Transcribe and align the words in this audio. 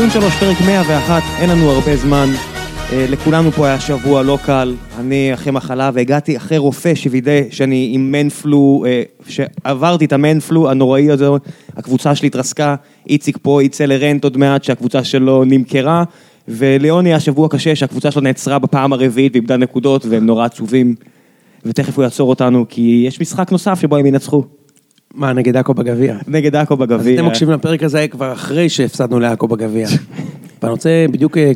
ציון 0.00 0.10
שלוש, 0.10 0.36
פרק 0.36 0.56
101, 0.66 1.22
אין 1.38 1.50
לנו 1.50 1.70
הרבה 1.70 1.96
זמן. 1.96 2.28
אה, 2.92 3.06
לכולנו 3.08 3.52
פה 3.52 3.66
היה 3.66 3.80
שבוע 3.80 4.22
לא 4.22 4.38
קל, 4.44 4.74
אני 4.98 5.34
אחרי 5.34 5.52
מחלה 5.52 5.90
והגעתי 5.94 6.36
אחרי 6.36 6.58
רופא 6.58 6.94
שווידא 6.94 7.40
שאני 7.50 7.90
עם 7.94 8.12
מנפלו, 8.12 8.84
אה, 8.86 9.02
שעברתי 9.28 10.04
את 10.04 10.12
המנפלו 10.12 10.70
הנוראי 10.70 11.10
הזה, 11.10 11.26
הקבוצה 11.76 12.14
שלי 12.14 12.26
התרסקה, 12.26 12.74
איציק 13.08 13.38
פה 13.42 13.62
יצא 13.62 13.84
לרנט 13.84 14.24
עוד 14.24 14.36
מעט 14.36 14.64
שהקבוצה 14.64 15.04
שלו 15.04 15.44
נמכרה, 15.44 16.04
וליוני 16.48 17.08
היה 17.08 17.20
שבוע 17.20 17.48
קשה 17.48 17.76
שהקבוצה 17.76 18.10
שלו 18.10 18.22
נעצרה 18.22 18.58
בפעם 18.58 18.92
הרביעית 18.92 19.32
ואיבדה 19.32 19.56
נקודות 19.56 20.06
והם 20.06 20.26
נורא 20.26 20.44
עצובים, 20.44 20.94
ותכף 21.64 21.96
הוא 21.96 22.02
יעצור 22.02 22.28
אותנו 22.28 22.66
כי 22.68 23.04
יש 23.06 23.20
משחק 23.20 23.52
נוסף 23.52 23.80
שבו 23.80 23.96
הם 23.96 24.06
ינצחו, 24.06 24.44
מה, 25.14 25.32
נגד 25.32 25.56
עכו 25.56 25.74
בגביע? 25.74 26.16
נגד 26.28 26.56
עכו 26.56 26.74
אז 26.74 26.80
בגביע. 26.80 27.14
אתם 27.14 27.26
מקשיבים 27.26 27.54
לפרק 27.54 27.82
הזה 27.82 28.08
כבר 28.08 28.32
אחרי 28.32 28.68
שהפסדנו 28.68 29.20
לעכו 29.20 29.48
בגביע. 29.48 29.88
ואני 30.62 30.72
רוצה, 30.72 31.06
בדיוק 31.10 31.38
אה, 31.38 31.52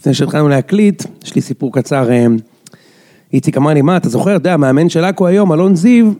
לפני 0.00 0.14
שהתחלנו 0.14 0.48
להקליט, 0.48 1.04
יש 1.24 1.34
לי 1.34 1.40
סיפור 1.40 1.72
קצר. 1.72 2.10
אה, 2.10 2.26
איציק 3.32 3.56
אמר 3.56 3.74
לי, 3.74 3.82
מה, 3.82 3.96
אתה 3.96 4.08
זוכר, 4.08 4.30
אתה 4.30 4.36
יודע, 4.36 4.54
המאמן 4.54 4.88
של 4.88 5.04
עכו 5.04 5.26
היום, 5.26 5.52
אלון 5.52 5.76
זיו, 5.76 6.12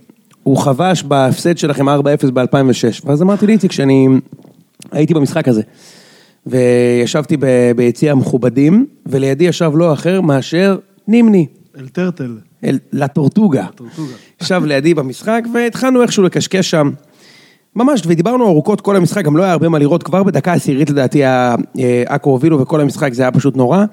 הוא 0.43 0.57
חבש 0.57 1.03
בהפסד 1.03 1.59
שלכם 1.59 1.89
4-0 1.89 1.93
ב-2006. 2.33 3.05
ואז 3.05 3.23
אמרתי 3.23 3.47
לאיציק 3.47 3.73
שאני 3.73 4.09
הייתי 4.93 5.15
במשחק 5.15 5.49
הזה. 5.49 5.63
וישבתי 6.47 7.37
ביציע 7.77 8.13
המכובדים, 8.13 8.87
ולידי 9.07 9.45
ישב 9.45 9.73
לא 9.75 9.93
אחר 9.93 10.21
מאשר 10.21 10.77
נימני. 11.09 11.47
אל 11.79 11.89
טרטל. 11.89 12.37
אל, 12.65 12.79
לטורטוגה. 12.93 13.67
טורטוגה. 13.75 14.13
ישב 14.43 14.63
לידי 14.65 14.95
במשחק 14.95 15.45
והתחלנו 15.55 16.03
איכשהו 16.03 16.23
לקשקש 16.23 16.71
שם. 16.71 16.91
ממש, 17.77 18.03
ודיברנו 18.07 18.47
ארוכות 18.47 18.81
כל 18.81 18.97
המשחק, 18.97 19.25
גם 19.25 19.37
לא 19.37 19.43
היה 19.43 19.53
הרבה 19.53 19.69
מה 19.69 19.79
לראות, 19.79 20.03
כבר 20.03 20.23
בדקה 20.23 20.53
העשירית 20.53 20.91
לדעתי 20.91 21.25
ה- 21.25 21.55
אה, 21.79 22.03
עכו 22.07 22.31
הובילו 22.31 22.61
וכל 22.61 22.81
המשחק 22.81 23.13
זה 23.13 23.23
היה 23.23 23.33
פשוט 23.33 23.57
נורא. 23.57 23.85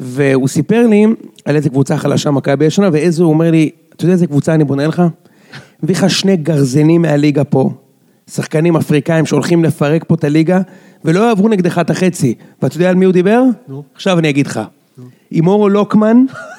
והוא 0.00 0.48
סיפר 0.48 0.86
לי 0.86 1.06
על 1.44 1.56
איזה 1.56 1.68
קבוצה 1.68 1.96
חלשה 1.98 2.30
מכבי 2.30 2.66
השנה, 2.66 2.88
ואיזה, 2.92 3.22
הוא 3.22 3.32
אומר 3.32 3.50
לי, 3.50 3.70
אתה 3.96 4.04
יודע 4.04 4.12
איזה 4.12 4.26
קבוצה 4.26 4.54
אני 4.54 4.64
בונה 4.64 4.86
לך? 4.86 5.02
מביא 5.82 5.94
לך 5.94 6.10
שני 6.10 6.36
גרזנים 6.36 7.02
מהליגה 7.02 7.44
פה, 7.44 7.70
שחקנים 8.30 8.76
אפריקאים 8.76 9.26
שהולכים 9.26 9.64
לפרק 9.64 10.04
פה 10.08 10.14
את 10.14 10.24
הליגה, 10.24 10.60
ולא 11.04 11.20
יעברו 11.20 11.48
נגדך 11.48 11.78
את 11.78 11.90
החצי. 11.90 12.34
ואתה 12.62 12.76
יודע 12.76 12.88
על 12.90 12.94
מי 12.96 13.04
הוא 13.04 13.12
דיבר? 13.12 13.42
נו. 13.68 13.82
עכשיו 13.94 14.18
אני 14.18 14.30
אגיד 14.30 14.46
לך. 14.46 14.60
הימורו 15.30 15.68
לוקמן, 15.68 16.24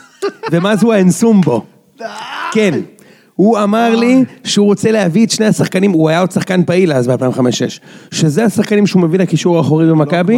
ומזו 0.52 0.93
האנסומבו. 0.93 1.63
כן. 2.52 2.79
הוא 3.35 3.59
אמר 3.63 3.95
לי 3.95 4.23
שהוא 4.43 4.66
רוצה 4.66 4.91
להביא 4.91 5.25
את 5.25 5.31
שני 5.31 5.45
השחקנים, 5.45 5.91
הוא 5.91 6.09
היה 6.09 6.19
עוד 6.19 6.31
שחקן 6.31 6.63
פעיל 6.63 6.93
אז 6.93 7.07
ב-2005-2006, 7.07 7.79
שזה 8.11 8.45
השחקנים 8.45 8.88
שהוא 8.88 9.01
מביא 9.01 9.19
לקישור 9.19 9.57
האחורי 9.57 9.89
במכבי. 9.89 10.38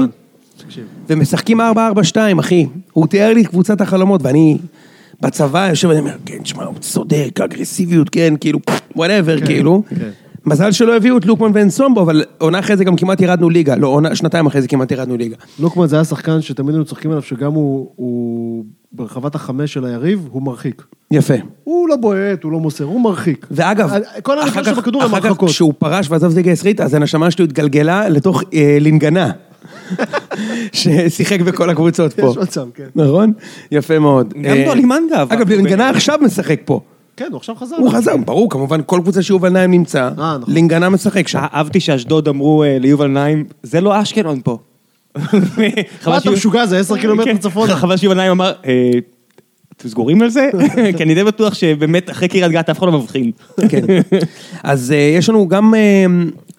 תקשיב. 0.58 0.84
ומשחקים 1.10 1.62
4-4-2, 1.62 1.64
אחי. 2.40 2.66
הוא 2.94 3.08
תיאר 3.08 3.34
לי 3.34 3.42
את 3.42 3.48
קבוצת 3.48 3.82
החלומות, 3.82 4.22
ואני 4.24 4.58
בצבא 5.22 5.68
יושב 5.70 5.88
ואני 5.88 6.00
אומר, 6.00 6.16
כן, 6.26 6.38
תשמע, 6.44 6.64
הוא 6.64 6.76
צודק, 6.80 7.40
אגרסיביות, 7.44 8.10
כן, 8.10 8.34
כאילו, 8.40 8.60
whatever, 8.96 9.46
כאילו. 9.46 9.84
מזל 10.46 10.72
שלא 10.72 10.96
הביאו 10.98 11.18
את 11.18 11.26
לוקמן 11.26 11.52
ואנסומבו, 11.54 12.02
אבל 12.02 12.24
עונה 12.38 12.60
אחרי 12.60 12.78
זה 12.78 12.84
גם 12.84 12.96
כמעט 12.96 13.22
ירדנו 13.22 13.50
ליגה, 13.50 13.76
לא, 13.76 13.88
עונה, 13.88 14.16
שנתיים 14.16 14.46
אחרי 14.46 14.62
זה 14.62 14.68
כמעט 14.68 14.92
ירדנו 14.92 15.18
ליגה. 15.18 15.36
לוקמן 15.60 15.88
זה 15.88 15.96
היה 15.96 16.06
שחקן 16.06 16.42
שתמיד 16.42 16.70
היינו 16.70 16.86
צוחקים 16.86 17.12
עליו, 17.12 17.24
שגם 17.24 17.54
הוא, 17.54 17.90
הוא 17.96 18.66
ברחבת 18.92 19.36
החמש 19.36 19.74
של 19.74 19.86
היריב, 19.86 20.28
הוא 20.32 20.42
מרחיק. 20.42 20.84
יפה. 21.12 21.34
הוא 21.64 21.90
לא 21.90 21.96
בועט, 21.96 22.44
הוא 22.44 22.52
לא 22.52 22.60
מוסר, 22.60 22.84
הוא 22.84 23.02
מרחיק. 23.02 23.48
ואגב, 23.52 23.92
כל 24.24 24.36
כך- 24.46 24.66
שלו 24.66 24.76
בכדור 24.76 25.04
הם 25.04 25.16
אחר 25.16 25.34
כך. 25.36 25.44
כשהוא 25.46 25.74
פרש 25.78 26.10
ועזב 26.10 26.30
את 26.30 26.36
ליגה 26.36 26.50
הישראלית, 26.52 26.82
אז 26.82 26.94
הנשמה 26.94 27.32
שלו 27.32 27.46
התגלגלה 27.46 28.10
לתוך 28.10 28.44
אה, 28.54 28.78
לינגנה, 28.82 29.32
ששיחק 30.74 31.42
בכל 31.42 31.70
הקבוצות 31.70 32.14
פה. 32.14 32.28
יש 32.32 32.38
מצב, 32.38 32.68
כן. 32.74 32.84
נכון? 32.96 33.34
יפה 33.72 34.00
מאוד. 34.00 34.34
גם 34.34 34.46
אה, 34.46 34.64
דולי 34.68 34.86
מנגה 34.86 35.22
עבר. 35.22 35.36
אגב, 35.36 35.50
לינגנה 35.50 35.90
עכשיו 35.90 36.20
משחק 36.22 36.60
פה. 36.66 36.80
כן, 37.18 37.28
הוא 37.32 37.38
עכשיו 37.38 37.56
חזר. 37.56 37.76
הוא 37.76 37.92
חזר, 37.92 38.18
ברור, 38.18 38.50
כמובן, 38.50 38.82
כל 38.86 39.00
קבוצה 39.04 39.24
שיובל 39.24 39.50
נעים 39.50 39.72
נמצא, 39.72 40.10
אה, 40.20 40.38
נכון. 40.38 40.54
לינגנה 40.54 40.90
משחק 40.90 41.28
שם. 41.28 41.40
אהבתי 41.54 41.80
שאשדוד 41.80 42.28
אמרו 42.28 42.64
אה, 42.64 42.78
ליובל 42.80 43.08
נעים, 43.08 43.46
זה 43.64 43.82
לא 43.82 44.02
אשקלון 44.02 44.42
פה. 44.44 44.58
מה 46.08 46.18
אתה 46.18 46.32
משוגע? 46.32 46.66
זה 46.66 46.80
עשר 46.80 46.98
קילומטר 46.98 47.26
כן, 47.26 47.38
צפונה. 47.38 47.76
חבל 47.82 47.98
שיובל 47.98 48.18
נעים 48.18 48.32
אמר, 48.32 48.54
"אה, 48.66 48.92
אתם 49.78 49.90
סגורים 49.90 50.22
על 50.22 50.30
זה? 50.30 50.50
כי 50.98 51.04
אני 51.04 51.16
די 51.16 51.24
בטוח 51.24 51.54
שבאמת 51.54 52.10
אחרי 52.10 52.28
קריית 52.28 52.52
גת 52.52 52.70
אף 52.70 52.80
אחד 52.80 52.88
לא 52.88 52.94
מבחין. 53.00 53.32
כן. 53.70 53.82
אז 54.64 54.92
אה, 54.92 54.98
יש 55.18 55.30
לנו 55.30 55.48
גם 55.48 55.76
אה, 55.76 56.06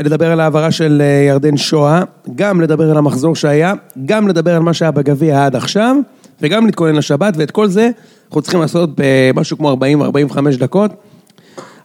לדבר 0.01 0.33
על 0.33 0.41
העברה 0.41 0.71
של 0.71 1.03
אה, 1.05 1.27
ירדן 1.29 1.57
שואה, 1.57 2.03
גם 2.35 2.61
לדבר 2.61 2.91
על 2.91 2.97
המחזור 2.97 3.37
שהיה, 3.37 3.75
גם 4.05 4.29
לדבר 4.29 4.57
על 4.57 4.63
מה 4.63 4.75
שהיה 4.75 4.91
בגביע 4.91 5.45
עד 5.47 5.57
עכשיו, 5.57 5.97
וגם 6.43 6.67
להתכונן 6.67 6.95
לשבת, 6.95 7.35
ואת 7.37 7.51
כל 7.51 7.69
זה 7.69 7.91
אנחנו 8.27 8.43
צריכים 8.43 8.61
לעשות 8.61 8.91
במשהו 8.97 9.59
כמו 9.59 9.77
40-45 10.31 10.57
דקות. 10.59 10.91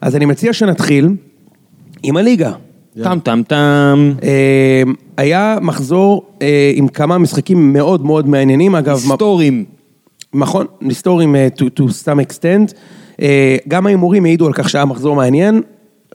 אז 0.00 0.16
אני 0.16 0.24
מציע 0.24 0.52
שנתחיל 0.52 1.08
עם 2.02 2.16
הליגה. 2.16 2.52
טם 3.02 3.18
טם 3.24 3.42
טם. 3.48 4.12
אה, 4.22 4.82
היה 5.16 5.58
מחזור 5.60 6.26
אה, 6.42 6.72
עם 6.74 6.88
כמה 6.88 7.18
משחקים 7.18 7.72
מאוד 7.72 8.06
מאוד 8.06 8.28
מעניינים, 8.28 8.74
אגב, 8.74 8.96
היסטוריים. 8.96 9.64
נכון, 10.34 10.66
היסטוריים 10.80 11.34
uh, 11.34 11.60
to, 11.60 11.64
to 11.80 11.82
some 11.82 12.26
extent. 12.26 12.72
Uh, 13.16 13.22
גם 13.68 13.86
ההימורים 13.86 14.24
העידו 14.24 14.46
על 14.46 14.52
כך 14.52 14.68
שהיה 14.68 14.84
מחזור 14.84 15.16
מעניין. 15.16 15.62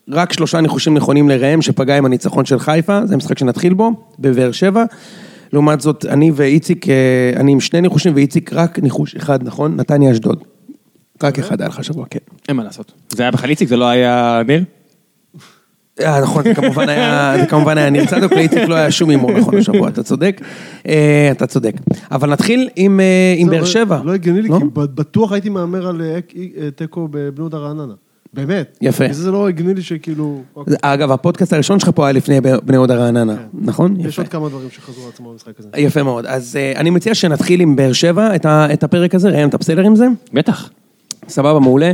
רק 0.09 0.33
שלושה 0.33 0.61
ניחושים 0.61 0.93
נכונים 0.93 1.29
לראם 1.29 1.61
שפגע 1.61 1.97
עם 1.97 2.05
הניצחון 2.05 2.45
של 2.45 2.59
חיפה, 2.59 3.05
זה 3.05 3.17
משחק 3.17 3.37
שנתחיל 3.37 3.73
בו, 3.73 3.91
בבאר 4.19 4.51
שבע. 4.51 4.83
לעומת 5.53 5.81
זאת, 5.81 6.05
אני 6.05 6.31
ואיציק, 6.35 6.85
uh, 6.85 6.89
אני 7.39 7.51
עם 7.51 7.59
שני 7.59 7.81
ניחושים 7.81 8.15
ואיציק 8.15 8.53
רק 8.53 8.79
ניחוש 8.79 9.15
אחד, 9.15 9.43
נכון? 9.43 9.75
נתניה 9.75 10.11
אשדוד. 10.11 10.43
רק 11.23 11.39
אחד 11.39 11.61
היה 11.61 11.67
לך 11.67 11.79
השבוע, 11.79 12.05
כן. 12.09 12.19
אין 12.47 12.55
מה 12.55 12.63
לעשות. 12.63 12.91
זה 13.09 13.23
היה 13.23 13.31
בכלל 13.31 13.49
איציק, 13.49 13.69
זה 13.69 13.77
לא 13.77 13.85
היה 13.85 14.41
ניר? 14.47 14.63
אה, 16.01 16.21
נכון, 16.21 16.43
זה 16.43 16.55
כמובן 16.55 16.89
היה, 16.89 17.33
זה 17.39 17.45
כמובן 17.45 17.77
היה 17.77 17.89
ניר 17.89 18.05
צדוק, 18.05 18.33
לאיציק 18.33 18.59
לא 18.67 18.75
היה 18.75 18.91
שום 18.91 19.09
הימור 19.09 19.31
נכון 19.31 19.57
השבוע, 19.57 19.89
אתה 19.89 20.03
צודק. 20.03 20.41
אה, 20.87 21.29
אתה 21.31 21.47
צודק. 21.47 21.73
אבל 22.11 22.31
נתחיל 22.31 22.69
עם, 22.75 22.99
אה, 22.99 23.35
זה 23.45 23.51
באר 23.51 23.59
לא- 23.59 23.65
שבע. 23.65 24.01
לא 24.03 24.13
הגיוני 24.13 24.41
לי, 24.41 24.49
לא? 24.49 24.59
כי 24.59 24.65
בטוח 24.73 25.31
הייתי 25.31 25.49
מהמר 25.49 25.87
על 25.87 26.01
אה, 26.01 26.19
אה, 26.61 26.71
תיקו 26.71 27.07
בבני 27.11 27.31
יהודה 27.37 27.57
רעננה. 27.57 27.93
באמת. 28.37 28.77
יפה. 28.81 29.03
וזה 29.09 29.23
זה 29.23 29.31
לא 29.31 29.47
הגיוני 29.47 29.73
לי 29.73 29.81
שכאילו... 29.81 30.41
אוקיי. 30.55 30.75
אגב, 30.81 31.11
הפודקאסט 31.11 31.53
הראשון 31.53 31.79
שלך 31.79 31.89
פה 31.95 32.05
היה 32.05 32.11
לפני 32.13 32.41
בני 32.41 32.75
יהודה 32.75 32.95
רעננה, 32.95 33.35
נכון? 33.53 33.99
יש 33.99 34.05
יפה. 34.13 34.21
עוד 34.21 34.29
כמה 34.31 34.49
דברים 34.49 34.69
שחזרו 34.71 35.03
על 35.03 35.09
עצמם 35.13 35.25
במשחק 35.31 35.59
הזה. 35.59 35.69
יפה 35.77 36.03
מאוד. 36.03 36.25
אז 36.25 36.55
אה, 36.55 36.73
אני 36.75 36.89
מציע 36.89 37.13
שנתחיל 37.15 37.61
עם 37.61 37.75
באר 37.75 37.93
שבע, 37.93 38.35
את 38.35 38.45
ה- 38.45 38.67
את 38.73 38.83
הפרק 38.83 39.15
הזה, 39.15 39.29
ראם, 39.29 39.49
אתה 39.49 39.57
בסדר 39.57 39.81
עם 39.81 39.95
זה? 39.95 40.07
בטח. 40.33 40.69
סבבה, 41.27 41.59
מעולה. 41.59 41.91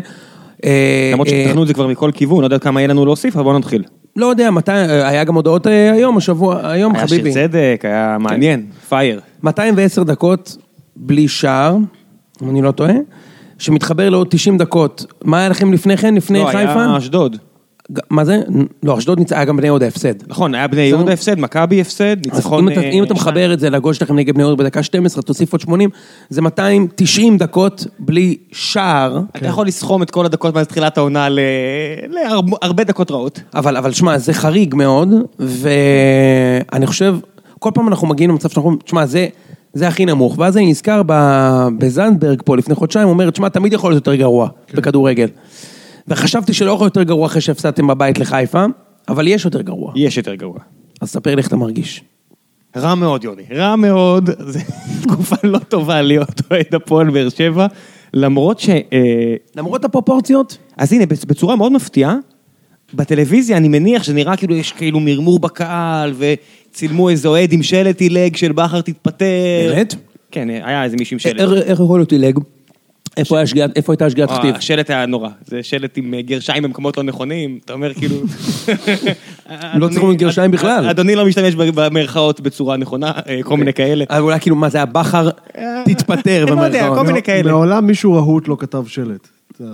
אה, 0.66 1.10
למרות 1.14 1.28
אה, 1.28 1.42
שפתחנו 1.44 1.62
את 1.64 1.68
זה 1.68 1.74
כבר 1.74 1.88
מכל 1.88 2.12
כיוון, 2.14 2.40
לא 2.42 2.46
יודע 2.46 2.60
כמה 2.60 2.80
יהיה 2.82 2.88
לנו 2.88 3.06
להוסיף, 3.06 3.36
אבל 3.36 3.44
בואו 3.44 3.58
נתחיל. 3.60 3.84
לא 4.16 4.26
יודע 4.26 4.52
מתי, 4.52 4.72
היה 4.72 5.24
גם 5.24 5.36
הודעות 5.36 5.66
היום, 5.66 6.18
השבוע, 6.18 6.70
היום 6.70 6.96
היה 6.96 7.08
שיר 7.08 7.18
חביבי. 7.18 7.34
צדק, 7.34 7.82
היה 7.84 8.18
מעניין, 8.20 8.66
פייר. 8.90 9.20
210 9.44 10.04
דקות 10.04 10.58
בלי 10.96 11.28
שער, 11.28 11.78
אם 12.44 12.50
אני 12.50 12.62
לא 12.62 12.72
טועה, 12.72 12.94
שמתחבר 13.64 14.10
לעוד 14.10 14.28
90 14.30 14.58
דקות. 14.58 15.06
מה 15.24 15.40
היה 15.40 15.50
לכם 15.50 15.74
לפני 15.74 15.98
כן, 15.98 16.16
לפני 16.16 16.40
לא, 16.40 16.46
חיפה? 16.46 16.84
היה 16.84 16.98
אשדוד. 16.98 17.38
מה 18.10 18.26
זה? 18.26 18.42
לא, 18.84 18.98
אשדוד 18.98 19.20
ניצחה, 19.20 19.36
היה 19.36 19.46
גם 19.46 19.58
בני 19.58 19.68
יהודה 19.68 19.88
הפסד. 19.88 20.14
נכון, 20.28 20.56
היה 20.56 20.68
בני 20.68 20.82
יהודה 20.82 21.14
הפסד, 21.14 21.40
מכבי 21.40 21.82
הפסד, 21.82 22.18
ניצחון... 22.26 22.68
אם 22.68 22.74
אתה, 22.74 22.82
אה, 22.82 22.90
אם 22.90 23.04
אתה 23.04 23.14
מחבר 23.14 23.54
את 23.54 23.60
זה 23.60 23.70
לגול 23.70 23.94
שלכם 23.94 24.16
נגד 24.16 24.34
בני 24.34 24.44
יהודה 24.44 24.64
בדקה 24.64 24.84
12, 24.84 25.24
תוסיף 25.24 25.52
עוד 25.52 25.62
80, 25.62 25.90
זה 26.30 26.42
290 26.42 27.38
דקות 27.38 27.86
בלי 28.00 28.38
שער. 28.52 29.22
אתה 29.38 29.48
יכול 29.48 29.68
לסכום 29.68 30.04
את 30.04 30.12
כל 30.12 30.26
הדקות 30.26 30.56
מאז 30.56 30.68
תחילת 30.68 30.98
העונה 30.98 31.30
ל- 31.30 31.40
להרבה 32.10 32.84
דקות 32.84 33.12
רעות. 33.12 33.42
אבל, 33.56 33.78
אבל 33.78 33.92
שמע, 33.92 34.18
זה 34.18 34.34
חריג 34.34 34.76
מאוד, 34.76 35.10
ואני 35.40 36.88
חושב, 36.88 37.16
כל 37.60 37.72
פעם 37.74 37.88
אנחנו 37.88 38.08
מגיעים 38.08 38.30
למצב 38.30 38.50
שאנחנו 38.50 38.62
אומרים, 38.62 38.80
תשמע, 38.86 39.06
זה, 39.06 39.28
זה 39.74 39.88
הכי 39.88 40.06
נמוך, 40.06 40.36
ואז 40.40 40.58
אני 40.58 40.72
נזכר 40.72 41.02
בזנדברג 41.78 42.42
פה 42.46 42.58
לפני 42.58 42.76
חודשיים, 42.76 43.08
אומר, 43.08 43.30
תשמע, 43.30 43.50
תמיד 43.50 43.74
יכול 43.74 43.92
להיות 43.92 44.08
יותר 44.08 44.16
גרוע 44.16 44.48
בכדורגל. 44.74 45.28
וחשבתי 46.08 46.54
שלא 46.54 46.72
יכול 46.72 46.88
יותר 46.88 47.04
גרוע 47.04 47.26
אחרי 47.26 47.42
שהפסדתם 47.42 47.88
בבית 47.88 48.20
לחיפה, 48.20 48.66
אבל 49.10 49.28
יש 49.28 49.46
יותר 49.46 49.62
גרוע. 49.62 49.92
יש 49.96 50.18
יותר 50.18 50.36
גרוע. 50.36 50.58
אז 51.02 51.10
ספר 51.10 51.36
לי 51.36 51.42
איך 51.42 51.48
אתה 51.48 51.56
מרגיש. 51.56 52.04
רע 52.78 52.96
מאוד, 52.96 53.24
יוני, 53.24 53.44
רע 53.52 53.76
מאוד, 53.76 54.30
זו 54.48 54.60
תקופה 55.04 55.36
לא 55.44 55.58
טובה 55.60 56.02
להיות 56.02 56.42
אוהד 56.52 56.76
הפועל 56.76 57.10
באר 57.10 57.30
שבע, 57.30 57.68
למרות 58.14 58.60
ש... 58.60 58.70
אה, 58.70 59.36
למרות 59.56 59.86
הפרופורציות, 59.86 60.58
אז 60.78 60.94
הנה, 60.94 61.04
בצ- 61.04 61.26
בצורה 61.28 61.56
מאוד 61.56 61.72
מפתיעה, 61.72 62.16
בטלוויזיה 62.94 63.58
אני 63.58 63.68
מניח 63.68 64.04
שזה 64.04 64.14
נראה 64.14 64.38
כאילו 64.38 64.56
יש 64.56 64.72
כאילו 64.72 65.00
מרמור 65.00 65.40
בקהל, 65.40 66.14
וצילמו 66.74 67.10
איזה 67.10 67.28
אוהד 67.28 67.54
עם 67.54 67.64
שלט 67.64 68.02
עילג 68.02 68.36
של 68.36 68.52
בכר 68.52 68.82
תתפטר. 68.82 69.26
באמת? 69.70 69.96
כן, 70.32 70.50
היה 70.50 70.84
איזה 70.84 70.98
מישהו 70.98 71.16
עם 71.16 71.20
שלט. 71.20 71.40
איך 71.40 71.80
יכול 71.80 72.00
להיות 72.00 72.12
עילג? 72.12 72.40
איפה 73.18 73.38
היה 73.38 73.68
הייתה 73.88 74.10
שגיאת 74.10 74.30
אה, 74.30 74.38
כתיב? 74.38 74.56
השלט 74.56 74.90
היה 74.90 75.06
נורא, 75.06 75.30
זה 75.46 75.64
שלט 75.64 75.98
עם 75.98 76.14
אה, 76.14 76.22
גרשיים 76.22 76.64
במקומות 76.64 76.98
לא 76.98 77.04
נכונים, 77.04 77.60
אתה 77.66 77.74
אומר 77.74 77.94
כאילו... 77.94 78.16
לא 79.80 79.88
צריכים 79.88 80.10
עם 80.10 80.16
גרשיים 80.16 80.52
בכלל. 80.52 80.88
אדוני 80.90 81.16
לא 81.16 81.26
משתמש 81.26 81.56
במרכאות 81.56 82.42
בצורה 82.42 82.78
נכונה, 82.78 83.12
אה, 83.30 83.40
כל 83.44 83.58
מיני 83.58 83.74
כאלה. 83.74 84.06
אבל 84.10 84.22
אולי 84.22 84.40
כאילו, 84.40 84.56
מה 84.56 84.70
זה 84.70 84.82
הבכר? 84.82 85.30
תתפטר 85.86 86.44
אני 86.48 86.56
לא 86.56 86.62
יודע, 86.62 86.80
במרכאות. 86.80 86.98
כל 86.98 87.06
מיני 87.06 87.24
כאלה. 87.24 87.52
מעולם 87.52 87.88
מישהו 87.88 88.14
רהוט 88.14 88.48
לא 88.48 88.58
כתב 88.60 88.84
שלט. 88.88 89.28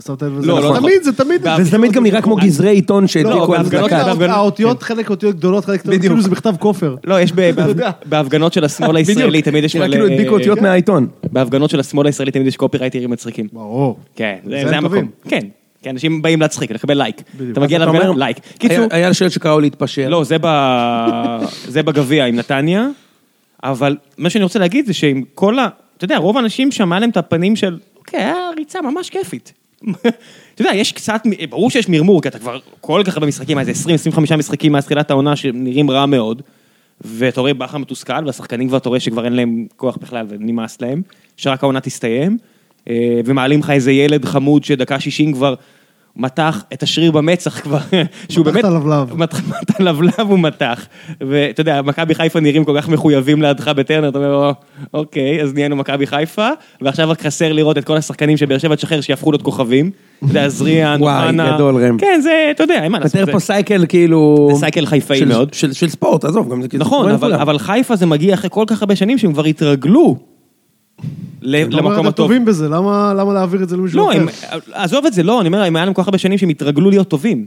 שמת 0.05 0.21
לב 0.23 0.37
לזה? 0.37 0.47
לא, 0.47 0.61
לא 0.61 0.69
נכון. 0.69 0.79
תמיד, 0.79 1.03
זה 1.03 1.13
תמיד... 1.13 1.45
וזה 1.59 1.71
תמיד 1.71 1.91
גם 1.91 2.03
נראה 2.03 2.21
כמו 2.21 2.35
גזרי 2.35 2.69
עיתון 2.69 3.07
שהדליקו 3.07 3.55
על 3.55 3.65
זקן. 3.65 3.81
בהפגנות- 3.81 4.29
האותיות, 4.29 4.83
חלק 4.83 5.09
אותיות 5.09 5.35
גדולות, 5.35 5.65
חלק 5.65 5.79
קטנות. 5.79 5.99
כאילו 5.99 6.21
זה 6.21 6.29
מכתב 6.29 6.55
כופר. 6.59 6.95
לא, 7.03 7.21
יש 7.21 7.31
בהפגנות 8.05 8.53
של 8.53 8.63
השמאל 8.65 8.95
הישראלי, 8.95 9.41
תמיד 9.41 9.63
יש. 9.63 9.75
כאילו 9.75 10.05
הדביקו 10.05 10.33
אותיות 10.33 10.61
מהעיתון. 10.61 11.07
בהפגנות 11.31 11.69
של 11.69 11.79
השמאל 11.79 12.05
הישראלי 12.05 12.31
תמיד 12.31 12.47
יש 12.47 12.57
קופרייטרים 12.57 13.09
מצחיקים. 13.09 13.47
ברור. 13.53 13.97
כן, 14.15 14.35
זה 14.49 14.77
המקום. 14.77 15.07
כן, 15.27 15.39
כי 15.83 15.89
אנשים 15.89 16.21
באים 16.21 16.41
להצחיק, 16.41 16.71
לקבל 16.71 16.97
לייק. 16.97 17.21
אתה 17.51 17.59
מגיע 17.59 17.79
להפגנה, 17.79 18.11
לייק. 18.17 18.37
קיצור, 18.57 18.85
היה- 18.91 19.13
שלט 19.13 19.31
שקראו 19.31 19.59
להתפשר. 19.59 20.09
לא, 20.09 20.23
זה 21.67 21.83
בגביע 21.83 22.25
עם 22.25 22.35
נתניה, 22.35 22.87
אבל 23.63 23.97
מה 24.17 24.29
שאני 24.29 24.43
רוצה 24.43 24.59
להגיד 24.59 24.85
זה 24.85 24.93
שעם 24.93 25.23
כל 25.35 25.59
ה... 25.59 25.67
אתה 25.97 26.05
יודע, 26.05 26.17
רוב 26.17 26.37
האנשים 26.37 26.71
שם 26.71 26.91
היה 26.91 26.99
להם 26.99 27.09
את 27.09 27.17
הפנים 27.17 27.55
של, 27.55 27.77
אוקיי, 27.97 28.19
היה 28.19 28.35
ריצה 28.57 28.79
ממש 28.81 29.09
כיפית. 29.09 29.53
אתה 30.55 30.61
יודע, 30.61 30.75
יש 30.75 30.91
קצת, 30.91 31.21
ברור 31.49 31.69
שיש 31.69 31.89
מרמור, 31.89 32.21
כי 32.21 32.27
אתה 32.27 32.39
כבר 32.39 32.59
כל 32.81 33.01
כך 33.05 33.13
הרבה 33.13 33.27
משחקים, 33.27 33.59
איזה 33.59 33.71
20-25 34.15 34.35
משחקים 34.37 34.71
מאז 34.71 34.85
תחילת 34.85 35.11
העונה 35.11 35.35
שנראים 35.35 35.91
רע 35.91 36.05
מאוד, 36.05 36.41
ואתה 37.01 37.41
רואה 37.41 37.53
בכר 37.53 37.77
מתוסכל, 37.77 38.25
והשחקנים 38.25 38.67
כבר, 38.67 38.77
אתה 38.77 38.89
רואה 38.89 38.99
שכבר 38.99 39.25
אין 39.25 39.33
להם 39.33 39.67
כוח 39.75 39.97
בכלל 39.97 40.25
ונמאס 40.29 40.81
להם, 40.81 41.01
שרק 41.37 41.63
העונה 41.63 41.81
תסתיים, 41.81 42.37
אה, 42.89 43.21
ומעלים 43.25 43.59
לך 43.59 43.69
איזה 43.69 43.91
ילד 43.91 44.25
חמוד 44.25 44.63
שדקה 44.63 44.99
60 44.99 45.33
כבר 45.33 45.55
מתח 46.19 46.63
את 46.73 46.83
השריר 46.83 47.11
במצח 47.11 47.59
כבר, 47.59 47.77
שהוא 48.29 48.45
מתח 48.45 48.51
באמת... 48.53 48.65
את 48.65 48.71
הלבלב. 48.71 49.13
מתח 49.17 49.41
את 49.63 49.71
הלבלב 49.79 50.19
הוא 50.29 50.39
מתח. 50.39 50.85
ואתה 51.21 51.61
יודע, 51.61 51.81
מכבי 51.81 52.15
חיפה 52.15 52.39
נראים 52.39 52.65
כל 52.65 52.75
כך 52.77 52.89
מחויבים 52.89 53.41
לידך 53.41 53.67
בטרנר, 53.67 54.09
אתה 54.09 54.17
אומר, 54.17 54.33
"או, 54.33 54.51
אוקיי, 54.93 55.41
אז 55.41 55.53
נהיינו 55.53 55.75
מכבי 55.75 56.07
חיפה, 56.07 56.49
ועכשיו 56.81 57.09
רק 57.09 57.21
חסר 57.21 57.53
לראות 57.53 57.77
את 57.77 57.85
כל 57.85 57.97
השחקנים 57.97 58.37
של 58.37 58.45
באר 58.45 58.57
שבע 58.57 58.75
תשחרר 58.75 59.01
שיהפכו 59.01 59.31
להיות 59.31 59.41
כוכבים. 59.41 59.91
אתה 60.17 60.27
יודע, 60.27 60.49
זריאן, 60.49 61.01
וואי, 61.01 61.23
אוחנה. 61.23 61.55
גדול, 61.55 61.75
ראם. 61.85 61.97
כן, 61.97 62.19
זה, 62.23 62.47
אתה 62.51 62.63
יודע, 62.63 62.83
אין 62.83 62.91
מה 62.91 62.99
לעשות. 62.99 63.25
זה- 63.25 63.31
פה 63.31 63.39
סייקל 63.39 63.85
כאילו... 63.89 64.49
זה 64.53 64.59
סייקל 64.59 64.85
חיפאי 64.85 65.25
מאוד. 65.25 65.53
של 65.53 65.73
של 65.73 65.89
ספורט, 65.89 66.25
עזוב, 66.25 66.51
גם 66.51 66.61
זה 66.61 66.67
כאילו... 66.67 66.85
נכון. 66.85 67.11
אבל 67.11 67.57
חיפה 67.57 67.95
זה 67.95 68.05
מגיע 68.05 68.33
אחרי 68.33 68.49
כל 68.53 68.63
כך 68.67 68.81
הרבה 68.81 68.95
שנים 68.95 69.17
שהם 69.17 69.33
כבר 69.33 69.45
התרגלו 69.45 70.15
ל- 71.41 71.55
אתה 71.55 71.77
אומר, 71.77 71.77
למקום 71.77 71.99
אתם 71.99 72.07
הטוב. 72.07 72.27
טובים 72.27 72.45
בזה, 72.45 72.69
למה 72.69 73.13
למה 73.17 73.33
להעביר 73.33 73.63
את 73.63 73.69
זה 73.69 73.77
למישהו 73.77 73.97
לא, 73.99 74.11
אחר? 74.11 74.19
הם, 74.21 74.27
עזוב 74.71 75.05
את 75.05 75.13
זה, 75.13 75.23
לא, 75.23 75.39
אני 75.41 75.47
אומר, 75.47 75.63
הם 75.63 75.75
היה 75.75 75.85
להם 75.85 75.93
כל 75.93 76.01
כך 76.01 76.07
הרבה 76.07 76.17
שנים 76.17 76.37
שהם 76.37 76.49
התרגלו 76.49 76.89
להיות 76.89 77.07
טובים. 77.07 77.45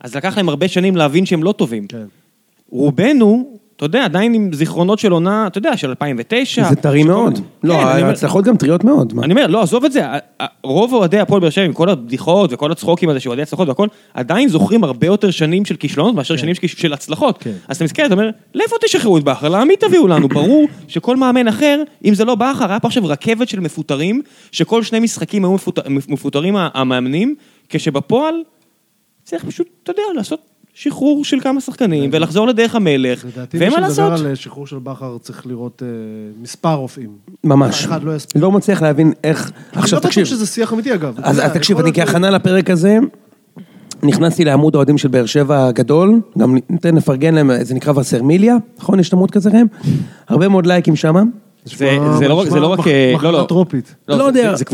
אז 0.00 0.14
לקח 0.16 0.36
להם 0.36 0.48
הרבה 0.48 0.68
שנים 0.68 0.96
להבין 0.96 1.26
שהם 1.26 1.42
לא 1.42 1.52
טובים. 1.52 1.86
כן. 1.86 2.04
רובנו, 2.70 3.58
אתה 3.76 3.84
יודע, 3.84 4.04
עדיין 4.04 4.34
עם 4.34 4.52
זיכרונות 4.52 4.98
של 4.98 5.12
עונה, 5.12 5.46
אתה 5.46 5.58
יודע, 5.58 5.76
של 5.76 5.88
2009. 5.88 6.68
זה 6.68 6.76
טרי 6.76 7.02
מאוד. 7.04 7.38
לא, 7.64 7.74
כן, 7.74 8.04
ההצלחות 8.04 8.44
גם 8.44 8.56
טריות 8.56 8.84
מאוד. 8.84 9.12
אני 9.22 9.32
אומר, 9.32 9.46
לא, 9.46 9.62
עזוב 9.62 9.84
את 9.84 9.92
זה, 9.92 10.02
רוב 10.64 10.92
אוהדי 10.92 11.18
הפועל 11.18 11.40
באר 11.40 11.50
שבע, 11.50 11.64
עם 11.64 11.72
כל 11.72 11.88
הבדיחות 11.90 12.52
וכל 12.52 12.72
הצחוקים 12.72 13.08
הזה, 13.08 13.20
שאוהדי 13.20 13.42
הצלחות 13.42 13.68
והכל, 13.68 13.88
עדיין 14.14 14.48
זוכרים 14.48 14.84
הרבה 14.84 15.06
יותר 15.06 15.30
שנים 15.30 15.64
של 15.64 15.76
כישלונות 15.76 16.14
מאשר 16.14 16.36
שנים 16.36 16.54
של 16.66 16.92
הצלחות. 16.92 17.38
כן. 17.38 17.52
אז 17.68 17.76
אתה 17.76 17.84
מסתכל, 17.84 18.06
אתה 18.06 18.14
אומר, 18.14 18.30
לאיפה 18.54 18.76
תשחררו 18.84 19.18
את 19.18 19.24
בכר? 19.24 19.48
לעמי 19.48 19.76
תביאו 19.76 20.06
לנו. 20.08 20.28
ברור 20.28 20.64
שכל 20.88 21.16
מאמן 21.16 21.48
אחר, 21.48 21.82
אם 22.04 22.14
זה 22.14 22.24
לא 22.24 22.34
בכר, 22.34 22.70
היה 22.70 22.80
פה 22.80 22.88
עכשיו 22.88 23.06
רכבת 23.06 23.48
של 23.48 23.60
מפוטרים, 23.60 24.22
שכל 24.52 24.82
שני 24.82 25.00
משחקים 25.00 25.44
היו 25.44 25.54
מפוט- 25.54 25.88
מפוטרים 26.08 26.56
המאמנים, 26.58 27.34
כשבפועל 27.68 28.34
צריך 29.24 29.44
פשוט, 29.44 29.68
אתה 29.82 29.90
יודע, 29.90 30.02
לעשות 30.16 30.40
שחרור 30.74 31.24
של 31.24 31.40
כמה 31.40 31.60
שחקנים, 31.60 32.10
ולחזור 32.12 32.46
לדרך 32.48 32.74
המלך, 32.74 33.24
לדעתי, 33.24 33.58
ואין 33.58 33.72
מי 33.72 33.80
מה 33.80 33.86
שמדבר 33.86 34.08
לעשות. 34.08 34.26
על 34.26 34.34
שחרור 34.34 34.66
של 34.66 34.78
בכר 34.78 35.18
צריך 35.18 35.46
לראות 35.46 35.82
אה, 35.82 35.88
מספר 36.42 36.74
רופאים. 36.74 37.10
ממש. 37.44 37.84
אחד 37.84 38.02
לא 38.02 38.16
יספיק. 38.16 38.42
לא 38.42 38.52
מצליח 38.52 38.82
להבין 38.82 39.12
איך... 39.24 39.52
אני 39.72 39.82
עכשיו 39.82 39.98
לא 39.98 40.04
תקשיב. 40.04 40.24
בטוח 40.24 40.36
שזה 40.36 40.46
שיח 40.46 40.72
אמיתי 40.72 40.94
אגב. 40.94 41.14
אז 41.22 41.40
תקשיב, 41.40 41.78
אני 41.78 41.92
כהכנה 41.92 42.30
לפרק 42.30 42.70
הזה, 42.70 42.98
נכנסתי 44.02 44.44
לעמוד 44.44 44.74
האוהדים 44.74 44.98
של 44.98 45.08
באר 45.08 45.26
שבע 45.26 45.66
הגדול, 45.66 46.20
גם 46.38 46.56
ניתן 46.70 46.94
לפרגן 46.94 47.34
להם, 47.34 47.50
זה 47.62 47.74
נקרא 47.74 47.92
וסרמיליה, 47.92 48.56
נכון? 48.78 49.00
יש 49.00 49.08
את 49.08 49.12
עמוד 49.12 49.30
כזה 49.30 49.50
ראם? 49.50 49.66
הרבה 50.28 50.48
מאוד 50.48 50.66
לייקים 50.66 50.96
שם. 50.96 51.14
זה 51.64 51.98
זה 52.18 52.28
לא 52.28 52.34
רק, 52.34 52.48
זה 52.48 52.60
לא 52.60 52.66
רק, 52.66 52.86
אה, 52.86 53.12
לא, 53.12 53.32
לא. 53.32 53.38
מחלה 53.38 53.44
טרופית. 53.44 53.94
לא, 54.08 54.16
לא 54.18 54.24
זה- 54.32 54.38
יודע. 54.38 54.50
זה- 54.50 54.56
זה 54.56 54.64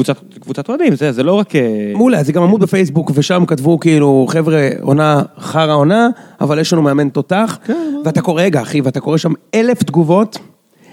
קבוצת, 0.41 0.69
אוהדים, 0.69 0.95
זה, 0.97 1.13
זה 1.13 1.23
לא 1.23 1.33
רק... 1.33 1.57
אה, 1.57 1.93
מעולה, 1.95 2.23
זה 2.23 2.33
גם 2.33 2.43
עמוד 2.43 2.61
בפייסבוק, 2.61 3.11
ושם 3.15 3.45
כתבו 3.47 3.81
כאילו, 3.81 4.27
חבר'ה, 4.29 4.69
עונה, 4.81 5.23
חרא 5.39 5.75
עונה, 5.75 6.09
אבל 6.41 6.59
יש 6.59 6.73
לנו 6.73 6.83
מאמן 6.83 7.09
תותח. 7.09 7.59
ואתה 8.05 8.21
קורא, 8.23 8.43
רגע 8.43 8.63
אחי, 8.63 8.81
ואתה 8.81 9.01
קורא 9.01 9.17
שם 9.17 9.33
אלף 9.55 9.83
תגובות, 9.83 10.39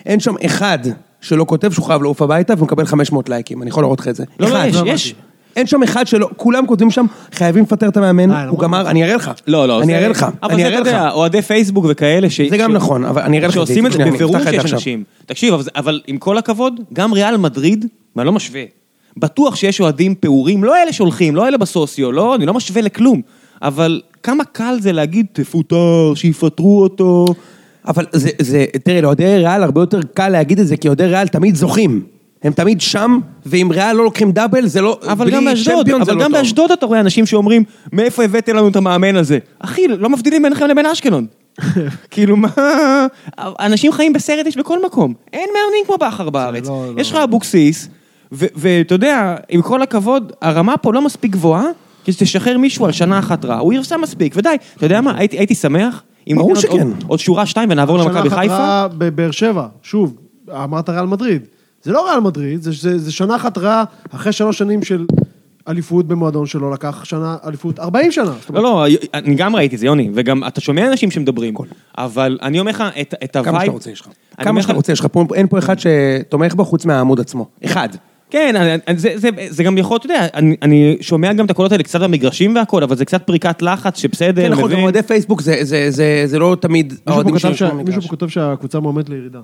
אין 0.06 0.20
שם 0.20 0.34
אחד 0.46 0.80
שלא 1.22 1.46
כותב 1.48 1.72
שהוא 1.72 1.86
חייב 1.86 2.04
לעוף 2.04 2.22
הביתה 2.22 2.54
ומקבל 2.58 2.86
500 2.86 3.30
לייקים, 3.30 3.62
אני 3.62 3.70
יכול 3.70 3.84
להראות 3.84 4.00
לך 4.00 4.08
את 4.08 4.16
זה. 4.16 4.24
לא, 4.40 4.50
לא. 4.50 4.58
יש, 4.58 4.76
לא 4.76 4.92
יש. 4.92 5.16
אין 5.58 5.68
שם 5.68 5.84
אחד 5.84 6.08
שלא, 6.08 6.30
כולם 6.38 6.66
כותבים 6.68 6.92
שם, 6.92 7.06
חייבים 7.32 7.64
לפטר 7.64 7.88
את 7.88 7.98
המאמן, 7.98 8.32
אה, 8.32 8.38
הוא 8.38 8.44
למרות- 8.46 8.60
גמר, 8.64 8.90
אני 8.90 9.04
אראה 9.04 9.16
לך. 9.16 9.32
לא, 9.48 9.68
לא. 9.68 9.82
אני 9.82 9.96
אראה 9.96 10.08
לך, 10.08 10.26
אבל 10.44 10.54
אני 10.54 10.62
זה, 10.62 10.68
אראה 10.68 10.82
אתה 10.82 10.90
יודע, 10.90 11.08
לך. 11.08 11.14
אוהדי 11.14 11.42
פייסבוק 11.42 11.86
וכאלה 11.90 12.30
ש... 12.30 12.42
זה 12.42 12.58
גם 12.58 12.74
נכון, 12.74 13.06
אבל 13.06 13.22
אני 13.22 13.38
אראה 13.38 13.48
לך 13.48 13.54
שעושים 13.54 13.86
את 13.86 13.92
זה, 13.92 14.06
בבירור 14.06 14.40
שיש. 14.40 14.74
אנשים. 14.74 15.04
תקשיב, 15.26 15.54
אבל 15.76 16.02
עם 16.08 16.18
כל 16.18 16.38
הכבוד, 16.38 16.80
גם 16.94 17.14
ריאל 17.14 17.38
מדריד, 17.38 17.86
ואני 18.16 18.26
לא 18.26 18.32
משווה, 18.34 18.64
בטוח 19.18 19.56
שיש 19.56 19.82
אוהדים 19.82 20.16
פעורים, 20.16 20.64
לא 20.64 20.76
אלה 20.84 20.94
שהולכים, 20.94 21.36
לא 21.36 21.48
אלה 21.48 21.58
בסוציו, 21.58 22.12
לא, 22.12 22.36
אני 22.36 22.46
לא 22.46 22.54
משווה 22.54 22.82
לכלום, 22.82 23.22
אבל 23.62 24.02
כמה 24.24 24.44
קל 24.44 24.78
זה 24.80 24.92
להגיד, 24.92 25.26
תפוטר, 25.34 26.12
שיפטרו 26.16 26.84
אותו. 26.84 27.26
אבל 27.88 28.06
זה, 28.12 28.30
זה, 28.42 28.66
תראה, 28.84 29.02
לאוהדי 29.02 29.24
ריאל 29.38 29.64
הרבה 29.64 29.82
יותר 29.82 30.00
קל 30.14 30.30
להגיד 30.30 30.60
את 30.60 30.68
זה, 30.68 30.78
כי 30.78 30.88
אוהדי 30.88 31.06
ריאל 31.06 31.28
תמיד 31.28 31.56
זוכים. 31.56 32.02
הם 32.44 32.54
תמיד 32.54 32.82
שם, 32.82 33.20
ואם 33.46 33.68
ריאל 33.72 33.96
לא 33.96 34.04
לוקחים 34.04 34.32
דאבל, 34.32 34.68
זה 34.68 34.82
לא... 34.82 35.00
אבל 35.08 35.30
גם 35.32 35.46
באשדוד, 35.46 35.90
אבל 35.90 36.14
לא 36.16 36.24
גם. 36.24 36.32
באשדוד 36.32 36.72
אתה 36.72 36.86
רואה 36.86 37.00
אנשים 37.00 37.26
שאומרים, 37.26 37.64
מאיפה 37.94 38.24
הבאתם 38.24 38.56
לנו 38.56 38.68
את 38.68 38.76
המאמן 38.76 39.16
הזה? 39.16 39.40
אחי, 39.60 39.88
לא 39.88 40.10
מבדילים 40.10 40.42
ביניכם 40.44 40.66
לבין 40.68 40.86
אשקלון. 40.86 41.26
כאילו 42.12 42.38
מה... 42.38 42.48
אנשים 43.60 43.92
חיים 43.92 44.14
בסרט 44.14 44.48
יש 44.48 44.58
בכל 44.58 44.86
מקום. 44.86 45.14
אין 45.34 45.50
מאמנים 45.54 45.86
כמו 45.86 45.96
בכר 45.98 46.30
בארץ. 46.30 46.68
לא, 46.68 46.86
לא. 46.96 47.02
יש 47.02 47.12
לך 47.12 47.18
אבוקסיס, 47.18 47.90
ואתה 48.32 48.96
יודע, 48.96 49.36
עם 49.50 49.62
כל 49.62 49.82
הכבוד, 49.82 50.32
הרמה 50.42 50.78
פה 50.78 50.94
לא 50.94 51.02
מספיק 51.02 51.32
גבוהה, 51.32 51.66
כי 52.04 52.12
שתשחרר 52.12 52.58
מישהו 52.58 52.86
על 52.86 52.92
שנה 52.92 53.20
אחת 53.20 53.46
רע. 53.46 53.58
הוא 53.58 53.74
ירסה 53.74 53.98
מספיק, 53.98 54.34
ודי. 54.38 54.56
אתה 54.78 54.86
יודע 54.86 55.02
מה, 55.02 55.18
הייתי 55.18 55.38
הייתי 55.38 55.56
שמח. 55.56 56.04
אם 56.28 56.38
ניתן 56.48 56.92
עוד- 57.08 57.20
שורה 57.20 57.46
שתיים 57.46 57.70
ונעבור 57.72 57.98
למכבי 57.98 58.14
שנה 58.20 58.28
אחת 58.28 58.38
חיפה. 58.40 58.54
רעה 58.58 58.88
בבאר 58.98 59.32
שבע, 59.32 59.68
שוב, 59.84 60.18
אמרת 60.64 60.90
ריאל 60.90 61.06
מדריד. 61.06 61.42
זה 61.88 61.94
לא 61.94 62.10
ריאל 62.10 62.20
מדריד, 62.20 62.62
זה, 62.62 62.72
זה, 62.72 62.98
זה 62.98 63.12
שנה 63.12 63.36
אחת 63.36 63.58
רעה 63.58 63.84
אחרי 64.12 64.32
שלוש 64.34 64.58
שנים 64.58 64.84
של 64.84 65.06
אליפות 65.68 66.08
במועדון 66.08 66.46
שלא 66.46 66.72
לקח 66.72 67.04
שנה 67.04 67.38
אליפות 67.48 67.80
40 67.80 68.12
שנה. 68.12 68.34
לא, 68.54 68.62
לא, 68.64 68.86
אני 69.14 69.36
גם 69.36 69.56
ראיתי 69.56 69.76
את 69.76 69.80
זה, 69.80 69.86
יוני, 69.86 70.10
וגם 70.14 70.44
אתה 70.48 70.62
שומע 70.62 70.88
אנשים 70.88 71.12
שמדברים, 71.12 71.54
אבל 71.98 72.38
אני 72.42 72.60
אומר 72.60 72.72
לך, 72.72 72.84
את, 73.02 73.14
את 73.24 73.36
ה 73.36 73.38
vibe... 73.38 73.56
כמה 73.56 73.62
שאתה 73.62 73.72
רוצה 73.72 73.92
יש 73.92 74.02
לך. 74.02 74.08
כמה 74.42 74.62
שאתה 74.62 74.74
רוצה 74.74 74.92
יש 74.92 75.00
לך, 75.00 75.08
פה 75.12 75.26
אין 75.34 75.48
פה 75.48 75.60
אחד 75.60 75.76
שתומך 75.80 76.54
בו 76.56 76.66
חוץ 76.66 76.86
מהעמוד 76.86 77.20
עצמו. 77.20 77.48
אחד. 77.66 77.90
כן, 78.30 78.78
זה, 78.96 79.10
זה, 79.16 79.30
זה 79.50 79.64
גם 79.64 79.78
יכול, 79.78 79.98
אתה 79.98 80.06
יודע, 80.06 80.28
אני, 80.34 80.56
אני 80.62 80.98
שומע 81.02 81.34
גם 81.34 81.46
את 81.46 81.52
הקולות 81.52 81.72
האלה 81.72 81.84
קצת 81.84 82.02
במגרשים 82.02 82.56
והכל, 82.56 82.84
אבל 82.84 82.96
זה 82.96 83.06
קצת 83.06 83.24
פריקת 83.28 83.62
לחץ 83.62 83.98
שבסדר, 83.98 84.42
כן, 84.42 84.52
נכון, 84.52 84.72
גם? 84.72 84.80
אוהדי 84.80 85.04
פייסבוק 85.04 85.42
זה- 85.42 85.60
זה- 85.62 85.92
זה 85.92 86.24
זה 86.26 86.40
לא 86.40 86.58
תמיד 86.62 86.94
פה 87.04 87.12
כתב. 87.40 87.72
מישהו 87.86 88.02
פה 88.02 88.08
כותב 88.08 88.28
שהקבוצה 88.28 88.80
מועמדת 88.80 89.10
לירידה. 89.10 89.40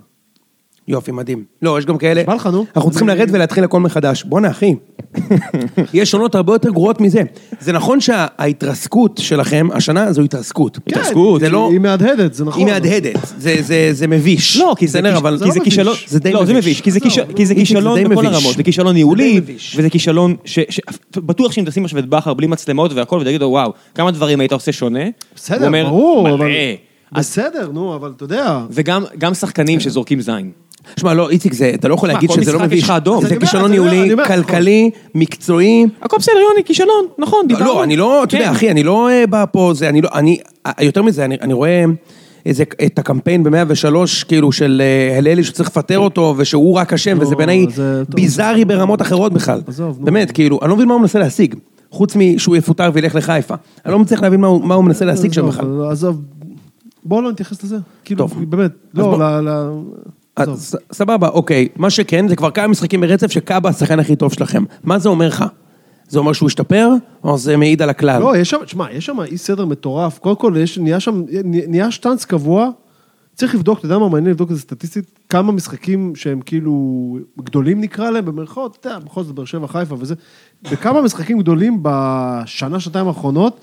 יופי, 0.88 1.12
מדהים. 1.12 1.44
לא, 1.62 1.80
יש 1.80 1.86
גם 1.86 1.98
כאלה. 1.98 2.24
בא 2.28 2.34
לך, 2.34 2.48
נו. 2.48 2.66
אנחנו 2.76 2.90
צריכים 2.90 3.08
לרדת 3.08 3.30
ולהתחיל 3.32 3.64
הכל 3.64 3.80
מחדש. 3.80 4.24
בואנה, 4.24 4.52
אחי. 4.52 4.76
יש 5.94 6.14
עונות 6.14 6.36
הרבה 6.36 6.54
יותר 6.54 6.70
גרועות 6.70 7.02
מזה. 7.02 7.22
זה 7.60 7.72
נכון 7.72 8.02
שההתרסקות 8.02 9.18
שלכם, 9.24 9.68
השנה 9.74 10.14
זו 10.14 10.22
התרסקות. 10.22 10.78
התרסקות. 10.88 11.42
זה 11.42 11.50
לא... 11.50 11.70
היא 11.72 11.80
מהדהדת, 11.80 12.34
זה 12.34 12.46
נכון. 12.46 12.60
היא 12.68 12.74
מהדהדת. 12.74 13.20
זה- 13.38 13.56
זה- 13.62 13.90
זה 13.92 14.08
מביש. 14.08 14.58
לא, 14.58 14.76
כי 14.78 14.88
זה, 14.88 15.00
בסדר, 15.00 15.10
כיש- 15.12 15.18
אבל... 15.22 15.38
כי 15.44 15.52
זה 15.52 15.60
לא 15.60 15.64
כישלון, 15.64 15.94
מביש. 15.94 16.10
זה 16.10 16.20
די 16.20 16.34
לא, 16.34 16.46
זה 16.46 16.54
מביש. 16.54 16.82
כי 16.82 16.92
זה 16.92 17.00
עזוב, 17.00 17.10
כיש- 17.12 17.20
כי 17.36 17.46
זה 17.46 17.54
איציק, 17.54 17.68
זה 17.68 17.76
כישלון 17.76 18.04
בכל 18.04 18.16
מביש. 18.26 18.34
הרמות, 18.36 18.56
זה 18.58 18.64
כישלון 18.64 18.94
ניהולי, 18.94 19.38
מביש. 19.40 19.76
וזה 19.78 19.90
כישלון, 19.90 20.36
ש- 20.46 20.60
ש- 20.70 20.80
בטוח 21.16 21.52
שאם 21.52 21.64
תשים 21.66 21.84
עכשיו 21.86 22.00
את 22.00 22.06
בכר 22.10 22.34
בלי 22.34 22.48
מצלמות 22.48 22.94
והכל, 22.94 23.18
ותגידו, 23.22 23.46
וואו, 23.46 23.74
כמה 23.96 24.12
דברים 24.12 24.40
היית 24.40 24.52
עושה 24.52 24.72
שונה, 24.72 25.04
הוא 25.04 25.12
בסדר, 25.36 25.66
אומר, 25.68 25.86
ברור, 25.90 26.28
בסדר, 27.12 27.70
נו, 27.74 27.96
אבל 27.96 28.14
אתה 28.16 28.24
יודע. 28.24 28.60
וגם 28.72 29.04
גם 29.18 29.34
שחקנים 29.34 29.80
שזורקים 29.80 30.22
זין. 30.22 30.52
שמע, 31.00 31.14
לא, 31.14 31.30
איציק, 31.30 31.54
זה- 31.54 31.72
אתה 31.74 31.88
לא 31.88 31.94
יכול 31.94 32.10
להגיד 32.10 32.32
שזה 32.32 32.54
לא 32.54 32.60
מביש. 32.60 32.90
אז 32.90 33.02
זה 33.30 33.36
כישלון 33.40 33.72
ניהולי, 33.72 34.10
כלכלי, 34.28 34.90
מקצועי. 35.16 35.86
הכל 36.02 36.18
בסדר, 36.20 36.36
יוני, 36.50 36.64
כישלון, 36.66 37.06
נכון, 37.18 37.48
דיברנו. 37.48 37.66
לא, 37.66 37.84
אני 37.84 37.96
לא, 37.96 38.24
אתה 38.24 38.36
יודע, 38.36 38.46
כן. 38.46 38.52
אחי, 38.52 38.72
אני 38.72 38.84
לא 38.84 39.10
אה, 39.10 39.28
בא 39.28 39.46
פה, 39.52 39.72
זה, 39.76 39.90
אני 39.90 40.02
לא, 40.02 40.10
אני, 40.14 40.38
אה, 40.66 40.72
יותר 40.82 41.02
מזה, 41.02 41.26
אני, 41.26 41.38
אני 41.42 41.54
רואה 41.54 41.84
איזה, 42.46 42.64
את 42.86 43.00
הקמפיין 43.00 43.44
ב-103, 43.44 43.96
כאילו, 44.28 44.52
של 44.52 44.82
אה, 44.86 45.18
הללי 45.18 45.44
שצריך 45.44 45.70
לפטר 45.70 46.00
אותו, 46.00 46.36
ושהוא 46.38 46.74
רק 46.76 46.94
אשם, 46.94 47.18
לא, 47.18 47.22
וזה 47.24 47.36
בעיניי 47.36 47.66
זה- 47.70 48.04
טוב. 48.06 48.16
ביזארי 48.16 48.66
ברמות 48.66 49.02
אחרות 49.02 49.34
בכלל. 49.34 49.62
עזוב. 49.68 50.06
באמת, 50.06 50.32
כאילו, 50.32 50.60
אני 50.62 50.70
לא 50.70 50.76
מבין 50.76 50.88
מה 50.88 50.94
הוא 50.94 51.02
מנסה 51.02 51.20
להשיג. 51.20 51.56
חוץ 51.92 52.16
משהוא 52.16 52.56
יפוטר 52.56 52.90
וילך 52.94 53.16
לחיפה. 53.16 53.56
אני 53.86 53.92
לא 53.94 54.00
מצליח 54.00 54.22
להבין 54.22 54.42
מה 54.42 54.48
הוא, 54.76 54.84
מנסה 54.84 55.06
להשיג 55.06 55.34
שם 55.34 55.48
בכלל. 55.48 55.66
עזוב, 55.92 56.22
בואו 57.06 57.22
לא 57.22 57.32
נתייחס 57.32 57.64
לזה. 57.64 57.78
כאילו. 58.06 58.28
באמת, 58.28 58.72
לא, 58.94 59.18
סבבה, 60.92 61.28
אוקיי. 61.28 61.68
מה 61.76 61.90
שכן, 61.90 62.28
זה 62.28 62.36
כבר 62.36 62.52
כמה 62.52 62.68
משחקים 62.68 63.02
ברצף 63.02 63.32
שקאבה 63.32 63.70
השחקן 63.70 64.00
הכי 64.00 64.16
טוב 64.16 64.34
שלכם. 64.34 64.64
מה 64.84 65.00
זה 65.00 65.10
אומר 65.10 65.28
לך? 65.28 65.46
זה 66.08 66.20
אומר 66.20 66.34
שהוא 66.34 66.48
השתפר, 66.48 66.90
או 67.24 67.38
זה 67.38 67.58
מעיד 67.58 67.82
על 67.82 67.90
הכלל? 67.90 68.22
לא, 68.22 68.38
יש 68.38 68.50
שם, 68.50 68.58
תשמע, 68.66 68.92
יש 68.92 69.06
שם 69.06 69.22
אי 69.22 69.38
סדר 69.38 69.66
מטורף. 69.66 70.20
קודם 70.20 70.36
כל, 70.36 70.54
יש, 70.58 70.78
נהיה 70.78 71.00
שם, 71.00 71.24
נהיה 71.44 71.92
שטאנץ 71.92 72.26
קבוע. 72.26 72.70
צריך 73.36 73.56
לבדוק, 73.56 73.80
אתה 73.80 73.86
יודע 73.86 73.98
מה 73.98 74.10
מעניין 74.10 74.32
לבדוק 74.32 74.52
את 74.52 74.56
זה 74.56 74.62
סטטיסטית? 74.62 75.20
כמה 75.30 75.52
משחקים 75.52 76.16
שהם 76.16 76.42
כאילו 76.42 77.18
גדולים 77.44 77.82
נקרא 77.82 78.10
להם, 78.10 78.26
במרכאות, 78.26 78.78
אתה 78.80 78.90
יודע, 78.90 79.00
בכל 79.00 79.24
זאת 79.24 79.36
באר 79.36 79.46
שבע 79.46 79.68
חיפה 79.68 79.96
וזה. 80.00 80.16
בכמה 80.72 81.02
משחקים 81.02 81.40
גדולים 81.40 81.80
בשנה, 81.82 82.80
שנתיים 82.80 83.08
האחרונות, 83.08 83.60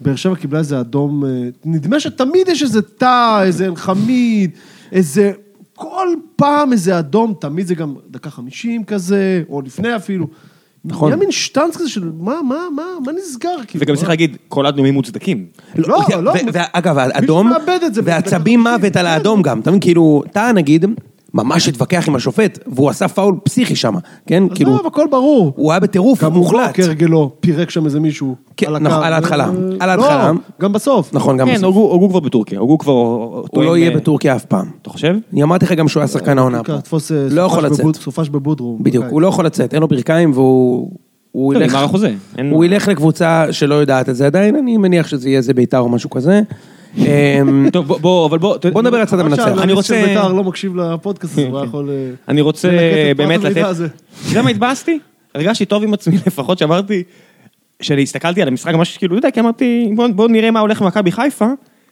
באר 0.00 0.16
שבע 0.16 0.34
קיבלה 0.34 0.58
איזה 0.58 0.80
אדום, 0.80 1.24
אה, 1.24 1.48
נדמה 1.64 2.00
שתמיד 2.00 2.48
יש 2.48 2.62
איזה 2.62 2.82
תא, 2.82 3.42
איזה 3.42 3.66
אלחמיד, 3.66 4.50
איזה... 4.92 5.32
כל 5.80 6.08
פעם 6.36 6.72
איזה 6.72 6.98
אדום, 6.98 7.34
תמיד 7.40 7.66
זה 7.66 7.74
גם 7.74 7.94
דקה 8.10 8.30
חמישים 8.30 8.84
כזה, 8.84 9.42
או 9.48 9.62
לפני 9.62 9.96
אפילו. 9.96 10.26
נכון. 10.84 11.08
נהיה 11.10 11.20
מין 11.20 11.30
שטאנץ 11.32 11.76
כזה 11.76 11.88
של 11.88 12.12
מה, 12.18 12.42
מה, 12.48 12.56
מה, 12.76 12.82
מה 13.06 13.12
נסגר? 13.12 13.56
כאילו, 13.66 13.84
וגם 13.84 13.92
מה? 13.92 13.96
צריך 13.96 14.08
להגיד, 14.08 14.36
כל 14.48 14.66
האדומים 14.66 14.94
מוצדקים. 14.94 15.46
לא, 15.76 15.96
ו- 15.96 16.20
לא. 16.20 16.30
ו- 16.30 16.34
ואגב, 16.52 16.98
האדום. 16.98 17.52
ועצבים 18.04 18.60
מוות 18.60 18.96
על 18.96 19.06
האדום 19.06 19.42
גם, 19.42 19.60
אתה 19.60 19.70
מבין, 19.70 19.80
כאילו, 19.80 20.22
טאה 20.32 20.52
נגיד, 20.52 20.84
ממש 21.34 21.68
התווכח 21.68 22.08
עם 22.08 22.14
השופט, 22.14 22.58
והוא 22.66 22.90
עשה 22.90 23.08
פאול 23.08 23.34
פסיכי 23.44 23.76
שם, 23.76 23.94
כן? 24.26 24.42
כאילו, 24.54 24.74
עזוב, 24.74 24.86
הכל 24.86 25.06
ברור. 25.10 25.52
הוא 25.56 25.70
היה 25.72 25.80
בטירוף 25.80 26.24
גם 26.24 26.32
הוא 26.32 26.38
מוחלט. 26.42 26.70
כהרגלו, 26.80 27.32
פירק 27.40 27.70
שם 27.70 27.84
איזה 27.84 28.00
מישהו. 28.00 28.34
כן, 28.56 28.66
על 28.66 28.78
נכון, 28.78 28.98
הקו. 28.98 29.04
על 29.06 29.12
ההתחלה, 29.12 29.44
אה, 29.44 29.50
על 29.80 29.90
ההתחלה. 29.90 30.32
לא, 30.32 30.38
גם 30.60 30.72
בסוף. 30.72 31.14
נכון, 31.14 31.36
גם 31.36 31.46
כן, 31.46 31.54
בסוף. 31.54 31.64
הוגו 31.64 31.80
הוגו 31.92 32.08
כבר 32.08 32.20
בטורקיה, 32.20 32.58
הוגו 32.58 32.78
כבר... 32.78 32.92
הוא 32.92 33.64
לא 33.64 33.76
יהיה 33.76 33.90
בטורקיה 33.96 34.36
אף 34.36 34.44
פעם. 34.44 34.66
אתה 34.82 34.90
חושב? 34.90 35.16
אני 35.32 35.42
אמרתי 35.42 35.64
לך 35.64 35.72
גם 35.72 35.88
שהוא 35.88 36.00
היה 36.00 36.08
שחקן 36.08 36.38
העונה 36.38 36.58
אה, 36.58 36.62
לא 37.30 37.40
יכול 37.40 37.60
סופש 37.62 37.72
לצאת. 37.72 37.80
בבוד- 37.80 37.96
סופש 37.96 38.28
בבודרום. 38.28 38.78
בדיוק. 38.82 39.04
הוא 39.10 39.20
לא 39.22 39.26
יכול 39.28 39.46
לצאת, 39.46 39.74
אין 39.74 39.80
לו 39.82 39.88
ברכיים 39.88 40.30
והוא... 40.34 40.90
הוא 41.32 41.54
ילך- 41.54 41.60
הוא 42.50 42.64
ילך 42.64 42.88
לקבוצה 42.88 43.44
שלא 43.50 43.74
יודעת 43.74 44.08
את 44.08 44.16
זה 44.16 44.26
עדיין, 44.26 44.56
אני 44.56 44.76
מניח 44.76 45.06
שזה 45.08 45.28
יהיה 45.28 45.38
איזה 45.38 45.54
בית"ר 45.54 45.78
או 45.78 45.88
משהו 45.88 46.10
כזה. 46.10 46.42
אמ, 46.98 47.04
טוב, 47.72 47.86
בוא- 47.98 48.26
אבל 48.26 48.38
בוא... 48.38 48.56
בוא 48.72 48.82
נדבר 48.82 48.96
על 48.96 49.02
הצד 49.02 49.20
המנצח. 49.20 49.46
אני 49.62 49.72
רוצה- 49.72 49.88
של 50.00 50.06
בית"ר 50.06 50.32
לא 50.32 50.44
מקשיב 50.44 50.76
לפודקאסט 50.76 51.38
הוא 51.38 51.58
היה 51.58 51.66
יכול... 51.66 51.90
אה, 51.90 52.10
אני 52.28 52.40
רוצה 52.40 52.68
באמת 53.16 53.40
לתת... 53.44 53.56
אתה 53.56 53.88
יודע 54.28 54.42
מה 54.42 54.50
התבאסתי? 54.50 54.98
הרגשתי 55.34 55.64
טוב 55.64 55.82
עם 55.82 55.94
עצמי 55.94 56.16
לפחות 56.26 56.58
שאמרתי, 56.58 57.02
שהסתכלתי 57.82 58.42
על 58.42 58.48
המשחק 58.48 58.74
ממש 58.74 58.96
כאילו, 58.98 59.14
לא 59.14 59.18
יודע, 59.18 59.30
כי 59.30 59.40
אמרתי, 59.40 59.90
בוא- 59.96 60.08
בוא 60.14 60.28
נראה 60.28 60.50
מה 60.50 60.60
הולך 60.60 60.82
במכבי 60.82 61.12
חיפה. 61.12 61.46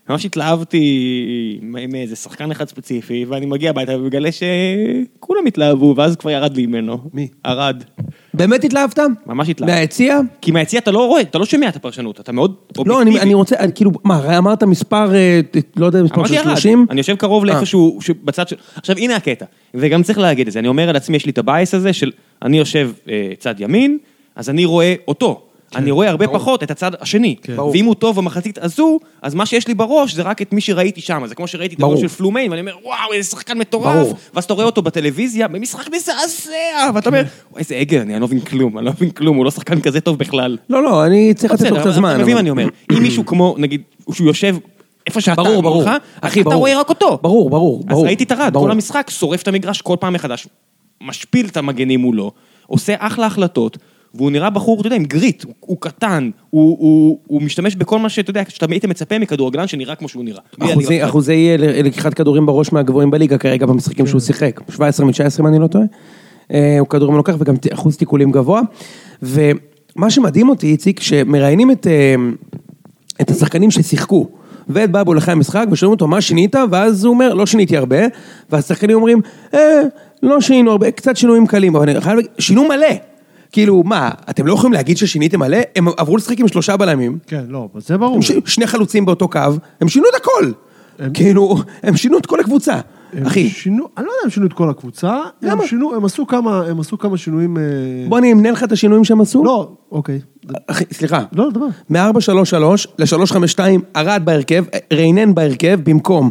ממש 0.08 0.24
התלהבתי 0.24 1.58
עם 1.62 1.94
איזה 1.94 2.16
שחקן 2.16 2.50
אחד 2.50 2.68
ספציפי, 2.68 3.24
ואני 3.28 3.46
מגיע 3.46 3.70
הביתה 3.70 3.98
ומגלה 3.98 4.28
שכולם 4.32 5.46
התלהבו, 5.46 5.94
ואז 5.96 6.16
כבר 6.16 6.30
ירד 6.30 6.56
לי 6.56 6.66
ממנו. 6.66 6.98
מי? 7.12 7.28
ארד. 7.46 7.82
באמת 8.34 8.64
התלהבת? 8.64 8.98
ממש 9.26 9.48
התלהבתי. 9.48 9.74
מהיציע? 9.74 10.20
כי 10.40 10.50
מהיציע 10.50 10.80
אתה 10.80 10.90
לא 10.90 11.06
רואה, 11.06 11.20
אתה 11.20 11.38
לא 11.38 11.44
שומע 11.44 11.68
את 11.68 11.76
הפרשנות, 11.76 12.20
אתה 12.20 12.32
מאוד 12.32 12.54
לא, 12.76 12.82
אני, 12.82 12.92
אובייקטיבי. 12.92 13.20
אני 13.20 13.34
רוצה, 13.34 13.56
אני, 13.58 13.72
כאילו, 13.74 13.90
מה, 14.04 14.38
אמרת 14.38 14.62
מספר, 14.62 15.14
אה, 15.14 15.40
לא 15.76 15.86
יודע, 15.86 16.02
מספר 16.02 16.26
של 16.26 16.34
ירד, 16.34 16.44
30? 16.44 16.86
אני 16.90 17.00
יושב 17.00 17.16
קרוב 17.16 17.44
אה. 17.44 17.54
לאיפשהו, 17.54 17.98
בצד 18.24 18.48
של... 18.48 18.56
עכשיו 18.74 18.96
הנה 18.98 19.16
הקטע, 19.16 19.44
וגם 19.74 20.02
צריך 20.02 20.18
להגיד 20.18 20.46
את 20.46 20.52
זה, 20.52 20.58
אני 20.58 20.68
אומר 20.68 20.88
על 20.88 20.96
עצמי, 20.96 21.16
יש 21.16 21.26
לי 21.26 21.32
את 21.32 21.38
ה 21.38 21.46
bias 21.46 21.74
הזה 21.74 21.92
של 21.92 22.10
אני 22.42 22.58
יושב 22.58 22.90
אה, 23.08 23.32
צד 23.38 23.54
ימין, 23.58 23.98
אז 24.36 24.50
אני 24.50 24.64
רואה 24.64 24.94
אותו. 25.08 25.47
אני 25.74 25.90
רואה 25.90 26.10
הרבה 26.10 26.28
פחות 26.28 26.62
את 26.62 26.70
הצד 26.70 26.90
השני. 27.00 27.36
ברור. 27.56 27.70
ואם 27.70 27.84
הוא 27.84 27.94
טוב 27.94 28.16
במחצית 28.16 28.58
הזו, 28.58 28.98
אז 29.22 29.34
מה 29.34 29.46
שיש 29.46 29.68
לי 29.68 29.74
בראש 29.74 30.14
זה 30.14 30.22
רק 30.22 30.42
את 30.42 30.52
מי 30.52 30.60
שראיתי 30.60 31.00
שם. 31.00 31.22
זה 31.26 31.34
כמו 31.34 31.46
שראיתי 31.46 31.74
את. 31.74 31.80
הגול 31.80 31.96
של 31.96 32.08
פלומיין, 32.08 32.50
ואני 32.50 32.60
אומר, 32.60 32.74
וואו, 32.84 33.12
איזה 33.12 33.28
שחקן 33.30 33.58
מטורף. 33.58 34.06
ואז 34.34 34.44
אתה 34.44 34.54
רואה 34.54 34.66
אותו 34.66 34.82
בטלוויזיה, 34.82 35.48
במשחק 35.48 35.88
מזעזע, 35.94 36.90
ואתה 36.94 37.08
אומר, 37.08 37.22
איזה 37.56 37.74
עגל, 37.74 38.00
אני 38.00 38.20
לא 38.20 38.26
מבין 38.26 38.40
כלום, 38.40 38.78
אני 38.78 38.86
לא 38.86 38.92
מבין 38.92 39.10
כלום, 39.10 39.36
הוא 39.36 39.44
לא 39.44 39.50
שחקן 39.50 39.80
כזה 39.80 40.00
טוב 40.00 40.18
בכלל. 40.18 40.56
לא, 40.70 40.82
לא, 40.82 41.06
אני 41.06 41.34
צריך 41.34 41.52
לתת 41.52 41.70
לו 41.70 41.80
קצת 41.80 41.90
זמן. 41.90 42.14
אתה 42.14 42.22
מבין 42.22 42.34
מה 42.34 42.40
אני 42.40 42.50
אומר. 42.50 42.68
אם 42.92 43.02
מישהו 43.02 43.26
כמו, 43.26 43.54
נגיד, 43.58 43.82
שהוא 44.12 44.26
יושב 44.26 44.56
איפה 45.06 45.20
שאתה, 45.20 45.42
ברור, 45.42 45.62
ברור. 45.62 45.82
מולך, 45.82 45.90
אחי, 46.20 46.40
אתה. 46.40 46.54
רואה 46.54 46.80
רק 46.80 46.88
אותו. 46.88 47.18
ברור, 47.22 47.50
ברור, 47.50 47.80
אז 47.80 47.86
ברור. 47.86 48.06
ראיתי 48.06 48.24
את 48.24 48.32
הרד. 48.32 48.56
כל 48.56 48.70
המשחק, 48.70 49.10
שורף 49.10 49.42
את 49.42 49.48
המגרש 49.48 49.82
כל 49.82 49.96
פעם 50.00 50.12
מחדש, 50.12 50.46
משפיל 51.00 51.46
את 51.46 51.56
המגנים 51.56 52.00
מולו, 52.00 52.32
עושה 52.66 52.94
אחלה 52.98 53.26
החלטות, 53.26 53.78
והוא 54.14 54.30
נראה 54.30 54.50
בחור, 54.50 54.80
אתה 54.80 54.86
יודע, 54.86 54.96
עם 54.96 55.04
גריט, 55.04 55.44
הוא, 55.44 55.54
הוא 55.60 55.76
קטן, 55.80 56.30
הוא, 56.50 56.76
הוא, 56.80 57.18
הוא 57.26 57.42
משתמש 57.42 57.76
בכל 57.76 57.98
מה 57.98 58.08
שאתה 58.08 58.30
יודע, 58.30 58.42
שאתה 58.48 58.66
היית 58.70 58.84
מצפה 58.84 59.18
מכדורגלן 59.18 59.66
שנראה 59.66 59.94
כמו 59.94 60.08
שהוא 60.08 60.24
נראה. 60.24 60.40
אחוזי, 60.60 60.86
עלילות. 60.86 61.10
אחוזי 61.10 61.56
ל- 61.58 61.86
לקיחת 61.86 62.14
כדורים 62.14 62.46
בראש 62.46 62.72
מהגבוהים 62.72 63.10
בליגה 63.10 63.38
כרגע 63.38 63.66
במשחקים 63.66 64.06
שהוא 64.06 64.20
שיחק. 64.20 64.60
17 64.70 65.06
מ-19 65.06 65.40
אם 65.40 65.46
אני 65.46 65.58
לא 65.58 65.66
טועה. 65.66 65.84
אה, 66.52 66.76
הוא 66.78 66.88
כדורים 66.88 67.16
לוקח 67.16 67.34
וגם 67.38 67.54
אחוז 67.72 67.96
תיקולים 67.96 68.30
גבוה. 68.30 68.60
ומה 69.22 70.10
שמדהים 70.10 70.48
אותי, 70.48 70.66
איציק, 70.66 71.00
שמראיינים 71.00 71.70
את, 71.70 71.86
אה, 71.86 72.14
את 73.20 73.30
השחקנים 73.30 73.70
ששיחקו. 73.70 74.28
ואת 74.68 74.90
בבו 74.90 75.18
אחרי 75.18 75.32
המשחק, 75.32 75.66
ושואלים 75.70 75.92
אותו 75.92 76.06
מה 76.06 76.20
שינית, 76.20 76.56
ואז 76.70 77.04
הוא 77.04 77.14
אומר, 77.14 77.34
לא 77.34 77.46
שיניתי 77.46 77.76
הרבה, 77.76 77.96
והשחקנים 78.50 78.96
אומרים, 78.96 79.20
אה, 79.54 79.80
לא 80.22 80.40
שינינו 80.40 80.70
הרבה, 80.70 80.90
קצת 80.90 81.16
שינויים 81.16 81.46
קלים, 81.46 81.76
אבל 81.76 81.90
אני 81.90 82.00
חייב 82.00 82.16
להגיד, 82.16 82.30
שינו 82.38 82.68
מלא. 82.68 82.86
כאילו, 83.52 83.82
מה, 83.82 84.10
אתם 84.30 84.46
לא 84.46 84.52
יכולים 84.52 84.72
להגיד 84.72 84.96
ששיניתם 84.96 85.38
מלא? 85.38 85.58
הם 85.76 85.88
עברו 85.96 86.16
לשחק 86.16 86.40
עם 86.40 86.48
שלושה 86.48 86.76
בלמים, 86.76 87.18
כן, 87.26 87.44
לא, 87.48 87.68
זה 87.76 87.98
ברור. 87.98 88.14
הם 88.14 88.22
ש... 88.22 88.32
שני 88.46 88.66
חלוצים 88.66 89.06
באותו 89.06 89.28
קו, 89.28 89.40
הם 89.80 89.88
שינו 89.88 90.06
את 90.10 90.14
הכל. 90.20 90.52
כאילו, 91.14 91.56
הם 91.82 91.96
שינו 91.96 92.18
את 92.18 92.26
כל 92.26 92.40
הקבוצה. 92.40 92.80
הם 93.12 93.26
אחי, 93.26 93.48
שינו, 93.48 93.88
אני 93.98 94.06
לא 94.06 94.10
יודע 94.10 94.24
אם 94.24 94.30
שינו 94.30 94.46
את 94.46 94.52
כל 94.52 94.70
הקבוצה, 94.70 95.20
למה? 95.42 95.62
הם 95.62 95.68
שינו, 95.68 95.94
הם 95.94 96.04
עשו 96.04 96.26
כמה, 96.26 96.62
הם 96.66 96.80
עשו 96.80 96.98
כמה 96.98 97.16
שינויים... 97.16 97.56
אה, 97.56 97.62
בוא 98.08 98.18
אני 98.18 98.32
אמנה 98.32 98.50
לך 98.50 98.64
את 98.64 98.72
השינויים 98.72 99.04
שהם 99.04 99.20
עשו. 99.20 99.44
לא, 99.44 99.72
אוקיי. 99.92 100.20
אחי, 100.66 100.84
סליחה. 100.92 101.22
לא, 101.32 101.50
דבר. 101.50 101.66
מ-4-3-3 101.90 101.98
ל-3-5-2, 102.98 103.60
ארד 103.96 104.22
בהרכב, 104.24 104.64
ריינן 104.92 105.34
בהרכב, 105.34 105.80
במקום 105.84 106.30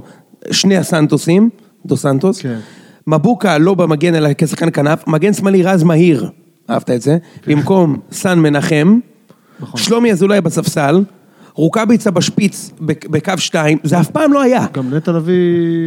שני 0.52 0.78
הסנטוסים, 0.78 1.50
דו 1.86 1.98
סנטוס. 1.98 2.42
כן. 2.42 2.60
מבוקה 3.08 3.58
לא 3.58 3.74
במגן 3.74 4.16
אלא 4.16 4.30
כשחקן 4.38 4.70
כנף, 4.74 5.08
מגן 5.08 5.34
שמאלי 5.34 5.64
רז 5.64 5.84
מהיר, 5.84 6.30
אהבת 6.70 6.90
את 6.90 7.02
זה, 7.02 7.18
במקום 7.48 7.98
סן 8.12 8.40
מנחם, 8.40 9.00
שלומי 9.76 10.12
אזולאי 10.12 10.42
בספסל, 10.42 11.04
רוקאביצה 11.54 12.12
בשפיץ 12.12 12.72
בק- 12.82 13.08
בקו 13.08 13.32
2, 13.38 13.78
זה 13.84 14.00
אף 14.00 14.10
פעם 14.12 14.34
לא 14.34 14.42
היה. 14.42 14.66
גם 14.74 14.94
נטע 14.94 15.12
לביא 15.12 15.36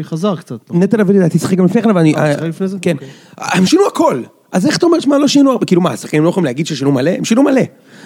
חזר 0.03 0.37
קצת. 0.37 0.57
לא? 0.71 0.79
נטע 0.81 0.97
לביא 0.97 1.15
לדעתי 1.15 1.39
שיחק 1.39 1.57
גם 1.59 1.65
לפני 1.65 1.83
כן, 1.83 1.91
אבל 1.91 2.01
אני... 2.01 2.15
אה, 2.17 2.33
שיחק 2.33 2.43
לפני 2.47 2.69
זה? 2.69 2.77
כן. 2.83 2.93
אוקיי. 2.93 3.09
הם 3.39 3.67
שינו 3.67 3.83
הכל. 3.87 4.23
אז 4.53 4.67
איך 4.67 4.77
אתה 4.77 4.87
אומר 4.87 5.01
שמה 5.01 5.19
לא 5.19 5.29
שינו 5.29 5.51
הרבה? 5.51 5.67
כאילו 5.67 5.81
מה, 5.81 5.91
השחקנים 5.91 6.25
לא 6.25 6.29
יכולים 6.29 6.45
להגיד 6.45 6.67
ששינו 6.67 6.93
מלא? 6.93 7.11
הם 7.19 7.25
שינו 7.25 7.43
מלא. 7.43 7.61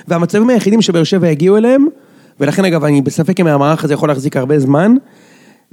והמצבים 0.08 0.48
היחידים 0.50 0.82
שבאר 0.82 1.04
שבע 1.04 1.28
הגיעו 1.28 1.56
אליהם, 1.56 1.86
ולכן 2.40 2.64
אגב 2.64 2.84
אני 2.84 3.02
בספק 3.02 3.40
אם 3.40 3.46
המערך 3.46 3.84
הזה 3.84 3.94
יכול 3.94 4.08
להחזיק 4.08 4.36
הרבה 4.36 4.58
זמן, 4.58 4.94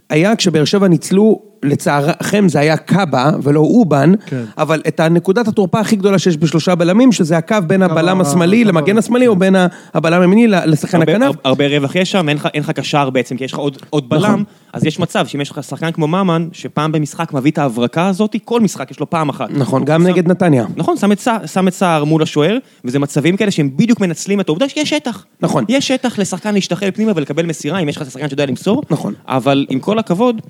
היה 0.09 0.35
כשבאר 0.35 0.65
שבע 0.65 0.87
ניצלו, 0.87 1.41
לצערכם 1.63 2.49
זה 2.49 2.59
היה 2.59 2.77
קאבה 2.77 3.31
ולא 3.43 3.59
אובן, 3.59 4.11
כן. 4.25 4.43
אבל 4.57 4.81
את 4.87 4.99
הנקודת 4.99 5.47
התורפה 5.47 5.79
הכי 5.79 5.95
גדולה 5.95 6.19
שיש 6.19 6.37
בשלושה 6.37 6.75
בלמים, 6.75 7.11
שזה 7.11 7.37
הקו 7.37 7.55
בין 7.67 7.81
הבלם 7.81 8.21
השמאלי 8.21 8.61
הקו- 8.61 8.69
למגן 8.69 8.97
השמאלי, 8.97 9.27
או 9.27 9.35
בין 9.35 9.55
הבלם 9.93 10.21
הימיני 10.21 10.47
לשחקן 10.47 11.01
הכנף. 11.01 11.23
הרבה- 11.25 11.39
הרבה 11.43 11.67
רווח 11.67 11.95
יש 11.95 12.11
שם, 12.11 12.29
אין 12.29 12.37
לך- 12.63 12.71
קשר 12.71 13.09
בעצם, 13.09 13.37
כי 13.37 13.43
יש 13.43 13.53
לך 13.53 13.59
עוד- 13.59 13.77
עוד 13.89 14.09
בלם, 14.09 14.21
נכון. 14.23 14.43
אז 14.73 14.85
יש 14.85 14.99
מצב 14.99 15.27
שאם 15.27 15.41
יש 15.41 15.51
לך 15.51 15.63
שחקן 15.63 15.91
כמו 15.91 16.07
ממן, 16.07 16.47
שפעם 16.51 16.91
במשחק 16.91 17.33
מביא 17.33 17.51
את 17.51 17.57
ההברקה 17.57 18.07
הזאת, 18.07 18.35
כל 18.45 18.61
משחק 18.61 18.91
יש 18.91 18.99
לו 18.99 19.09
פעם 19.09 19.29
אחת. 19.29 19.49
נכון, 19.51 19.85
גם 19.85 20.01
שם- 20.01 20.07
נגד 20.07 20.27
נתניה. 20.27 20.65
נכון, 20.75 20.97
שם 20.97 21.11
את 21.11 21.19
סער- 21.19 21.45
שם 21.45 21.67
את 21.67 21.73
סער 21.73 22.03
מול 22.03 22.23
השוער, 22.23 22.57
וזה 22.85 22.99
מצבים 22.99 23.37
כאלה 23.37 23.51
שהם 23.51 23.69
בדיוק 23.75 23.99
מנצלים 24.01 24.39
את 24.39 24.49
העובדה 24.49 24.69
שיש 24.69 24.89
שטח. 24.89 25.25
נכון. 25.41 25.65
יש 25.69 25.87
שטח 25.87 26.19
לשחקן 26.19 26.53
להשתחל 26.53 26.89
פנימה 26.93 27.11
ולקבל 27.15 27.45
מסירה, 27.45 27.79
אם 27.79 27.89
יש 27.89 27.95
לך 27.95 28.01
את 28.01 28.07
השחקן 28.07 28.27
שיודע 28.29 28.45
למסור. 28.45 28.83
נכון. 28.89 29.13
אבל 29.27 29.65
עם 29.69 29.79
כל 29.79 29.99
הכבוד, 29.99 30.41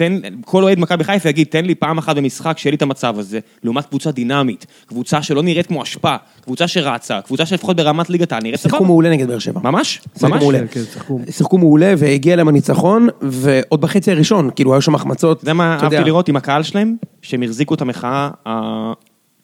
תן, 0.00 0.18
כל 0.44 0.62
אוהד 0.62 0.78
מכבי 0.78 1.04
חיפה 1.04 1.28
יגיד, 1.28 1.46
תן 1.46 1.64
לי 1.64 1.74
פעם 1.74 1.98
אחת 1.98 2.16
במשחק 2.16 2.58
שיהיה 2.58 2.70
לי 2.70 2.76
את 2.76 2.82
המצב 2.82 3.18
הזה, 3.18 3.38
לעומת 3.64 3.86
קבוצה 3.86 4.10
דינמית, 4.10 4.66
קבוצה 4.86 5.22
שלא 5.22 5.42
נראית 5.42 5.66
כמו 5.66 5.82
אשפה, 5.82 6.16
קבוצה 6.44 6.68
שרצה, 6.68 7.20
קבוצה 7.20 7.46
שלפחות 7.46 7.76
ברמת 7.76 8.10
ליגת 8.10 8.32
העל 8.32 8.42
נראית 8.42 8.60
שיחקו. 8.60 8.84
מעולה 8.84 9.10
נגד 9.10 9.28
באר 9.28 9.38
שבע. 9.38 9.60
ממש? 9.64 10.00
ממש? 10.22 10.42
מעולה. 10.42 10.58
כן, 10.58 10.66
כן, 10.66 10.82
שיחקו. 11.30 11.58
מעולה 11.58 11.94
והגיע 11.98 12.36
להם 12.36 12.48
הניצחון, 12.48 13.08
ועוד 13.22 13.80
בחצי 13.80 14.10
הראשון, 14.10 14.50
כאילו 14.56 14.74
היו 14.74 14.82
שם 14.82 14.94
החמצות. 14.94 15.36
אתה 15.36 15.44
יודע 15.44 15.52
מה. 15.52 15.78
אהבתי 15.82 16.04
לראות 16.04 16.28
עם 16.28 16.36
הקהל 16.36 16.62
שלהם? 16.62 16.96
שהם 17.22 17.42
החזיקו 17.42 17.74
את 17.74 17.80
המחאה 17.80 18.30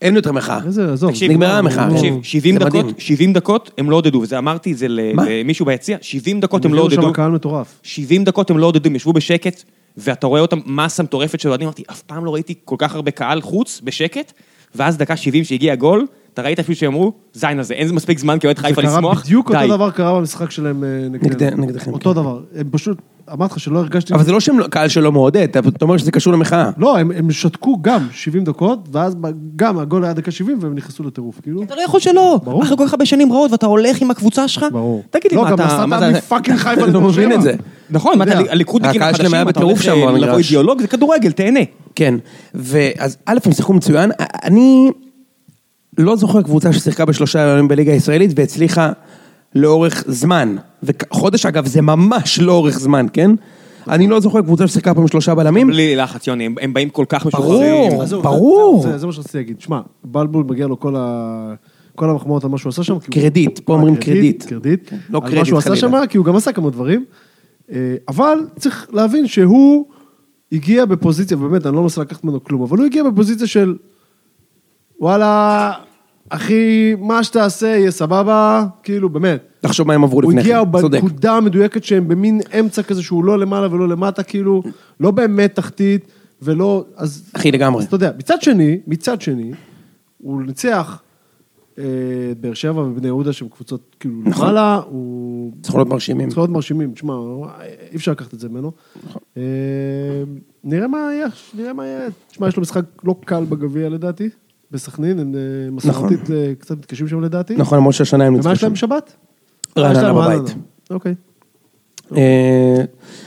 אין 0.02 0.16
יותר 0.16 0.32
מחאה. 0.32 0.58
איזה, 0.66 0.92
עזוב. 0.92 1.10
תקשיב, 1.10 1.30
נגמרה 1.30 1.58
המחאה. 1.58 1.90
תקשיב, 1.90 2.14
נו, 2.14 2.20
70 2.22 2.54
זה 2.54 2.60
דקות, 2.60 2.84
מדהים. 2.84 2.94
70 2.98 3.32
דקות 3.32 3.70
הם 3.78 3.90
לא 3.90 3.96
עודדו, 3.96 4.18
וזה 4.18 4.38
אמרתי 4.38 4.72
את 4.72 4.78
זה? 4.78 4.86
למישהו 4.88 5.66
ביציע, 5.66 5.96
70 6.00 6.40
דקות 6.40 6.64
הם 6.64 6.74
לא 6.74 6.80
עודדו, 6.80 7.02
שם 7.02 7.12
קהל 7.12 7.30
מטורף. 7.30 7.80
70 7.82 8.24
דקות 8.24 8.50
הם 8.50 8.58
לא 8.58 8.66
עודדו, 8.66 8.88
הם 8.88 8.96
ישבו 8.96 9.12
בשקט, 9.12 9.62
ואתה 9.96 10.26
רואה 10.26 10.40
אותם 10.40 10.58
מסה 10.66 11.02
מטורפת 11.02 11.40
של 11.40 11.48
אוהדים, 11.48 11.66
אמרתי, 11.66 11.82
אף 11.90 12.02
פעם 12.02 12.24
לא 12.24 12.34
ראיתי 12.34 12.54
כל 12.64 12.76
כך 12.78 12.94
הרבה 12.94 13.10
קהל 13.10 13.40
חוץ, 13.40 13.80
בשקט, 13.84 14.32
ואז 14.74 14.96
דקה 14.96 15.16
70 15.16 15.44
שהגיע 15.44 15.72
הגול, 15.72 16.06
אתה 16.34 16.42
ראית 16.42 16.58
אפילו 16.58 16.76
שהם 16.76 16.92
אמרו, 16.92 17.12
זין 17.32 17.58
הזה, 17.58 17.74
אין 17.74 17.94
מספיק 17.94 18.18
זמן 18.18 18.38
כאוהד 18.38 18.56
זה 18.56 18.62
חיפה 18.62 18.82
קרה 18.82 18.96
לשמוח, 18.96 19.24
בדיוק 19.24 19.50
די. 19.50 19.56
אותו 19.56 19.76
דבר 19.76 19.90
קרה 19.90 20.18
במשחק 20.18 20.50
שלהם 20.50 20.84
אה. 20.84 21.08
נגדכם, 21.56 21.92
אותו 21.92 22.10
כן. 22.10 22.20
דבר. 22.20 22.40
הם 22.56 22.68
פשוט, 22.70 22.98
אמרתי 23.32 23.52
לך 23.54 23.60
שלא 23.60 23.78
הרגשתי... 23.78 24.14
אבל 24.14 24.24
זה 24.24 24.32
לא 24.32 24.40
שהם 24.40 24.58
לא- 24.58 24.66
קהל 24.66 24.88
שלא 24.88 25.12
מעודד, 25.12 25.48
אתה 25.56 25.84
אומר 25.84 25.96
שזה 25.96 26.10
קשור 26.10 26.32
למחאה. 26.32 26.70
לא, 26.78 26.98
הם, 26.98 27.10
הם 27.16 27.30
שתקו 27.30 27.78
גם 27.82 28.06
70 28.12 28.44
דקות, 28.44 28.88
ואז 28.92 29.16
גם 29.56 29.78
הגול 29.78 30.04
היה 30.04 30.12
דקה 30.12 30.30
70 30.30 30.58
והם 30.60 30.74
נכנסו 30.74 31.02
לטירוף, 31.04 31.40
כאילו. 31.42 31.62
אתה 31.62 31.74
לא 31.74 31.80
יכול 31.80 32.00
שלא, 32.00 32.40
ברור. 32.44 32.62
אחרי 32.62 32.76
כל 32.76 32.86
כך 32.86 32.92
הרבה 32.92 33.06
שנים 33.06 33.32
רעות, 33.32 33.52
ואתה 33.52 33.66
הולך 33.66 34.00
עם 34.02 34.10
הקבוצה 34.10 34.48
שלך, 34.48 34.66
ברור. 34.72 35.02
תגיד 35.10 35.30
לי, 35.30 35.36
לא, 35.36 35.42
מה 35.42 35.48
גם 35.50 35.54
אתה... 35.54 35.64
נסעת 35.66 35.88
מה 35.88 35.98
זה- 36.00 36.10
מפאקינג 36.18 36.56
חיפה 36.58 36.70
אני 36.84 36.92
לא 36.92 36.98
לבאר 37.00 37.08
מבין 37.10 37.24
שבע. 37.30 37.34
את 37.34 37.42
זה. 37.42 37.54
נכון, 37.90 38.18
מה 38.18 38.24
אתה. 38.24 38.38
הליכודניקים 38.48 39.00
הקהל 39.02 39.12
חדשים, 39.12 39.26
שלהם 39.28 39.34
היה 39.46 39.50
אתה 39.50 39.60
הולך 39.62 39.86
לבוא. 40.22 40.38
אידיאולוג, 40.38 40.80
זה 40.80 40.86
כדורגל, 40.88 41.32
תהנה. 41.32 41.60
כן, 41.94 42.14
ואז 42.54 43.16
א', 43.26 43.38
הם 43.44 43.52
שיחקו 43.52 43.72
מצוין, 43.72 44.10
אני 44.44 44.90
לא 45.98 46.16
זוכר 46.16 46.42
קבוצה 46.42 46.72
ששיחקה 46.72 47.04
בשלושה 47.04 47.38
ימים 47.40 47.68
בליגה 47.68 47.92
הישראלית 47.92 48.30
והצליחה 48.36 48.92
לאורך 49.54 50.04
זמן, 50.06 50.56
וחודש 50.82 51.46
אגב 51.46 51.66
זה 51.66 51.82
ממש 51.82 52.38
לא 52.40 52.52
אורך 52.52 52.78
זמן, 52.78 53.06
כן? 53.12 53.30
אני 53.88 54.06
לא 54.06 54.20
זוכר 54.20 54.40
קבוצה 54.42 54.66
ששיחקה 54.66 54.94
פה 54.94 55.00
עם 55.00 55.08
שלושה 55.08 55.34
בלמים, 55.34 55.66
בלי 55.66 55.96
לחץ, 55.96 56.26
יוני, 56.26 56.48
הם- 56.60 56.74
באים 56.74 56.88
כל 56.90 57.04
כך 57.08 57.26
ברור. 57.26 57.44
משוחררים. 57.54 58.00
עזוב, 58.00 58.22
ברור. 58.22 58.86
זה, 58.96 59.06
מה 59.06 59.12
שרציתי 59.12 59.38
להגיד. 59.38 59.60
שמע, 59.60 59.80
בלבול 60.04 60.44
מגיע 60.48 60.66
לו 60.66 60.80
כל, 60.80 60.94
ה... 60.98 61.54
כל 61.94 62.10
המחמאות 62.10 62.44
על 62.44 62.50
מה 62.50 62.58
שהוא 62.58 62.70
עשה 62.70 62.82
שם. 62.82 62.98
קרדיט, 62.98 63.58
פה 63.58 63.72
אה, 63.72 63.78
אומרים 63.78 63.96
קרדיט. 63.96 64.44
קרדיט. 64.44 64.92
לא 64.92 65.18
על 65.18 65.24
מה 65.24 65.30
קרדיט 65.30 65.44
שהוא 65.46 65.58
עשה 65.58 65.70
חלילה. 65.76 66.00
שם, 66.00 66.06
כי 66.06 66.18
הוא 66.18 66.26
גם 66.26 66.36
עשה 66.36 66.52
כמה 66.52 66.70
דברים. 66.70 67.04
אה, 67.72 67.94
אבל 68.08 68.38
צריך 68.58 68.86
להבין 68.92 69.26
שהוא 69.26 69.86
הגיע 70.52 70.84
בפוזיציה, 70.84 71.36
באמת, 71.36 71.66
אני 71.66 71.76
לא 71.76 71.82
מנסה 71.82 72.00
לקחת 72.00 72.24
ממנו 72.24 72.44
כלום, 72.44 72.62
אבל 72.62 72.78
הוא 72.78 72.86
הגיע 72.86 73.04
בפוזיציה 73.04 73.46
של, 73.46 73.76
וואלה, 75.00 75.72
אחי, 76.28 76.94
מה 76.98 77.24
שתעשה 77.24 77.66
יהיה 77.66 77.90
סבבה, 77.90 78.66
כאילו, 78.82 79.08
באמת. 79.08 79.40
תחשוב 79.60 79.86
מה 79.86 79.94
הם 79.94 80.04
עברו 80.04 80.20
הוא 80.22 80.30
לפני 80.30 80.40
הגיע 80.40 80.62
כן, 80.72 80.80
צודק. 80.80 81.02
בנקודה 81.02 81.32
המדויקת 81.32 81.84
שהם 81.84 82.08
במין 82.08 82.40
אמצע 82.60 82.82
כזה 82.82 83.02
שהוא 83.02 83.24
לא 83.24 83.38
למעלה 83.38 83.74
ולא 83.74 83.88
למטה, 83.88 84.22
כאילו, 84.22 84.62
לא 85.00 85.10
באמת 85.10 85.54
תחתית, 85.54 86.06
ולא, 86.42 86.84
אז... 86.96 87.30
אחי, 87.32 87.50
לגמרי. 87.50 87.80
אז 87.80 87.86
אתה 87.86 87.96
יודע, 87.96 88.10
מצד 88.18 88.42
שני, 88.42 88.78
מצד 88.86 89.20
שני, 89.20 89.52
הוא 90.18 90.42
ניצח 90.42 91.02
אה, 91.78 91.84
את 92.30 92.38
באר 92.40 92.54
שבע 92.54 92.82
ובני 92.82 93.06
יהודה 93.06 93.32
שהם 93.32 93.48
קבוצות 93.48 93.96
כאילו 94.00 94.14
נכון. 94.24 94.44
למעלה, 94.44 94.80
הוא... 94.88 95.52
צריכים 95.62 95.78
להיות 95.78 95.88
מרשימים. 95.88 96.28
צריך 96.28 96.38
להיות 96.38 96.50
מרשימים, 96.50 96.92
תשמע, 96.92 97.14
אי 97.90 97.96
אפשר 97.96 98.12
לקחת 98.12 98.34
את 98.34 98.40
זה 98.40 98.48
ממנו. 98.48 98.72
נכון. 99.04 99.22
אה, 99.36 99.42
נראה 100.64 100.88
מה 100.88 100.98
יהיה, 100.98 101.26
נראה 101.54 101.72
מה 101.72 101.86
יהיה. 101.86 102.08
תשמע, 102.28 102.48
יש 102.48 102.56
לו 102.56 102.62
משחק 102.62 102.84
לא 103.04 103.14
קל 103.24 103.44
בגביע 103.44 103.88
לדעתי, 103.88 104.28
בסכנין, 104.76 105.18
הם 105.18 105.34
אה, 105.34 105.70
מסורתית 105.70 106.30
אה, 106.30 106.52
קצת 106.58 106.78
מתקשים 106.78 107.08
שם 107.08 107.20
לדעתי. 107.20 107.56
נכון, 107.56 107.78
למרות 107.78 107.94
שהשנה 107.94 108.24
הם 108.24 108.34
ומה 108.34 108.38
ניצחו 108.38 108.52
יש 108.52 108.62
להם. 108.62 108.72
בשבת? 108.72 109.12
רעננה 109.78 110.08
אה, 110.08 110.12
בבית. 110.12 110.54
אוקיי. 110.90 111.14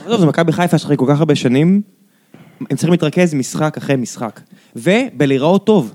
עזוב, 0.06 0.20
זה 0.20 0.26
מכבי 0.26 0.52
חיפה 0.52 0.78
שאחרי 0.78 0.96
כל 0.96 1.06
כך 1.08 1.18
הרבה 1.18 1.34
שנים, 1.34 1.82
הם 2.60 2.76
צריכים 2.76 2.90
להתרכז 2.90 3.34
משחק 3.34 3.76
אחרי 3.76 3.96
משחק. 3.96 4.40
ובלהיראות 4.76 5.66
טוב. 5.66 5.94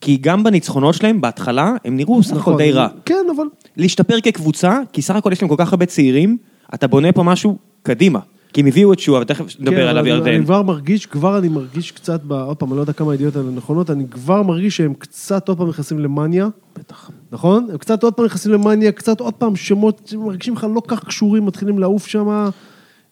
כי 0.00 0.16
גם 0.16 0.44
בניצחונות 0.44 0.94
שלהם, 0.94 1.20
בהתחלה, 1.20 1.74
הם 1.84 1.96
נראו 1.96 2.22
סך 2.22 2.36
הכל 2.36 2.56
די 2.56 2.72
רע. 2.72 2.88
כן, 3.04 3.26
אבל... 3.36 3.44
להשתפר 3.76 4.20
כקבוצה, 4.20 4.80
כי 4.92 5.02
סך 5.02 5.16
הכל 5.16 5.32
יש 5.32 5.42
להם 5.42 5.48
כל 5.48 5.54
כך 5.58 5.72
הרבה 5.72 5.86
צעירים, 5.86 6.36
אתה 6.74 6.86
בונה 6.86 7.12
פה 7.12 7.22
משהו 7.22 7.56
קדימה. 7.82 8.18
כי 8.56 8.60
הם 8.60 8.66
הביאו 8.66 8.92
את 8.92 8.98
שועה, 8.98 9.22
ותכף 9.22 9.44
כן, 9.48 9.62
נדבר 9.62 9.76
אבל 9.76 9.88
עליו 9.88 10.02
אני- 10.04 10.10
ירדן. 10.10 10.30
אני 10.34 10.44
כבר 10.44 10.62
מרגיש, 10.62 11.06
כבר 11.06 11.38
אני 11.38 11.48
מרגיש 11.48 11.90
קצת, 11.90 12.20
ב- 12.24 12.32
עוד 12.32 12.56
פעם, 12.56 12.68
אני 12.68 12.76
לא 12.76 12.82
יודע 12.82 12.92
כמה 12.92 13.12
הידיעות 13.12 13.36
האלה 13.36 13.50
נכונות, 13.50 13.90
אני 13.90 14.04
כבר 14.10 14.42
מרגיש 14.42 14.76
שהם 14.76 14.94
קצת 14.98 15.48
עוד 15.48 15.58
פעם 15.58 15.68
נכנסים 15.68 15.98
למאניה. 15.98 16.48
בטח. 16.78 17.10
נכון? 17.32 17.68
הם 17.72 17.78
קצת 17.78 18.02
עוד 18.02 18.14
פעם 18.14 18.24
נכנסים 18.26 18.52
למאניה, 18.52 18.92
קצת 18.92 19.20
עוד 19.20 19.34
פעם 19.34 19.56
שמות 19.56 20.00
שמרגישים 20.06 20.54
לך 20.54 20.66
לא 20.74 20.82
כך 20.88 21.04
קשורים, 21.04 21.46
מתחילים 21.46 21.78
לעוף 21.78 22.06
שם. 22.06 22.48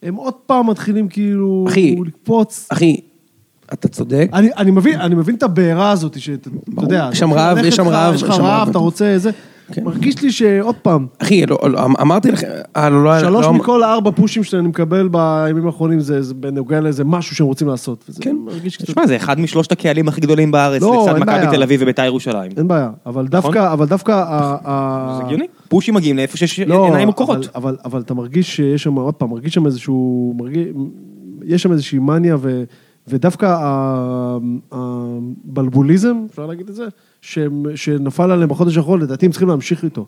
הם 0.03 0.15
עוד 0.15 0.33
פעם 0.45 0.69
מתחילים 0.69 1.07
כאילו... 1.07 1.65
אחי. 1.69 1.95
לקפוץ. 2.05 2.67
אחי, 2.69 2.97
אתה 3.73 3.87
צודק. 3.87 4.29
אני, 4.33 4.49
אני 4.57 4.71
מבין, 4.71 4.99
אני 5.01 5.15
מבין 5.15 5.35
את 5.35 5.43
הבעירה 5.43 5.91
הזאת, 5.91 6.19
שאתה. 6.19 6.49
יודע, 6.81 7.09
יש 7.11 7.19
שם 7.19 7.33
רעב, 7.33 7.57
יש 7.57 7.75
שם 7.75 7.87
רעב, 7.87 8.13
יש 8.15 8.23
לך 8.23 8.29
רעב. 8.39 8.69
אתה 8.69 8.77
רוצה 8.77 9.05
איזה, 9.05 9.31
כן. 9.31 9.37
מרגיש 9.83 10.21
לי 10.21 10.31
שעוד 10.31 10.75
פעם, 10.75 11.07
אחי, 11.19 11.45
לא, 11.45 11.57
לא, 11.63 11.85
אמרתי 12.01 12.31
לכם, 12.31 12.47
אה, 12.75 12.89
לא, 12.89 13.19
שלוש 13.19 13.45
לא, 13.45 13.53
מכל 13.53 13.83
הארבע 13.83 14.11
פושים 14.11 14.43
שאני 14.43 14.67
מקבל 14.67 15.07
בימים 15.07 15.65
האחרונים, 15.65 15.99
זה 15.99 16.21
זה 16.21 16.33
בנוגע 16.33 16.79
לאיזה 16.79 17.03
משהו 17.03 17.35
שהם 17.35 17.47
רוצים 17.47 17.67
לעשות. 17.67 18.09
כן. 18.21 18.35
מרגיש 18.45 18.77
קצת... 18.77 18.85
תשמע, 18.85 19.07
זה 19.07 19.15
אחד 19.15 19.39
משלושת 19.39 19.71
הקהלים 19.71 20.07
הכי 20.07 20.21
גדולים 20.21 20.51
בארץ, 20.51 20.81
לצד 20.81 21.17
מכבי. 21.19 21.55
תל 21.55 21.63
אביב 21.63 21.79
ובית"ר 21.83 22.05
ירושלים. 22.05 22.51
אין 22.57 22.67
בעיה, 22.67 22.89
אבל 23.05 23.27
נכון? 23.31 23.31
דווקא, 23.31 23.73
אבל 23.73 23.85
דווקא... 23.85 24.23
זה 25.17 25.23
הגיוני. 25.25 25.45
פושים 25.67 25.93
מגיעים 25.93 26.17
לאיפה 26.17 26.37
שיש 26.37 26.59
עיניים 26.59 26.93
אבל, 26.93 27.05
מוקרות. 27.05 27.47
אבל, 27.55 28.01
אתה 28.01 28.13
מרגיש 28.13 28.55
שיש 28.55 28.83
שם, 28.83 28.95
עוד 28.95 29.13
פעם, 29.13 29.29
מרגיש 29.29 29.53
שם 29.53 29.65
איזשהו, 29.65 30.37
יש 31.43 31.63
שם 31.63 31.71
איזושהי 31.71 31.99
מניה, 31.99 32.35
ו, 32.39 32.63
ודווקא 33.07 33.57
הבלבוליזם, 34.71 36.17
אפשר 36.31 36.45
להגיד 36.45 36.69
את 36.69 36.75
זה, 36.75 36.85
שנפל 37.75 38.31
עליהם 38.31 38.49
בחודש 38.49 38.77
האחרון, 38.77 39.01
לדעתי 39.01 39.25
הם 39.25 39.31
צריכים 39.31 39.49
להמשיך 39.49 39.83
איתו. 39.83 40.05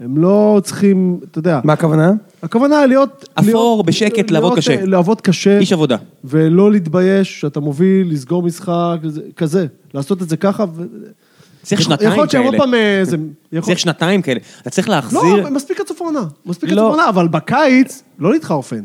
הם 0.00 0.18
לא 0.18 0.60
צריכים, 0.64 1.20
אתה 1.30 1.38
יודע, 1.38 1.60
מה 1.64 1.72
הכוונה? 1.72 2.12
הכוונה 2.42 2.86
להיות... 2.86 3.28
אפור, 3.34 3.84
בשקט, 3.84 4.30
לעבוד 4.30 4.56
קשה. 4.56 4.84
לעבוד 4.84 5.20
קשה. 5.20 5.58
איש 5.58 5.72
עבודה. 5.72 5.96
ולא 6.24 6.72
להתבייש 6.72 7.40
שאתה 7.40 7.60
מוביל, 7.60 8.12
לסגור 8.12 8.42
משחק, 8.42 8.96
כזה- 9.36 9.66
לעשות 9.94 10.22
את 10.22 10.28
זה 10.28 10.36
ככה. 10.36 10.64
צריך 11.62 11.82
שנתיים 11.82 12.10
יכול 12.10 12.20
להיות 12.22 12.30
שהם 12.30 12.42
עוד 12.42 12.54
כאלה. 12.54 12.64
פעם 12.64 12.74
איזה... 12.74 13.16
צריך 13.60 13.78
שנתיים 13.78 14.22
כאלה. 14.22 14.40
אתה 14.62 14.70
צריך 14.70 14.88
לא, 14.88 14.94
להחזיר... 14.94 15.50
מספיק 15.50 15.80
עד 15.80 15.86
סוף 15.86 16.02
העונה. 16.02 16.24
מספיק 16.46 16.70
עד 16.70 16.76
לא. 16.76 16.82
סוף 16.82 16.88
העונה, 16.90 17.08
אבל 17.08 17.28
בקיץ, 17.28 18.02
לא 18.18 18.32
להתחרפן. 18.32 18.84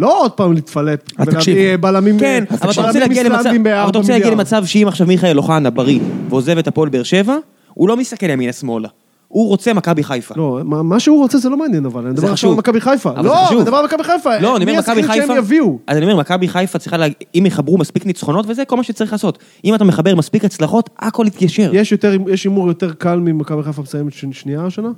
לא 0.00 0.22
עוד 0.22 0.32
פעם 0.32 0.52
להתפלפ. 0.52 1.00
אז 1.18 1.28
תקשיב. 1.28 1.56
ולהביא 1.56 1.76
בלמים... 1.80 2.18
כן, 2.18 2.44
אבל 2.50 2.70
אתה 2.70 2.80
רוצה 2.86 2.98
להגיע 2.98 3.22
למצב, 3.22 3.50
אבל 3.82 3.88
אתה 3.90 3.98
רוצה 3.98 4.12
להגיע. 4.12 4.30
למצב 4.30 4.64
שאם 4.64 4.84
עכשיו 4.88 5.06
מיכאל 5.06 5.38
אוחנה 5.38 5.70
בריא 5.70 6.00
ועוזב 6.28 6.58
את 6.58 6.68
הפועל 6.68 6.88
באר 6.88 7.02
שבע, 7.02 7.36
הוא 7.74 7.88
לא 7.88 7.96
מסתכל 7.96 8.30
ימינה-שמאלה. 8.30 8.88
הוא 9.28 9.48
רוצה 9.48 9.72
מכבי 9.74 10.02
חיפה. 10.04 10.34
לא, 10.36 10.60
מה 10.64 10.82
מה 10.82 11.00
שהוא 11.00 11.18
רוצה 11.18 11.38
זה 11.38 11.48
לא 11.48 11.56
מעניין, 11.56 11.84
אבל 11.86 12.02
אני 12.02 12.10
מדבר 12.10 12.32
עכשיו. 12.32 12.50
על 12.50 12.56
מכבי 12.56 12.80
חיפה. 12.80 13.10
לא. 13.22 13.48
אני 13.48 13.56
מדבר 13.60 13.76
על 13.76 13.84
מכבי 13.84 14.04
חיפה. 14.04 14.38
לא, 14.38 14.56
אני 14.56 14.64
אומר, 14.64 14.72
מי 14.72 14.78
מכבי 14.78 15.02
חיפה... 15.02 15.26
שהם 15.26 15.36
יביאו? 15.36 15.78
אז 15.86 15.96
אני 15.96 16.04
אומר, 16.06 16.16
מכבי 16.16 16.48
חיפה 16.48 16.78
צריכה, 16.78 16.96
לה... 16.96 17.06
אם 17.34 17.46
יחברו 17.46 17.78
מספיק 17.78 18.06
ניצחונות 18.06 18.46
וזה, 18.48 18.64
כל 18.64 18.76
מה 18.76 18.82
שצריך 18.82 19.12
לעשות. 19.12 19.38
אם 19.64 19.74
אתה 19.74 19.84
מחבר 19.84 20.14
מספיק 20.14 20.44
הצלחות, 20.44 20.90
הכל 20.98 21.24
יתיישר. 21.26 21.72
יש 21.74 22.44
הימור 22.44 22.68
יותר 22.68 22.92
קל 22.92 23.16
ממכבי 23.18 23.62
חיפה 23.62 23.82
מסיימת 23.82 24.12
שנייה 24.32 24.66
השנה? 24.66 24.88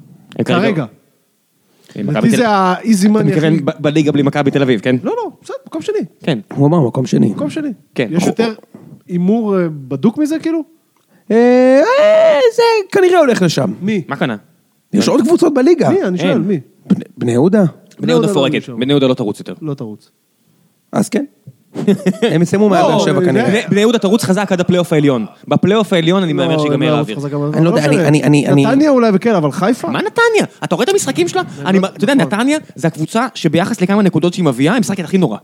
כרגע- 0.44 0.84
לדעתי 1.96 2.30
תל- 2.30 2.36
זה 2.36 2.48
האיזי 2.48 3.06
אתה 3.06 3.12
מאני 3.14 3.32
הכי... 3.32 3.50
מתכוון 3.50 3.74
בליגה 3.82 4.12
בלי 4.12 4.22
מכבי 4.22 4.50
תל 4.50 4.62
אביב, 4.62 4.80
כן? 4.80 4.96
לא, 5.02 5.12
לא, 5.16 5.30
בסדר, 5.42 5.56
מקום 5.66 5.82
שני. 5.82 5.98
כן. 6.22 6.38
הוא 6.54 6.66
אמר 6.66 6.80
מקום 6.86 7.06
שני. 7.06 7.28
מקום 7.28 7.50
שני. 7.50 7.72
כן. 7.94 8.08
יש 8.10 8.26
יותר 8.26 8.52
הימור 9.08 9.58
אה, 9.58 9.66
בדוק 9.68 10.18
מזה, 10.18 10.38
כאילו? 10.38 10.62
אה, 11.30 11.36
אה, 12.00 12.38
זה 12.56 12.62
כנראה 12.92 13.18
הולך 13.18 13.42
לשם. 13.42 13.72
מי? 13.82 14.02
מה 14.08 14.16
קנה? 14.16 14.36
יש 14.92 15.08
עוד 15.08 15.20
קבוצות 15.20 15.54
בליגה. 15.54 15.90
מי? 15.90 16.02
אני 16.02 16.18
שואל. 16.18 16.38
מי? 16.38 16.60
בני- 17.16 17.32
יהודה? 17.32 17.64
בני 18.00 18.12
יהודה 18.12 18.28
פורקת, 18.34 18.68
לא. 18.68 18.76
בני 18.76 18.92
יהודה 18.92 19.06
לא 19.06 19.14
תרוץ 19.14 19.38
יותר. 19.38 19.54
לא 19.62 19.74
תרוץ. 19.74 20.10
אז 20.92 21.08
כן. 21.08 21.24
הם 22.22 22.42
יסיימו 22.42 22.68
מעל 22.68 22.82
לא, 22.82 22.88
באר 22.88 22.98
שבע 23.04 23.20
זה- 23.20 23.26
כנראה. 23.26 23.60
בני- 23.70 23.80
יהודה 23.80 23.98
תרוץ 23.98 24.24
חזק 24.24 24.52
עד 24.52 24.60
הפלייאוף 24.60 24.92
העליון. 24.92 25.26
בפלייאוף 25.48 25.92
העליון 25.92 26.22
אני 26.22 26.32
מהמר 26.32 26.56
לא, 26.56 26.62
שיגמר 26.62 26.90
לא, 26.92 26.96
האוויר. 26.96 27.18
אני 27.54 27.64
לא 27.64 27.70
יודע, 27.70 27.80
משנה. 27.80 27.92
אני- 28.08 28.08
אני- 28.08 28.22
אני- 28.24 28.46
אני- 28.48 28.66
נתניה 28.66 28.90
אולי 28.90 29.10
וכן, 29.14 29.34
אבל 29.34 29.52
חיפה? 29.52 29.88
מה 29.90 29.98
נתניה? 29.98 30.44
אתה 30.64 30.74
רואה 30.74 30.84
את 30.84 30.88
המשחקים 30.88 31.28
שלה? 31.28 31.42
אני- 31.66 31.78
אתה 31.78 32.04
יודע, 32.04 32.14
נכון. 32.14 32.26
נתניה 32.38 32.58
זה 32.74 32.88
הקבוצה 32.88 33.26
שביחס 33.34 33.80
לכמה 33.80 34.02
נקודות 34.02 34.34
שהיא 34.34 34.44
מביאה, 34.44 34.72
היא 34.74 34.80
משחקת 34.80 35.04
הכי 35.04 35.18
נורא. 35.18 35.38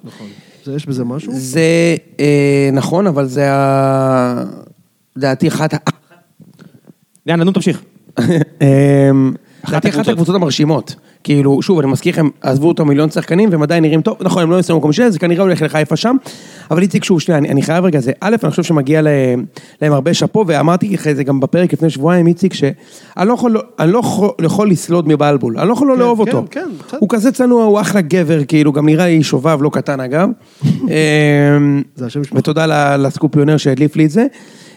זה- 0.64 0.74
יש 0.76 0.86
בזה 0.86 1.04
משהו? 1.04 1.32
זה 1.34 1.60
אה, 2.20 2.70
נכון, 2.72 3.06
אבל 3.06 3.26
זה 3.26 3.52
ה... 3.52 4.44
לדעתי 5.16 5.48
אחת 5.48 5.74
ה... 5.74 5.76
יאללה, 7.26 7.44
נו 7.44 7.52
תמשיך. 7.52 7.82
לדעתי 9.68 9.88
אחת 9.88 10.08
הקבוצות. 10.08 10.34
המרשימות. 10.34 10.94
כאילו, 11.24 11.62
שוב, 11.62 11.78
אני 11.78 11.88
מזכיר 11.88 12.12
לכם, 12.12 12.28
עזבו 12.40 12.68
אותו 12.68 12.84
מיליון 12.84 13.10
שחקנים, 13.10 13.48
והם 13.52 13.62
עדיין 13.62 13.84
נראים 13.84 14.02
טוב, 14.02 14.16
נכון, 14.20 14.42
הם 14.42 14.50
לא 14.50 14.58
יסיימו 14.58 14.78
מקום 14.78 14.92
שני, 14.92 15.10
זה 15.10 15.18
כנראה 15.18 15.42
הולך 15.42 15.62
לחיפה 15.62 15.96
שם, 15.96 16.16
אבל 16.70 16.82
איציק, 16.82 17.04
שוב, 17.04 17.20
שנייה, 17.20 17.38
אני, 17.38 17.48
אני 17.48 17.62
חייב 17.62 17.84
רגע 17.84 18.00
זה, 18.00 18.12
א', 18.20 18.36
אני 18.42 18.50
חושב 18.50 18.62
שמגיע 18.62 19.02
להם, 19.02 19.44
להם 19.82 19.92
הרבה 19.92 20.14
שאפו, 20.14 20.44
ואמרתי 20.46 20.94
אחרי 20.94 21.14
זה 21.14 21.24
גם 21.24 21.40
בפרק 21.40 21.72
לפני 21.72 21.90
שבועיים, 21.90 22.26
איציק, 22.26 22.54
שאני 22.54 23.28
לא 23.28 23.34
יכול, 23.34 23.56
אני 23.78 23.92
לא 23.92 23.98
יכול, 23.98 24.30
יכול 24.42 24.70
לסלוד 24.70 25.08
מבלבול, 25.08 25.58
אני 25.58 25.68
לא 25.68 25.72
יכול 25.72 25.88
לא 25.88 25.94
כן, 25.94 26.00
לאהוב 26.00 26.24
כן, 26.24 26.36
אותו. 26.36 26.46
כן, 26.50 26.68
בסדר. 26.86 26.98
הוא 27.00 27.08
כזה 27.08 27.32
צנוע, 27.32 27.64
הוא 27.64 27.80
אחלה 27.80 28.00
גבר, 28.00 28.44
כאילו, 28.44 28.72
גם 28.72 28.86
נראה 28.86 29.06
לי 29.06 29.22
שובב, 29.22 29.62
לא 29.62 29.70
קטן 29.72 30.00
אגב. 30.00 30.28
אמ. 30.64 31.82
ותודה 32.34 32.96
לסקופיונר 32.96 33.56
שהדליף 33.56 33.96
לי 33.96 34.04
את 34.04 34.10
זה. 34.10 34.26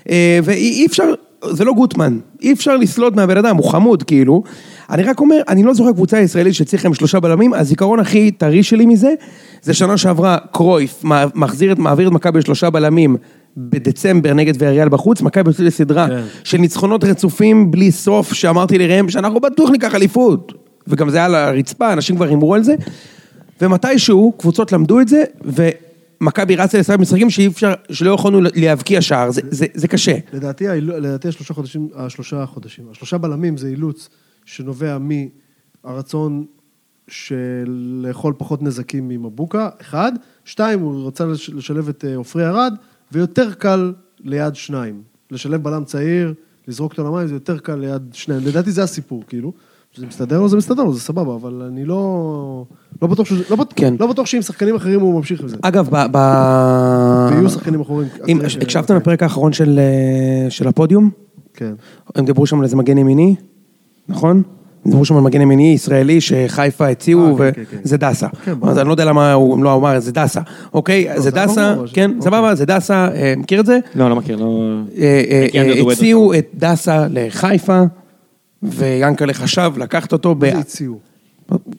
אה, 0.10 0.40
ואי 0.44 0.86
אפשר 0.86 1.14
זה 1.50 1.66
לא 1.66 1.74
גוטמן, 1.74 2.20
אי 2.42 2.54
אפשר 2.54 2.78
לסלוד 2.78 3.16
מהבן 3.16 3.38
אדם, 3.38 3.58
הוא 3.58 3.72
חמוד 3.72 4.04
כאילו. 4.04 4.44
אני 4.90 5.04
רק 5.04 5.20
אומר, 5.20 5.42
אני 5.48 5.64
לא 5.64 5.74
זוכר 5.74 5.92
קבוצה 5.92 6.20
ישראלית 6.20 6.54
שהצליחה 6.54 6.88
עם 6.88 6.94
שלושה 6.94 7.20
בלמים, 7.20 7.54
הזיכרון 7.54 8.00
הכי 8.00 8.32
טרי 8.32 8.64
שלי 8.64 8.86
מזה, 8.86 9.14
זה 9.62 9.74
שנה 9.74 9.98
שעברה 9.98 10.38
קרויף 10.52 11.04
מחזיר 11.36 11.72
את, 11.72 11.80
מעביר 11.80 12.08
את 12.08 12.14
מכבי 12.14 12.40
לשלושה 12.40 12.70
בלמים 12.70 13.18
בדצמבר 13.58 14.34
נגד 14.34 14.54
ויאריאל 14.62 14.90
בחוץ, 14.90 15.22
מכבי 15.22 15.50
יוצאת 15.50 15.66
לסדרה 15.66 16.08
כן. 16.08 16.22
של 16.44 16.58
ניצחונות 16.58 17.04
רצופים 17.04 17.72
בלי 17.72 17.92
סוף, 17.92 18.34
שאמרתי 18.34 18.78
לראם 18.78 19.10
שאנחנו 19.10 19.40
בטוח 19.40 19.70
ניקח 19.70 19.96
אליפות. 19.96 20.54
וגם 20.88 21.10
זה 21.10 21.18
היה 21.18 21.26
על 21.26 21.36
הרצפה, 21.36 21.94
אנשים 21.94 22.16
כבר 22.16 22.26
הימרו 22.26 22.56
על 22.56 22.64
זה. 22.64 22.76
ומתישהו 23.62 24.34
קבוצות 24.38 24.72
למדו 24.72 25.00
את 25.00 25.08
זה, 25.08 25.24
ומכבי 26.22 26.56
רצה 26.56 26.80
לסיים 26.80 27.02
משחקים 27.02 27.30
שאי 27.30 27.48
אפשר, 27.48 27.74
שלא 27.92 28.12
יכולנו 28.12 28.40
להבקיע 28.56 29.02
שער, 29.02 29.30
זה, 29.32 29.88
קשה. 29.88 30.18
לדעתי, 30.34 30.66
לדעתי 30.82 31.28
השלושה 31.28 31.54
חודשים, 31.54 31.88
השלושה 31.96 32.46
חודשים, 32.46 32.86
השלושה 32.92 33.18
בלמים 33.18 33.58
זה 33.58 33.68
אילוץ 33.68 34.10
שנובע 34.46 34.98
מהרצון 35.84 36.46
של 37.08 37.70
לאכול 38.04 38.34
פחות 38.38 38.62
נזקים 38.62 39.08
ממבוקה, 39.08 39.70
אחד. 39.82 40.12
שתיים, 40.46 40.80
הוא 40.80 41.08
רצה 41.08 41.26
לש- 41.26 41.50
לשלב 41.50 41.90
את 41.90 42.06
אה, 42.06 42.16
עופרי 42.16 42.48
ארד, 42.48 42.74
ויותר 43.12 43.54
קל 43.54 43.94
ליד 44.20 44.56
שניים. 44.56 45.02
לשלב 45.32 45.64
בלם 45.64 45.84
צעיר, 45.84 46.34
לזרוק 46.68 46.92
אותו 46.92 47.04
למים, 47.04 47.28
זה 47.28 47.34
יותר 47.34 47.58
קל 47.58 47.76
ליד 47.76 48.02
שניים. 48.14 48.42
לדעתי 48.46 48.72
זה 48.72 48.84
הסיפור, 48.84 49.24
כאילו. 49.28 49.54
זה 49.96 50.06
מסתדר 50.06 50.40
לו, 50.40 50.50
זה 50.50 50.58
מסתדר 50.58 50.84
לו, 50.84 50.94
זה 50.94 51.00
סבבה, 51.00 51.36
אבל 51.36 51.62
אני 51.62 51.86
לא... 51.86 52.66
לא 53.02 53.08
בטוח 53.08 53.28
שזה... 53.28 53.44
לא, 53.50 53.56
בט... 53.56 53.74
כן. 53.76 53.94
לא 54.00 54.08
בטוח 54.08 54.26
שעם 54.26 54.42
שחקנים 54.42 54.76
אחרים 54.76 55.02
הוא 55.02 55.18
ממשיך 55.18 55.42
עם 55.42 55.48
זה. 55.48 55.56
אגב, 55.62 55.90
ב... 55.92 56.06
ב... 56.12 56.18
ויהיו 57.32 57.50
שחקנים 57.50 57.82
אחרים. 57.82 58.08
אם 58.28 58.40
הקשבתם 58.62 58.96
לפרק 58.96 59.24
האחרון 59.24 59.54
של, 59.54 59.80
אה, 59.80 60.50
של 60.50 60.68
הפודיום? 60.68 61.10
כן. 61.54 61.74
הם 62.16 62.26
דיברו 62.26 62.46
שם 62.46 62.58
על 62.58 62.64
איזה 62.64 62.76
מגן 62.76 62.98
ימיני, 62.98 63.36
נכון? 64.10 64.44
הם 64.86 64.92
דיברו 64.92 65.06
שם 65.06 65.16
על 65.16 65.22
מגן 65.22 65.42
ימיני 65.42 65.74
ישראלי 65.74 66.22
שחיפה 66.22 66.88
הציעו, 66.88 67.42
אה, 67.44 67.52
כן, 67.52 67.52
כן, 67.52 67.64
כן. 67.72 67.78
וזה 67.86 67.98
דסה. 67.98 68.28
כן, 68.46 68.54
ברור. 68.54 68.72
אז 68.72 68.78
אני 68.78 68.88
לא 68.88 68.94
יודע 68.94 69.06
למה 69.06 69.34
הוא 69.34 69.64
לא 69.64 69.76
אמר, 69.76 70.00
זה 70.00 70.12
דסה. 70.12 70.42
אוקיי, 70.74 71.08
זה 71.16 71.22
זה 71.22 71.32
דסה, 71.32 71.76
כן, 71.94 72.10
אוקיי. 72.10 72.22
סבבה, 72.22 72.56
זה 72.56 72.66
דסה, 72.66 73.08
אה, 73.14 73.34
מכיר 73.38 73.60
את 73.60 73.66
זה? 73.66 73.80
לא, 73.96 74.10
לא 74.10 74.16
מכיר, 74.16 74.36
לא... 74.38 74.80
כן, 75.52 75.68
זה 75.70 75.82
דואט 75.82 75.98
הציעו 75.98 76.34
את 76.34 76.48
דסה 76.56 77.08
לחיפה, 77.10 77.82
ויאנקלה 78.64 79.34
חשב 79.34 79.72
לקחת 79.78 80.14
אותו, 80.14 80.36
ב- 80.36 80.44
מי 80.44 80.52
הציעו? 80.52 81.11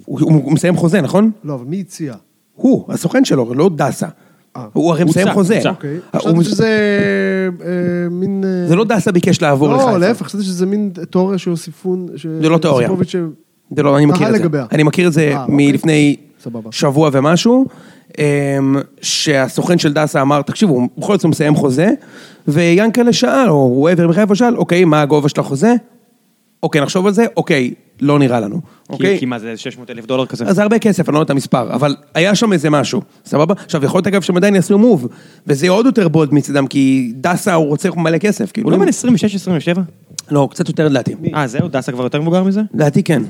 הוא 0.04 0.52
מסיים 0.52 0.76
חוזה, 0.76 1.00
נכון? 1.00 1.30
לא, 1.44 1.54
אבל 1.54 1.64
מי 1.64 1.80
הציע? 1.80 2.14
הוא, 2.54 2.84
הסוכן 2.88 3.24
שלו, 3.24 3.54
לא 3.54 3.70
דסה. 3.76 4.06
אה. 4.56 4.66
הוא 4.72 4.90
הרי 4.92 5.04
מסיים 5.04 5.32
חוזה. 5.32 5.60
אוקיי. 5.68 5.98
הוא- 6.12 6.20
חשבתי 6.20 6.44
שזה 6.44 6.68
אה, 7.64 7.66
מין... 8.10 8.44
אה, 8.46 8.68
זה 8.68 8.76
לא 8.76 8.84
דסה 8.84 9.12
ביקש 9.12 9.42
לעבור 9.42 9.68
לחיפה. 9.68 9.92
לא, 9.92 9.98
להפך, 9.98 10.26
חשבתי 10.26 10.44
שזה 10.44 10.66
מין 10.66 10.90
תיאוריה 11.10 11.38
שיוסיפון... 11.38 12.08
זה 12.42 12.48
לא 12.48 12.58
תיאוריה. 12.58 12.88
זה 13.76 13.82
לא, 13.82 13.96
אני 13.96 14.06
מכיר 14.06 14.36
את 14.36 14.42
זה. 14.52 14.62
אני 14.72 14.82
מכיר 14.82 15.08
את 15.08 15.12
זה 15.12 15.32
אה. 15.36 15.44
מלפני. 15.48 16.16
שבוע 16.70 17.10
ומשהו, 17.12 17.66
אמ, 18.18 18.76
שהסוכן 19.00 19.78
של 19.78 19.92
דסה 19.92 20.22
אמר, 20.22 20.42
תקשיבו, 20.42 20.88
בכל 20.98 21.14
זאת 21.16 21.22
הוא 21.24 21.30
מסיים 21.30 21.54
חוזה, 21.54 21.90
ויאנקלה 22.48 23.12
שאל, 23.12 23.48
או 23.48 23.54
הוא 23.54 23.90
עבר 23.90 24.08
מחיפה 24.08 24.34
שאל, 24.34 24.56
אוקיי, 24.56 24.84
מה 24.84 25.02
הגובה 25.02 25.28
של 25.28 25.40
החוזה? 25.40 25.74
אוקיי, 26.62 26.80
נחשוב 26.80 27.06
על 27.06 27.12
זה, 27.12 27.26
אוקיי, 27.36 27.74
לא 28.00 28.18
נראה 28.18 28.40
לנו, 28.40 28.60
אוקיי? 28.90 29.18
כי- 29.18 29.26
מה 29.26 29.38
זה 29.38 29.56
600 29.56 29.90
אלף 29.90 30.06
דולר 30.06 30.26
כזה? 30.26 30.44
אז 30.44 30.56
זה 30.56 30.62
הרבה 30.62 30.78
כסף, 30.78 31.08
אני 31.08 31.14
לא 31.14 31.18
יודע 31.18 31.24
את 31.26 31.30
המספר, 31.30 31.74
אבל 31.74 31.96
היה 32.14 32.34
שם 32.34 32.52
איזה 32.52 32.70
משהו, 32.70 33.02
סבבה? 33.24 33.54
עכשיו, 33.64 33.84
יכול 33.84 33.98
להיות 33.98 34.06
אגב 34.06 34.22
שהם 34.22 34.36
עדיין 34.36 34.54
יעשו 34.54 34.78
מוב, 34.78 35.08
וזה 35.46 35.68
עוד 35.68 35.86
יותר 35.86 36.08
בולד 36.08 36.34
מצדם, 36.34 36.66
כי 36.66 37.12
דסה 37.16 37.54
הוא 37.54 37.66
רוצה 37.66 37.88
מלא 37.96 38.18
כסף, 38.18 38.52
כאילו. 38.52 38.66
הוא 38.70 38.78
לא 38.78 38.84
בן 38.84 38.88
26-27? 39.76 39.80
לא, 40.30 40.48
קצת 40.50 40.68
יותר 40.68 40.88
לדעתי. 40.88 41.14
אה, 41.34 41.46
זהו? 41.46 41.68
דסה 41.68 41.92
כבר 41.92 42.04
יותר 42.04 42.20
מבוגר 42.20 42.42
מזה? 42.42 42.60
לדעתי 42.74 43.02
כן. 43.02 43.22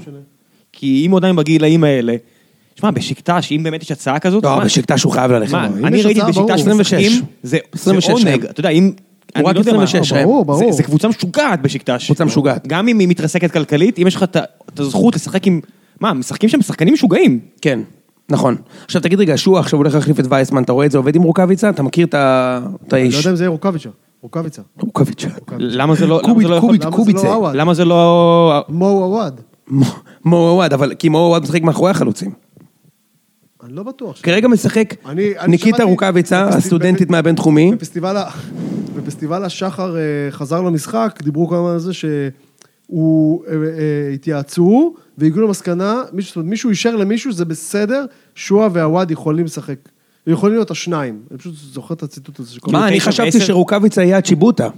כי 0.73 1.03
אם 1.07 1.11
הוא 1.11 1.19
עדיין 1.19 1.37
בגילאים 1.37 1.85
האלה... 1.85 2.15
שמע, 2.75 2.91
בשקטש, 2.91 3.53
אם 3.53 3.63
באמת 3.63 3.83
יש 3.83 3.93
הצעה 3.93 4.19
כזאת... 4.19 4.45
לא, 4.45 4.59
בשקטש 4.65 5.03
הוא 5.03 5.13
חייב 5.13 5.31
ללכת. 5.33 5.53
מה, 5.53 5.67
אני 5.67 6.03
ראיתי 6.03 6.21
ברור. 6.21 6.31
בשקטש 6.47 6.61
26. 6.61 6.95
משחקים, 6.95 7.23
זה 7.43 7.59
זה 7.73 7.91
26 7.93 8.11
עונג. 8.11 8.45
אתה 8.45 8.61
יודע, 8.61 8.69
אם... 8.69 8.93
אני 9.37 9.45
רק 9.45 9.55
לא 9.55 9.61
יודע 9.61 9.73
מה- 9.73 9.83
26, 9.83 10.13
ברור. 10.13 10.45
ברור. 10.45 10.59
זה- 10.59 10.77
זה 10.77 10.83
קבוצה 10.83 11.09
משוגעת 11.09 11.63
בשקטש. 11.63 12.07
קבוצה 12.07 12.25
משוגעת. 12.25 12.67
גם 12.67 12.89
אם 12.89 12.99
היא 12.99 13.09
מתרסקת 13.09 13.51
כלכלית, 13.51 13.99
אם 13.99 14.07
יש 14.07 14.17
לך 14.17 14.23
את 14.23 14.37
הזכות 14.81 15.15
לשחק 15.15 15.47
עם... 15.47 15.61
מה, 16.01 16.13
משחקים 16.13 16.49
שם 16.49 16.63
שחקנים 16.63 16.95
משוגעים. 16.95 17.39
כן, 17.61 17.81
נכון. 18.29 18.57
עכשיו 18.85 19.03
תגיד 19.03 19.21
רגע, 19.21 19.33
שועה 19.37 19.61
עכשיו 19.61 19.79
הולך 19.79 19.95
להחליף 19.95 20.21
את 20.21 20.25
וייסמן, 20.29 20.63
אתה 20.63 20.73
רואה 20.73 20.87
את 20.87 20.91
זה 20.91 20.99
עובד 20.99 21.17
עם 21.17 21.23
רוקאביצה? 21.23 21.69
אתה 21.71 21.83
מכיר 21.83 22.07
את 22.07 22.15
ה- 22.15 22.61
את 22.87 22.95
אני 22.95 23.01
לא 23.03 23.07
האיש? 23.07 23.19
יודע 23.19 23.31
אם 23.31 23.37
זה 23.37 23.45
יהיה 23.45 23.51
רוקאביצה. 23.51 23.89
רוקאביצה. 24.23 24.63
רוקאביצה. 24.81 25.29
למה 25.59 25.95
זה 25.95 26.07
לא... 26.07 26.21
למה 26.25 26.29
קוביץ, 26.33 26.47
זה 26.49 26.55
לא 26.55 26.61
קוביץ, 26.61 26.83
למה 26.83 26.91
זה 26.91 26.97
קוביצה. 26.97 27.23
לא? 27.29 27.51
למה 27.55 27.75
זה 27.75 27.85
לא... 27.85 28.65
מו 28.69 28.87
עווד. 28.87 29.41
מו- 30.25 30.37
עווד, 30.37 30.73
אבל 30.73 30.95
כי 30.99 31.09
מו 31.09 31.19
עווד 31.19 31.43
משחק 31.43 31.63
מאחורי 31.63 31.91
החלוצים. 31.91 32.31
אני 33.65 33.73
לא 33.73 33.83
בטוח. 33.83 34.21
כרגע 34.23 34.49
משחק 34.49 34.95
אני- 35.07 35.39
אני 35.39 35.51
ניקיטה 35.51 35.85
רוקאביצה, 35.85 36.49
הסטודנטית 36.49 37.11
מהבינתחומי. 37.11 37.73
בפסטיבל 37.73 38.17
ה- 38.17 38.31
בפסטיבל 38.97 39.45
השחר 39.45 39.97
אה, 39.97 40.01
חזר 40.31 40.61
למשחק, 40.63 41.19
דיברו 41.23 41.55
הזמן 41.55 41.73
על 41.73 41.79
זה 41.79 41.93
שהוא 41.93 43.45
אה, 43.47 43.53
אה, 43.53 44.11
התייעצו 44.15 44.95
והגיעו 45.19 45.47
למסקנה, 45.47 46.03
מישהו, 46.13 46.29
זאת 46.29 46.37
אומרת, 46.37 46.51
מישהו 46.51 46.71
אישר 46.71 46.97
למישהו, 46.97 47.33
זה 47.33 47.45
בסדר, 47.45 48.05
שועה 48.35 48.69
ועווד 48.73 49.11
יכולים 49.11 49.45
לשחק. 49.45 49.79
יכולים 50.27 50.55
להיות 50.57 50.71
השניים. 50.71 51.23
אני 51.31 51.39
פשוט 51.39 51.55
זוכר 51.55 51.95
את 51.95 52.03
הציטוט 52.03 52.41
הזה. 52.41 52.59
מה, 52.73 52.89
אני 52.89 53.01
חשבתי 53.01 53.39
ועשר? 53.39 53.47
שרוקאביצה 53.47 54.03
יהיה 54.03 54.19
הצ'יבוטה, 54.19 54.69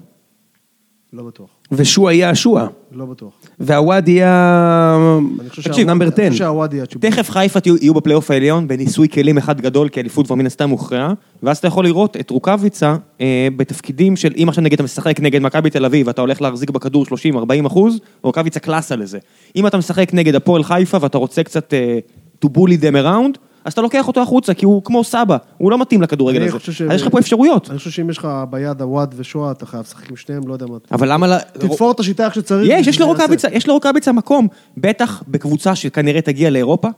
לא 1.15 1.23
בטוח. 1.23 1.47
ושועה 1.73 2.15
יהיה 2.15 2.31
השועה, 2.31 2.67
לא 2.93 3.05
בטוח. 3.05 3.33
והוואד 3.61 4.09
יהיה 4.09 4.97
אני 5.41 5.51
חושב 5.51 5.63
תקשיב, 5.71 5.87
נאמבר 5.87 6.05
אני 6.07 6.13
10. 6.15 6.23
חושב 6.29 6.39
שהווד 6.39 6.73
יהיה 6.73 6.83
הצ'יבוט. 6.85 7.05
תכף 7.05 7.31
חיפה 7.31 7.61
תהיו- 7.61 7.77
יהיו 7.81 7.95
בפלייאוף 7.95 8.31
העליון 8.31 8.69
בניסוי 8.69 9.09
כלים 9.09 9.39
אחד 9.39 9.61
גדול, 9.61 9.89
כי 9.89 10.01
האליפות 10.01 10.27
כבר 10.27 10.35
מן 10.35 10.47
הסתם 10.47 10.71
הוכרעה, 10.71 11.13
ואז 11.43 11.59
אתה 11.59 11.67
יכול 11.69 11.85
לראות 11.85 12.17
את 12.17 12.31
רוקאביצה 12.31 12.97
אה, 13.21 13.49
בתפקידים 13.57 14.17
של, 14.17 14.33
אם 14.43 14.49
עכשיו 14.49 14.65
נגיד 14.65 14.75
אתה 14.75 14.83
משחק 14.83 15.21
נגד 15.21 15.43
מכבי 15.43 15.71
תל 15.71 15.85
אביב, 15.85 16.07
ואתה 16.07 16.21
הולך 16.21 16.43
להחזיק 16.43 16.71
בכדור 16.71 17.07
30-40 17.07 17.67
אחוז, 17.67 17.99
רוקאביצה 18.23 18.61
קלאסה 18.61 18.97
לזה. 18.97 19.19
אם 19.57 19.67
אתה 19.67 19.77
משחק 19.79 20.11
נגד 20.15 20.35
הפועל 20.35 20.65
חיפה 20.65 20.99
ואתה 21.01 21.19
רוצה 21.19 21.43
קצת 21.43 21.75
אה, 21.75 21.99
to 22.45 22.49
bully 22.49 22.81
them 22.81 22.95
around, 23.05 23.39
אז 23.65 23.73
אתה 23.73 23.83
לוקח 23.83 24.09
אותו 24.09 24.23
החוצה, 24.23 24.55
כי 24.55 24.65
הוא 24.67 24.83
כמו 24.85 25.05
סבא, 25.05 25.37
הוא 25.59 25.71
לא 25.71 25.79
מתאים 25.79 26.03
לכדורגל 26.03 26.43
הזה. 26.43 26.59
ש- 26.61 26.83
אז 26.83 26.95
יש 26.95 27.03
לך 27.03 27.09
פה 27.09 27.19
אפשרויות. 27.19 27.71
אני 27.71 27.79
חושב 27.79 27.91
שאם 27.91 28.11
יש 28.11 28.19
לך 28.19 28.29
ביד 28.51 28.83
הוואד 28.83 29.15
ושואה, 29.17 29.51
אתה 29.51 29.67
חייב 29.67 29.83
לשחק 29.83 30.11
עם 30.11 30.17
שניהם, 30.17 30.49
לא 30.49 30.53
יודע 30.53 30.67
מה. 30.67 30.77
אבל 30.93 31.13
למה... 31.13 31.39
תתפור 31.53 31.91
את 31.91 32.01
השיטה 32.01 32.25
איך 32.25 32.35
שצריך. 32.35 32.69
יש, 32.73 32.87
יש 32.87 33.01
לרוקאביצה, 33.01 33.47
יעשה. 33.47 33.57
יש 33.57 33.69
לרוקאביצה 33.69 34.13
מקום, 34.13 34.49
בטח 34.77 35.23
בקבוצה 35.29 35.75
שכנראה 35.75 36.21
תגיע 36.21 36.51
לאירופה, 36.51 36.89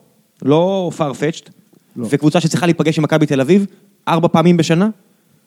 לא 0.43 0.91
farfetched, 0.99 1.51
וקבוצה 1.97 2.41
שצריכה 2.41 2.67
להיפגש 2.67 2.99
עם 2.99 3.05
מכבי 3.05 3.27
תל 3.27 3.41
אביב, 3.41 3.67
ארבע 4.09 4.29
פעמים 4.29 4.57
בשנה. 4.57 4.89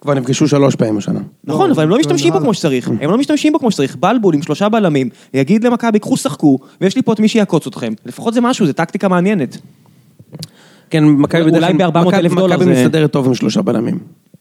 כבר 0.02 0.14
נפגשו 0.14 0.48
שלוש 0.48 0.76
פעמים 0.76 0.98
השנה. 0.98 1.20
נכון, 1.44 1.72
אבל 1.72 1.84
הם 1.84 1.90
לא 1.90 1.96
לא, 1.96 2.00
משתמשים 2.00 2.28
בו 2.30 2.36
הלאה. 2.38 2.44
כמו 2.46 2.54
שצריך, 2.54 2.92
הם 3.02 3.12
לא 3.12 3.18
משתמשים 3.18 3.54
בו 3.54 3.60
כמו 3.60 3.72
שצריך, 3.72 3.96
בלבול 3.96 4.36
עם 4.36 4.42
שלושה 4.42 4.70
בלמים, 4.70 5.10
יגיד 5.34 5.64
למכבי, 5.64 6.00
קחו 6.00 6.18
שחקו, 6.18 6.60
ויש 6.82 6.96
לי 6.96 7.02
פה 7.02 7.14
את 7.14 7.20
מי 7.20 7.28
שיעקוץ 7.28 7.68
אתכם, 7.68 7.94
לפחות 8.06 8.34
זה 8.34 8.42
משהו, 8.42 8.66
זה 8.66 8.74
טקטיקה 8.74 9.08
מעניינת. 9.08 9.58
כן, 10.90 11.04
מכבי 11.06 11.42
אולי 11.42 11.52
בדרך 11.52 11.72
כלל- 11.78 11.92
ב-400,000 11.92 12.08
מכבי- 12.08 12.30
דולר 12.36 12.56
מכבי 12.58 12.66
זה- 12.76 12.82
מסתדרת 12.84 13.12
טוב 13.12 13.28
עם 13.28 13.34
שלושה 13.34 13.62
בלמים. 13.62 13.98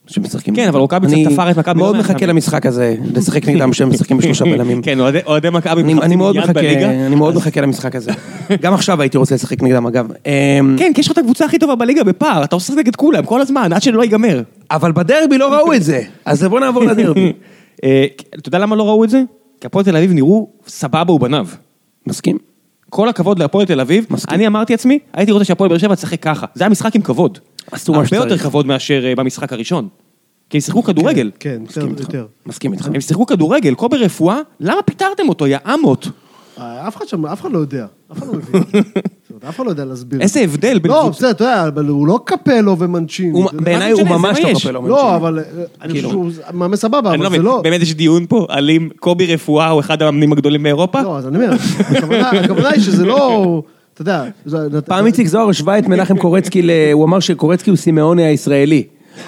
שמשחקים. 0.06 0.54
כן, 0.54 0.68
אבל 0.68 0.80
רוקאביצה 0.80 1.14
אני 1.14 1.24
תפר 1.26 1.50
את 1.50 1.56
מכבי 1.58 1.74
לא 1.74 1.87
מאוד 1.87 1.96
מחכה. 1.96 2.26
למשחק 2.26 2.66
הזה, 2.66 2.94
לשחק 3.14 3.48
נגדם 3.48 3.72
שהם 3.72 3.88
משחקים 3.90 4.18
בשלושה 4.18 4.44
בלמים. 4.52 4.82
כן, 4.82 4.98
אוהדי- 5.00 5.50
מכבי 5.52 5.80
אני- 5.80 5.94
מחפשים 5.94 6.22
אני 6.22 6.38
מחכה, 6.38 6.52
בליגה. 6.52 6.90
אני 6.90 7.14
מאוד 7.14 7.34
מחכה 7.37 7.61
למשחק 7.61 7.96
הזה. 7.96 8.11
גם 8.62 8.74
עכשיו 8.74 9.00
הייתי 9.00 9.18
רוצה 9.18 9.34
לשחק 9.34 9.62
נגדם 9.62 9.87
אגב. 9.87 10.08
אמ, 10.26 10.76
כן, 10.78 10.92
כי 10.94 11.00
יש 11.00 11.06
לך 11.06 11.12
את 11.12 11.18
הקבוצה 11.18 11.44
הכי 11.44 11.58
טובה 11.58 11.74
בליגה 11.74 12.04
בפער, 12.04 12.44
אתה 12.44 12.56
עושה 12.56 12.74
נגד 12.74 12.96
כולם, 12.96 13.24
כל 13.24 13.40
הזמן, 13.40 13.72
עד 13.72 13.82
שלא 13.82 14.02
ייגמר. 14.02 14.42
אבל 14.70 14.92
בדרבי 14.92 15.38
לא 15.38 15.54
ראו 15.54 15.74
את 15.74 15.82
זה, 15.82 16.02
אז 16.24 16.44
בוא 16.44 16.61
נעבור 16.61 16.84
לדרבי. 16.84 17.32
אה, 17.84 18.06
אתה 18.38 18.48
יודע 18.48 18.58
למה 18.58 18.76
לא 18.76 18.88
ראו 18.88 19.04
את 19.04 19.11
זה? 19.11 19.22
כי 19.61 19.66
הפועל 19.66 19.84
תל 19.84 19.96
אביב 19.96 20.12
נראו 20.12 20.48
סבבה 20.66 21.12
ובניו. 21.12 21.46
מסכים? 22.06 22.38
כל 22.90 23.09
הכבוד 23.09 23.38
להפועל 23.38 23.66
תל 23.66 23.81
אביב, 23.81 24.07
מסכים. 24.11 24.35
אני 24.35 24.46
אמרתי 24.46 24.72
לעצמי, 24.72 24.98
הייתי 25.12 25.33
רוצה 25.33 25.44
שהפועל 25.44 25.68
באר 25.70 25.79
שבע 25.79 25.94
תשחק 25.94 26.22
ככה. 26.22 26.46
זה 26.55 26.64
היה 26.64 26.70
משחק 26.70 26.94
עם 26.94 27.03
כבוד. 27.03 27.38
עשו 27.70 27.92
מה 27.92 27.98
הרבה 27.98 28.09
שצריך. 28.09 28.22
יותר 28.22 28.38
כבוד 28.38 28.66
מאשר 28.66 29.07
אה, 29.07 29.14
במשחק 29.14 29.53
הראשון. 29.53 29.88
כי 30.51 30.57
הם 30.57 30.61
שיחקו 30.61 30.83
כדורגל. 30.83 31.31
כן, 31.40 31.59
יותר, 31.61 31.87
מסכים 31.87 31.96
איתך. 31.98 32.18
מסכים 32.46 32.72
איתך. 32.72 32.87
הם 32.87 33.01
שיחקו 33.01 33.27
כדורגל, 33.27 33.74
קובי 33.74 33.96
רפואה, 33.96 34.40
למה 34.61 34.83
פיטרתם 34.83 35.29
אותו, 35.29 35.46
יא 35.46 35.59
אמות? 35.74 36.09
אף 36.58 36.96
אחד 36.96 37.08
שם, 37.08 37.26
אף 37.26 37.40
אחד 37.40 37.52
לא 37.52 37.58
יודע. 37.58 37.86
אף 38.12 38.18
אחד 38.18 38.26
לא 38.26 38.32
מבין. 38.34 38.62
אף 39.48 39.56
אחד 39.56 39.64
לא 39.64 39.70
יודע 39.70 39.84
להסביר. 39.84 40.20
איזה 40.20 40.40
הבדל 40.40 40.78
בין 40.78 40.92
לא, 40.92 41.08
בסדר, 41.08 41.30
אתה 41.30 41.44
יודע, 41.44 41.66
אבל 41.68 41.86
הוא 41.86 42.06
לא 42.06 42.20
קפלו 42.24 42.76
יודע. 43.52 43.64
בעיניי 43.64 43.92
הוא? 43.92 44.02
ממש 44.08 44.38
לא. 44.42 44.54
קפלו. 44.58 44.88
לא, 44.88 45.16
אבל 45.16 45.38
אה, 45.38 45.44
אני 45.82 45.92
כאילו. 45.92 46.08
חושב 46.08 46.40
שהוא 46.42 46.58
מאמן 46.58 46.76
סבבה, 46.76 47.10
אני 47.14 47.22
לא 47.22 47.26
אבל 47.26 47.36
זה 47.36 47.42
מבין, 47.42 47.42
לא... 47.52 47.60
באמת 47.64 47.80
יש 47.82 47.94
דיון 47.94 48.26
פה 48.28 48.46
על 48.48 48.70
אם 48.70 48.88
קובי 49.00 49.34
רפואה 49.34 49.68
הוא 49.68 49.80
אחד 49.80 50.02
המאמנים 50.02 50.32
הגדולים 50.32 50.62
באירופה? 50.62 51.02
לא, 51.02 51.18
אז 51.18 51.26
אני 51.26 51.36
אומר, 51.36 51.52
הכוונה- 51.80 52.68
היא 52.74 52.80
שזה 52.82 53.04
לא... 53.04 53.62
אתה 53.94 54.02
יודע... 54.02 54.24
זה- 54.46 54.80
פעם 54.82 55.06
איציק 55.06 55.26
זוהר 55.26 55.48
השווה 55.48 55.78
את 55.78 55.86
מנחם 55.86 56.16
קורצקי, 56.18 56.62
ל- 56.62 56.70
הוא 56.92 57.04
אמר 57.04 57.20
שקורצקי 57.20 57.70
הוא 57.70 57.76
סימאוני 57.76 58.24
הישראלי. 58.24 58.84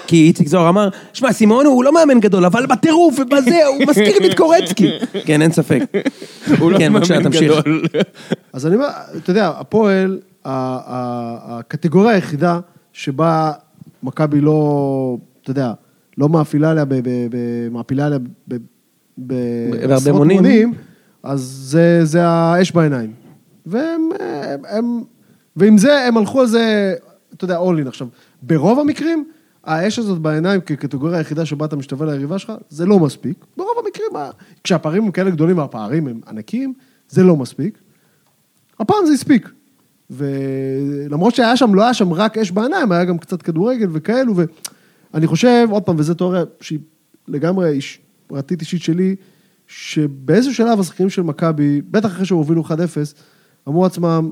כי 0.07 0.15
איציק 0.27 0.47
זוהר 0.47 0.69
אמר, 0.69 0.89
שמע, 1.13 1.31
סימון 1.31 1.65
הוא 1.65 1.83
לא 1.83 1.93
מאמן 1.93 2.19
גדול, 2.19 2.45
אבל 2.45 2.65
בטירוף 2.65 3.19
ובזה, 3.19 3.65
הוא 3.67 3.77
מזכיר 3.89 4.19
לי 4.19 4.31
את 4.31 4.37
קורצקי. 4.37 4.89
כן, 5.25 5.41
אין 5.41 5.51
ספק. 5.51 5.79
הוא 6.59 6.71
לא 6.71 6.77
כן, 6.77 6.93
בבקשה, 6.93 7.13
מאמן 7.13 7.23
תמשיך. 7.25 7.51
גדול. 7.51 7.83
אז 8.53 8.65
אני 8.67 8.75
אומר, 8.75 8.87
אתה 9.17 9.31
יודע, 9.31 9.47
הפועל, 9.57 10.19
ה- 10.45 10.49
ה- 10.85 11.59
הקטגוריה 11.59 12.15
היחידה 12.15 12.59
שבה 12.93 13.51
מכבי 14.03 14.41
לא, 14.41 15.17
אתה 15.43 15.51
יודע, 15.51 15.73
לא 16.17 16.29
מאפילה 16.29 16.71
עליה, 16.71 16.85
ב- 16.85 16.93
ב- 16.93 16.99
ב- 17.29 17.69
מעפילה 17.71 18.05
עליה 18.05 18.19
ב- 18.19 18.23
ב- 18.47 18.57
בהרבה 19.17 19.87
בעשרות 19.87 20.17
מונים. 20.17 20.37
מונים, 20.37 20.73
אז 21.23 21.41
זה, 21.41 21.99
זה 22.05 22.27
האש 22.27 22.71
בעיניים. 22.71 23.11
והם, 23.65 24.09
הם, 24.19 24.59
הם, 24.69 25.01
ועם 25.55 25.77
זה 25.77 26.03
הם 26.07 26.17
הלכו 26.17 26.41
על 26.41 26.47
זה, 26.47 26.93
אתה 27.33 27.45
יודע, 27.45 27.57
all 27.59 27.85
in. 27.85 27.87
עכשיו, 27.87 28.07
ברוב 28.41 28.79
המקרים, 28.79 29.25
האש 29.63 29.99
הזאת 29.99 30.19
בעיניים 30.19 30.61
כקטגוריה 30.61 31.17
היחידה 31.17 31.45
שבה 31.45 31.65
אתה 31.65 31.75
משתווה 31.75 32.07
ליריבה 32.07 32.39
שלך, 32.39 32.51
זה 32.69 32.85
לא 32.85 32.99
מספיק. 32.99 33.45
ברוב 33.57 33.75
המקרים, 33.85 34.09
כשהפערים 34.63 35.03
הם 35.03 35.11
כאלה 35.11 35.29
גדולים 35.29 35.57
והפערים 35.57 36.07
הם 36.07 36.21
ענקיים, 36.27 36.73
זה 37.09 37.23
לא 37.23 37.35
מספיק. 37.35 37.77
הפעם 38.79 39.05
זה 39.05 39.13
הספיק. 39.13 39.49
ולמרות 40.09 41.35
שהיה 41.35 41.57
שם, 41.57 41.75
לא 41.75 41.83
היה 41.83 41.93
שם 41.93 42.13
רק 42.13 42.37
אש 42.37 42.51
בעיניים, 42.51 42.91
היה 42.91 43.05
גם 43.05 43.17
קצת 43.17 43.41
כדורגל 43.41 43.87
וכאלו, 43.91 44.33
ואני 45.13 45.27
חושב, 45.27 45.67
עוד 45.71 45.83
פעם, 45.83 45.95
וזו 45.99 46.13
תיאוריה 46.13 46.43
שהיא 46.61 46.79
לגמרי 47.27 47.69
איש, 47.69 47.99
פרטית 48.27 48.61
אישית 48.61 48.81
שלי, 48.81 49.15
שבאיזשהו 49.67 50.53
שלב 50.53 50.79
השחקנים 50.79 51.09
של 51.09 51.21
מכבי, 51.21 51.81
בטח 51.81 52.09
אחרי 52.09 52.25
שהם 52.25 52.37
הובילו 52.37 52.63
1-0, 52.63 52.67
אמרו 53.67 53.83
לעצמם, 53.83 54.31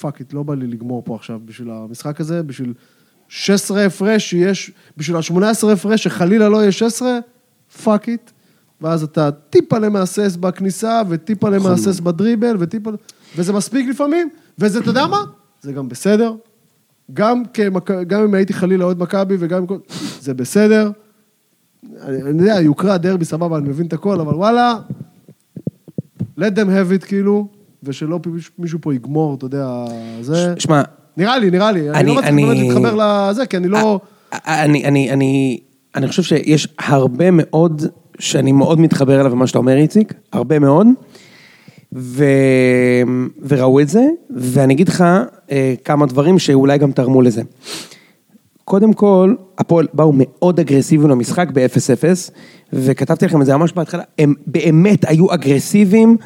fuck 0.00 0.20
it, 0.20 0.32
לא 0.32 0.42
בא 0.42 0.54
לי 0.54 0.66
לגמור 0.66 1.02
פה 1.04 1.14
עכשיו 1.14 1.40
בשביל 1.44 1.70
המשחק 1.70 2.20
הזה, 2.20 2.42
בשביל 2.42 2.74
16 3.28 3.86
הפרש 3.86 4.30
שיש, 4.30 4.70
בשביל 4.96 5.16
ה-18 5.16 5.72
הפרש 5.72 6.04
שחלילה 6.04 6.48
לא 6.48 6.56
יהיה 6.56 6.72
16, 6.72 7.18
fuck 7.84 8.08
it. 8.08 8.30
ואז 8.80 9.02
אתה 9.02 9.30
טיפה 9.30 9.78
למהסס 9.78 10.36
בכניסה, 10.36 11.02
וטיפה 11.08 11.48
למהסס 11.48 12.00
בדריבל, 12.00 12.56
וטיפה... 12.60 12.90
וזה 13.36 13.52
מספיק 13.52 13.88
לפעמים, 13.88 14.28
וזה, 14.58 14.78
אתה 14.78 14.90
יודע 14.90 15.06
מה? 15.06 15.24
זה 15.62 15.72
גם 15.72 15.88
בסדר. 15.88 16.34
גם, 17.14 17.42
כמק... 17.44 17.90
גם 17.90 18.22
אם 18.22 18.34
הייתי 18.34 18.52
חלילה 18.52 18.84
אוהד 18.84 18.98
מכבי, 18.98 19.36
וגם 19.38 19.66
אם... 19.70 19.78
זה 20.20 20.34
בסדר. 20.34 20.90
אני, 22.00 22.22
אני 22.22 22.42
יודע, 22.42 22.60
יוקרה, 22.60 22.98
דרבי, 22.98 23.24
סבבה, 23.24 23.58
אני 23.58 23.68
מבין 23.68 23.86
את 23.86 23.92
הכל, 23.92 24.20
אבל 24.20 24.34
וואלה, 24.34 24.78
let 26.38 26.52
them 26.54 26.68
have 26.68 27.02
it, 27.02 27.06
כאילו, 27.06 27.48
ושלא 27.82 28.20
מישהו 28.58 28.78
פה 28.82 28.94
יגמור, 28.94 29.34
אתה 29.34 29.46
יודע, 29.46 29.84
זה... 30.20 30.54
שמע, 30.58 30.82
נראה 31.16 31.38
לי, 31.38 31.50
נראה 31.50 31.72
לי. 31.72 31.90
אני, 31.90 31.98
אני- 31.98 32.06
לא 32.08 32.14
מצליח 32.14 32.34
באמת 32.34 32.58
להתחבר 32.58 32.94
לזה, 33.30 33.46
כי 33.46 33.56
אני 33.56 33.68
לא... 33.68 34.00
אני, 34.32 34.84
אני, 34.84 35.10
אני, 35.12 35.60
אני 35.94 36.08
חושב 36.08 36.22
שיש 36.22 36.68
הרבה 36.78 37.24
מאוד, 37.32 37.82
שאני 38.18 38.52
מאוד 38.52 38.80
מתחבר 38.80 39.20
אליו 39.20 39.30
במה 39.30 39.46
שאתה 39.46 39.58
אומר, 39.58 39.76
איציק, 39.76 40.12
הרבה 40.32 40.58
מאוד, 40.58 40.86
ו... 41.92 42.24
וראו 43.48 43.80
את 43.80 43.88
זה, 43.88 44.04
ואני 44.30 44.74
אגיד 44.74 44.88
לך 44.88 45.04
אה, 45.50 45.74
כמה 45.84 46.06
דברים 46.06 46.38
שאולי 46.38 46.78
גם 46.78 46.92
תרמו 46.92 47.22
לזה. 47.22 47.42
קודם 48.64 48.92
כל, 48.92 49.34
הפועל 49.58 49.86
באו 49.92 50.12
מאוד 50.16 50.60
אגרסיביים 50.60 51.10
למשחק 51.10 51.48
ב-0-0, 51.52 52.30
וכתבתי 52.72 53.26
לכם 53.26 53.40
את 53.40 53.46
זה 53.46 53.56
ממש 53.56 53.72
בהתחלה, 53.72 54.02
הם 54.18 54.34
באמת 54.46 55.08
היו 55.08 55.34
אגרסיביים, 55.34 56.16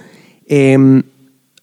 הם, 0.51 1.01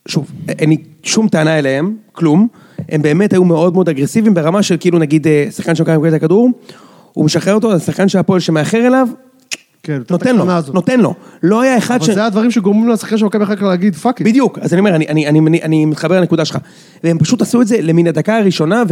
שוב, 0.08 0.30
אין 0.48 0.70
לי 0.70 0.76
שום 1.02 1.28
טענה 1.28 1.58
אליהם, 1.58 1.96
כלום, 2.12 2.48
הם 2.88 3.02
באמת 3.02 3.32
היו 3.32 3.44
מאוד 3.44 3.74
מאוד 3.74 3.88
אגרסיביים 3.88 4.34
ברמה 4.34 4.62
של 4.62 4.76
כאילו 4.80 4.98
נגיד 4.98 5.26
אה, 5.26 5.46
שחקן 5.50 5.74
שמכבי 5.74 5.96
מקבל 5.96 6.08
את 6.08 6.14
הכדור, 6.14 6.50
הוא 7.12 7.24
משחרר 7.24 7.54
אותו, 7.54 7.72
השחקן 7.72 8.08
של 8.08 8.18
הפועל 8.18 8.40
שמאחר 8.40 8.86
אליו, 8.86 9.08
כן, 9.86 10.02
נותן 10.10 10.36
לו, 10.36 10.50
הזאת. 10.50 10.74
נותן 10.74 11.00
לו, 11.00 11.14
לא 11.42 11.60
היה 11.60 11.78
אחד 11.78 11.98
אבל 12.02 12.14
זה 12.14 12.24
הדברים 12.24 12.50
שגורמים 12.50 12.88
לשחקן 12.88 13.18
של 13.18 13.24
מכבי 13.24 13.44
אחר 13.44 13.56
כך 13.56 13.62
להגיד 13.62 13.94
fuck 13.94 14.20
it. 14.20 14.28
בדיוק, 14.28 14.58
אז 14.58 14.72
אני 14.72 14.80
אומר, 14.80 14.94
אני, 14.94 15.08
אני, 15.08 15.28
אני, 15.28 15.38
אני, 15.38 15.62
אני 15.62 15.84
מתחבר 15.84 16.20
לנקודה 16.20 16.44
שלך. 16.44 16.58
והם 17.04 17.18
פשוט 17.18 17.42
עשו 17.42 17.62
את 17.62 17.66
זה 17.66 17.76
למן 17.82 18.06
הדקה 18.06 18.38
הראשונה, 18.38 18.82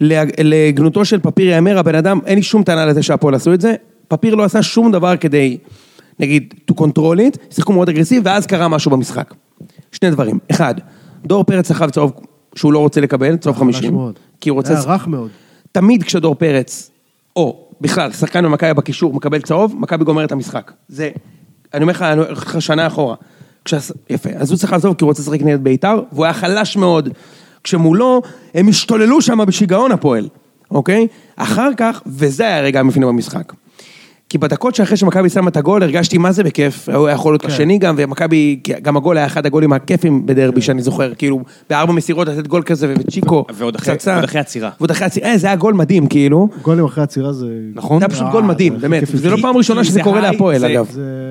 ולגנותו 0.00 1.04
של 1.04 1.20
פפיר 1.20 1.48
יאמר, 1.48 1.78
הבן 1.78 1.94
אדם, 1.94 2.18
אין 2.26 2.36
לי 2.36 2.42
שום 2.42 2.62
טענה 2.62 2.86
לזה 2.86 3.02
שהפועל 3.02 3.34
עשו 3.34 3.54
את 3.54 3.60
זה. 3.60 3.74
פפיר 4.08 4.34
לא 4.34 4.44
עשה 4.44 4.62
שום 4.62 4.92
דבר 4.92 5.16
כדי, 5.16 5.58
נגיד, 6.20 6.54
to 6.70 6.74
control 6.74 7.18
it, 7.18 7.54
שיחקו 7.54 7.72
מאוד 7.72 7.88
אגרסיבי, 7.88 8.28
ואז 8.28 8.46
קרה 8.46 8.68
משהו 8.68 8.90
במשחק. 8.90 9.34
שני 9.92 10.10
דברים. 10.10 10.38
אחד, 10.50 10.74
דור 11.26 11.44
פרץ 11.44 11.68
סחב 11.68 11.90
צהוב 11.90 12.12
שהוא 12.54 12.72
לא 12.72 12.78
רוצה 12.78 13.00
לקבל, 13.00 13.36
צהוב 13.36 13.56
חלש 13.56 13.76
50. 13.76 13.94
מאוד. 13.94 14.18
כי 14.40 14.50
הוא 14.50 14.56
רוצה... 14.56 14.74
היה 14.74 14.82
רך 14.94 15.06
מאוד. 15.06 15.30
תמיד 15.72 16.02
כשדור 16.02 16.34
פרץ, 16.34 16.90
או 17.36 17.68
בכלל, 17.80 18.12
שחקן 18.12 18.44
במכבי 18.44 18.74
בקישור 18.74 19.12
מקבל 19.14 19.40
צהוב, 19.40 19.74
מכבי 19.78 20.04
גומר 20.04 20.24
את 20.24 20.32
המשחק. 20.32 20.72
זה, 20.88 21.10
אני 21.74 21.82
אומר 21.82 21.92
לך, 21.92 22.02
אני 22.02 22.20
אומר 22.20 22.32
לך 22.32 22.62
שנה 22.62 22.86
אחורה. 22.86 23.14
כשהס... 23.64 23.92
יפה, 24.10 24.30
אז 24.36 24.50
הוא 24.50 24.58
צריך 24.58 24.72
לעזוב 24.72 24.94
כי 24.94 25.04
הוא 25.04 25.08
רוצה 25.08 25.22
לשחק 25.22 25.42
נגד 25.42 25.64
בית"ר, 25.64 26.00
והוא 26.12 26.24
היה 26.24 26.34
חלש 26.34 26.76
מאוד. 26.76 27.08
כשמולו, 27.64 28.22
הם 28.54 28.68
השתוללו 28.68 29.22
שם 29.22 29.38
בשיגעון 29.46 29.92
הפועל, 29.92 30.28
אוקיי? 30.70 31.06
אחר 31.36 31.70
כך, 31.76 32.02
וזה 32.06 32.42
היה 32.42 32.58
הרגע 32.58 32.80
המפנה 32.80 33.06
במשחק. 33.06 33.52
כי 34.30 34.38
בדקות 34.38 34.74
שאחרי 34.74 34.96
שמכבי 34.96 35.28
שמה 35.28 35.48
את 35.48 35.56
הגול, 35.56 35.82
הרגשתי 35.82 36.18
מה 36.18 36.32
זה 36.32 36.42
בכיף, 36.44 36.88
הוא 36.88 37.06
היה 37.06 37.14
יכול 37.14 37.32
להיות 37.32 37.44
השני 37.44 37.78
גם, 37.78 37.94
ומכבי, 37.98 38.60
גם 38.82 38.96
הגול 38.96 39.16
היה 39.16 39.26
אחד 39.26 39.46
הגולים 39.46 39.72
הכיפים 39.72 40.26
בדרבי 40.26 40.60
שאני 40.60 40.82
זוכר, 40.82 41.14
כאילו, 41.14 41.40
בארבע 41.70 41.92
מסירות 41.92 42.28
לתת 42.28 42.46
גול 42.46 42.62
כזה, 42.62 42.94
וצ'יקו, 42.98 43.44
ועוד 43.54 43.74
אחרי- 43.76 43.94
ועוד 44.06 44.24
אחרי 44.24 44.40
עצירה. 44.40 44.70
ועוד 44.80 44.90
אחרי 44.90 45.06
עצירה, 45.06 45.28
אה, 45.28 45.38
זה 45.38 45.46
היה 45.46 45.56
גול 45.56 45.74
מדהים, 45.74 46.06
כאילו. 46.06 46.48
גולים 46.62 46.84
אחרי 46.84 47.04
עצירה 47.04 47.32
זה... 47.32 47.46
נכון? 47.74 47.98
זה 48.00 48.04
היה 48.04 48.14
פשוט 48.14 48.26
גול 48.32 48.42
מדהים, 48.44 48.74
זה 48.74 48.88
באמת, 48.88 49.02
זה 49.14 49.30
לא 49.30 49.36
פעם 49.42 49.56
ראשונה 49.56 49.84
שזה 49.84 49.92
זה 49.94 50.02
קורה 50.02 50.20
להפועל, 50.20 50.58
זה- 50.58 50.66
אגב. 50.66 50.86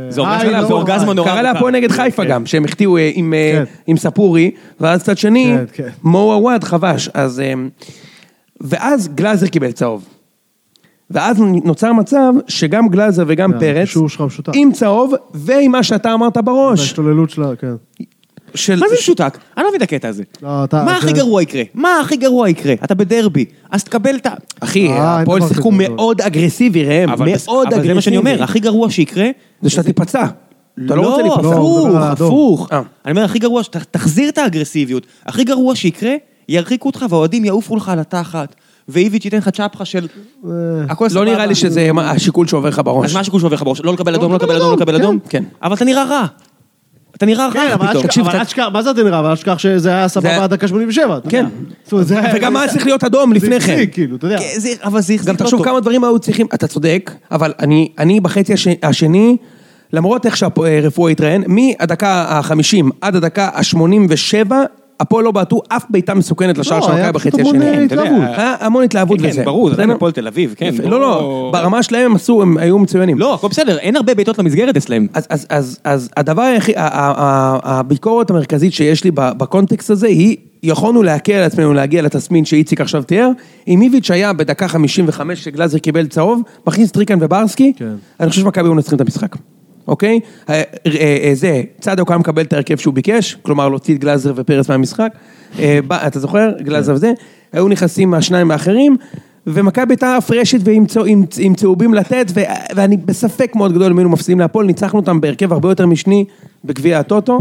זה 0.09 0.21
אורגז- 0.21 0.41
היי, 0.41 0.51
לא, 0.51 0.67
אורגזמה 0.71 1.13
נורא 1.13 1.27
קרה. 1.29 1.41
להפועל 1.41 1.73
נגד 1.73 1.91
חיפה 1.91 2.23
כן. 2.23 2.29
גם, 2.29 2.45
שהם 2.45 2.65
החטיאו 2.65 2.97
אה, 2.97 3.11
עם, 3.13 3.33
אה, 3.33 3.51
כן. 3.55 3.63
עם 3.87 3.97
ספורי, 3.97 4.51
ואז 4.79 5.03
צד 5.03 5.17
שני, 5.17 5.53
כן, 5.57 5.83
כן. 5.83 5.89
מו 6.03 6.33
עוואד 6.33 6.63
חבש, 6.63 7.09
אז... 7.13 7.41
ואז 8.61 9.09
גלאזר 9.15 9.47
קיבל 9.47 9.71
צהוב. 9.71 10.03
ואז 11.11 11.37
נוצר 11.63 11.93
מצב 11.93 12.33
שגם 12.47 12.87
גלאזר 12.89 13.23
וגם 13.27 13.51
כן, 13.53 13.59
פרץ, 13.59 13.87
שלך 13.87 14.21
משותק. 14.21 14.51
עם 14.55 14.71
צהוב, 14.71 15.13
ועם 15.33 15.71
מה 15.71 15.83
שאתה 15.83 16.13
אמרת 16.13 16.37
בראש, 16.37 16.79
ההשתוללות 16.79 17.29
שלה, 17.29 17.55
כן. 17.55 17.73
של... 18.55 18.79
מה 18.79 18.85
זה 18.89 18.95
משותק? 18.99 19.37
אני 19.57 19.63
לא 19.63 19.69
מבין 19.69 19.77
את 19.77 19.83
הקטע 19.83 20.07
הזה. 20.07 20.23
לא, 20.41 20.63
אתה- 20.63 20.83
מה 20.83 20.97
הכי 20.97 21.13
גרוע 21.13 21.41
יקרה? 21.41 21.63
מה 21.73 21.99
הכי 22.01 22.17
גרוע 22.17 22.49
יקרה? 22.49 22.73
אתה 22.83 22.95
בדרבי, 22.95 23.45
אז 23.71 23.83
תקבל 23.83 24.15
את 24.15 24.25
ה... 24.25 24.33
אחי, 24.59 24.87
אה, 24.87 25.21
הפועל 25.21 25.41
שיחקו. 25.47 25.71
מאוד 25.71 26.21
אגרסיבי, 26.21 26.83
ראם, 26.83 27.09
אבל 27.09 27.25
מאוד 27.45 27.67
אבל 27.67 27.67
אגרסיבי. 27.67 27.87
זה 27.87 27.93
מה 27.93 28.01
שאני 28.01 28.17
אומר, 28.17 28.43
הכי 28.43 28.59
גרוע 28.59 28.89
שיקרה... 28.89 29.27
זה 29.61 29.69
שאתה 29.69 29.83
תיפצע. 29.83 30.25
אתה 30.85 30.95
לא 30.95 31.01
רוצה 31.09 31.21
להיפצע. 31.21 31.41
לא, 31.41 31.51
הפוך, 31.51 31.85
האדום. 31.95 32.27
הפוך. 32.27 32.67
אה. 32.71 32.81
אני 33.05 33.11
אומר, 33.11 33.23
הכי 33.23 33.39
גרוע, 33.39 33.63
שתחזיר 33.63 34.29
את 34.29 34.37
האגרסיביות. 34.37 35.05
הכי 35.25 35.43
גרוע 35.43 35.75
שיקרה, 35.75 36.13
ירחיקו 36.49 36.89
אותך 36.89 37.05
והאוהדים 37.09 37.45
יעופו 37.45 37.75
לך 37.75 37.89
על 37.89 37.99
התחת, 37.99 38.55
ואיביץ' 38.89 39.25
ייתן 39.25 39.37
לך 39.37 39.49
צ'פחה 39.49 39.85
של... 39.85 40.07
אה, 40.45 40.49
הכל 40.89 41.07
לא. 41.15 41.25
נראה 41.25 41.45
לי 41.45 41.55
שזה 41.55 41.91
מה- 41.91 42.11
השיקול 42.11 42.47
שעובר 42.47 42.69
לך 42.69 42.81
בראש. 42.85 43.05
אז 43.05 43.13
מה 43.13 43.19
השיקול 43.19 43.39
שעובר 43.39 43.55
לך 43.55 43.63
בראש? 43.63 43.81
לא 43.83 43.93
לקבל 43.93 44.15
אדום, 44.15 44.31
לא 44.31 44.37
לקבל 44.37 44.55
אדום, 44.55 44.69
לא 44.69 44.75
לקבל 44.75 44.93
כן, 44.97 45.01
אדום? 45.01 45.19
כן. 45.29 45.43
אבל 45.63 45.73
אתה 45.75 45.85
נראה 45.85 46.03
רע. 46.03 46.25
אתה 47.17 47.25
נראה 47.25 47.47
כן, 47.53 47.59
רע 47.59 47.73
אבל 47.73 47.87
פתאום. 47.87 48.03
תקשיב, 48.03 48.25
אבל 48.25 48.35
אתה- 48.35 48.41
אשכח, 48.41 48.65
מה 48.73 48.81
זה 48.81 48.91
אתה 48.91 49.03
נראה? 49.03 49.19
אבל 49.19 49.31
אשכח 49.31 49.57
שזה 49.57 49.89
היה 49.89 50.07
זה- 50.07 50.13
סבבה 50.13 50.43
עד 50.43 50.49
דקה 50.49 50.67
87. 50.67 51.17
אתה 51.17 51.29
כן. 51.29 51.37
יודע. 51.37 51.49
זאת 51.83 51.91
אומרת, 51.93 52.07
זה 52.07 52.19
היה- 52.19 52.33
וגם 52.35 52.55
היה 52.57 52.67
צריך 52.67 52.85
להיות 52.85 53.03
אדום 53.03 53.33
לפני 53.33 53.59
זה 53.59 53.65
כן. 53.67 53.71
החזיק, 53.73 53.93
כאילו, 53.93 54.15
אתה 54.15 54.25
יודע. 54.27 54.37
כן, 54.39 54.59
זה- 54.59 54.69
אבל 54.83 54.91
זה 55.01 55.13
החזיק 55.13 55.21
גם 55.23 55.33
לא 55.33 55.39
תחשוב 55.39 55.59
טוב. 55.59 55.65
כמה 55.67 55.79
דברים 55.79 56.03
היו 56.03 56.19
צריכים, 56.19 56.47
אתה 56.53 56.67
צודק, 56.67 57.11
אבל 57.31 57.53
אני, 57.59 57.89
אני 57.99 58.19
בחצי 58.19 58.53
הש, 58.53 58.67
השני, 58.83 59.37
למרות 59.93 60.25
איך 60.25 60.37
שהרפואה 60.37 61.11
התראיין, 61.11 61.43
מהדקה 61.47 62.09
ה-50 62.09 62.85
עד 63.01 63.15
הדקה 63.15 63.49
ה-87, 63.53 64.51
הפועל 64.99 65.25
לא 65.25 65.31
בעטו 65.31 65.61
אף 65.67 65.85
בעיטה 65.89 66.13
מסוכנת 66.13 66.57
לשער 66.57 66.79
לא, 66.79 66.85
של 66.85 66.91
היה 66.91 67.09
מכבי 67.11 67.29
בחצי 67.29 67.41
השני. 67.41 67.65
אה, 67.65 67.83
התלהבות. 67.83 68.21
היה 68.21 68.55
המון 68.59 68.83
התלהבות 68.83 69.21
כן, 69.21 69.27
וזה. 69.29 69.43
ברור, 69.43 69.69
זה 69.69 69.75
בסדר? 69.75 69.93
הפועל 69.95 70.11
תל 70.11 70.27
אביב, 70.27 70.53
כן. 70.57 70.71
בוא- 70.77 70.89
לא, 70.89 70.99
לא, 70.99 71.49
ברמה 71.53 71.83
שלהם 71.83 72.05
הם 72.05 72.15
עשו, 72.15 72.41
הם 72.41 72.57
היו 72.57 72.79
מצוינים. 72.79 73.19
לא, 73.19 73.33
הכל 73.33 73.47
בסדר, 73.47 73.77
אין 73.77 73.95
הרבה 73.95 74.13
בעיטות 74.15 74.39
למסגרת 74.39 74.77
אצלם. 74.77 75.07
אז, 75.83 76.09
הדבר 76.17 76.41
היחיד, 76.41 76.75
הביקורת 76.77 78.29
המרכזית 78.29 78.73
שיש 78.73 79.03
לי 79.03 79.11
בקונטקסט 79.15 79.89
הזה 79.89 80.07
היא, 80.07 80.37
יכולנו 80.63 81.03
להקל 81.03 81.33
על 81.33 81.43
עצמנו 81.43 81.73
להגיע 81.73 82.01
לתסמין 82.01 82.45
שאיציק 82.45 82.81
עכשיו 82.81 83.03
תיאר, 83.03 83.29
אם 83.67 83.81
איביץ' 83.81 84.11
היה 84.11 84.33
בדקה 84.33 84.67
55 84.67 85.43
שגלאזר 85.43 85.77
קיבל 85.77 86.07
צהוב, 86.07 86.41
מכניס 86.67 86.91
טריקן 86.91 87.17
וברסקי, 87.21 87.73
כן. 87.75 87.85
אני 88.19 88.29
חושב 88.29 88.41
שמכבי 88.41 88.67
היו 88.67 88.73
מנצחים 88.73 88.95
את 88.95 89.01
המשחק. 89.01 89.35
אוקיי? 89.87 90.19
אה, 90.49 90.55
אה, 90.55 90.61
אה, 91.23 91.31
זה, 91.33 91.61
צדוק 91.79 92.11
היה 92.11 92.17
מקבל 92.17 92.41
את 92.41 92.53
ההרכב 92.53 92.77
שהוא 92.77 92.93
ביקש, 92.93 93.37
כלומר 93.41 93.69
להוציא 93.69 93.95
את 93.95 93.99
גלאזר 93.99 94.33
ופרס 94.35 94.69
מהמשחק, 94.69 95.11
אתה 96.07 96.19
זוכר? 96.19 96.51
גלאזר 96.61 96.93
וזה, 96.93 97.11
היו 97.53 97.67
נכנסים 97.67 98.13
השניים 98.13 98.51
האחרים, 98.51 98.97
ומכבי 99.47 99.93
הייתה 99.93 100.17
פרשת 100.27 100.57
ועם 100.63 100.85
צהוב- 100.85 101.07
עם- 101.07 101.25
עם 101.39 101.55
צהובים 101.55 101.93
לתת, 101.93 102.31
ואני 102.75 102.97
בספק 102.97 103.51
מאוד 103.55 103.73
גדול 103.73 103.91
אם 103.91 103.97
היינו 103.97 104.09
מפסידים 104.09 104.39
להפועל, 104.39 104.65
ניצחנו 104.65 104.99
אותם 104.99 105.21
בהרכב 105.21 105.53
הרבה 105.53 105.69
יותר 105.69 105.85
משני 105.85 106.25
בגביע 106.65 106.99
הטוטו, 106.99 107.39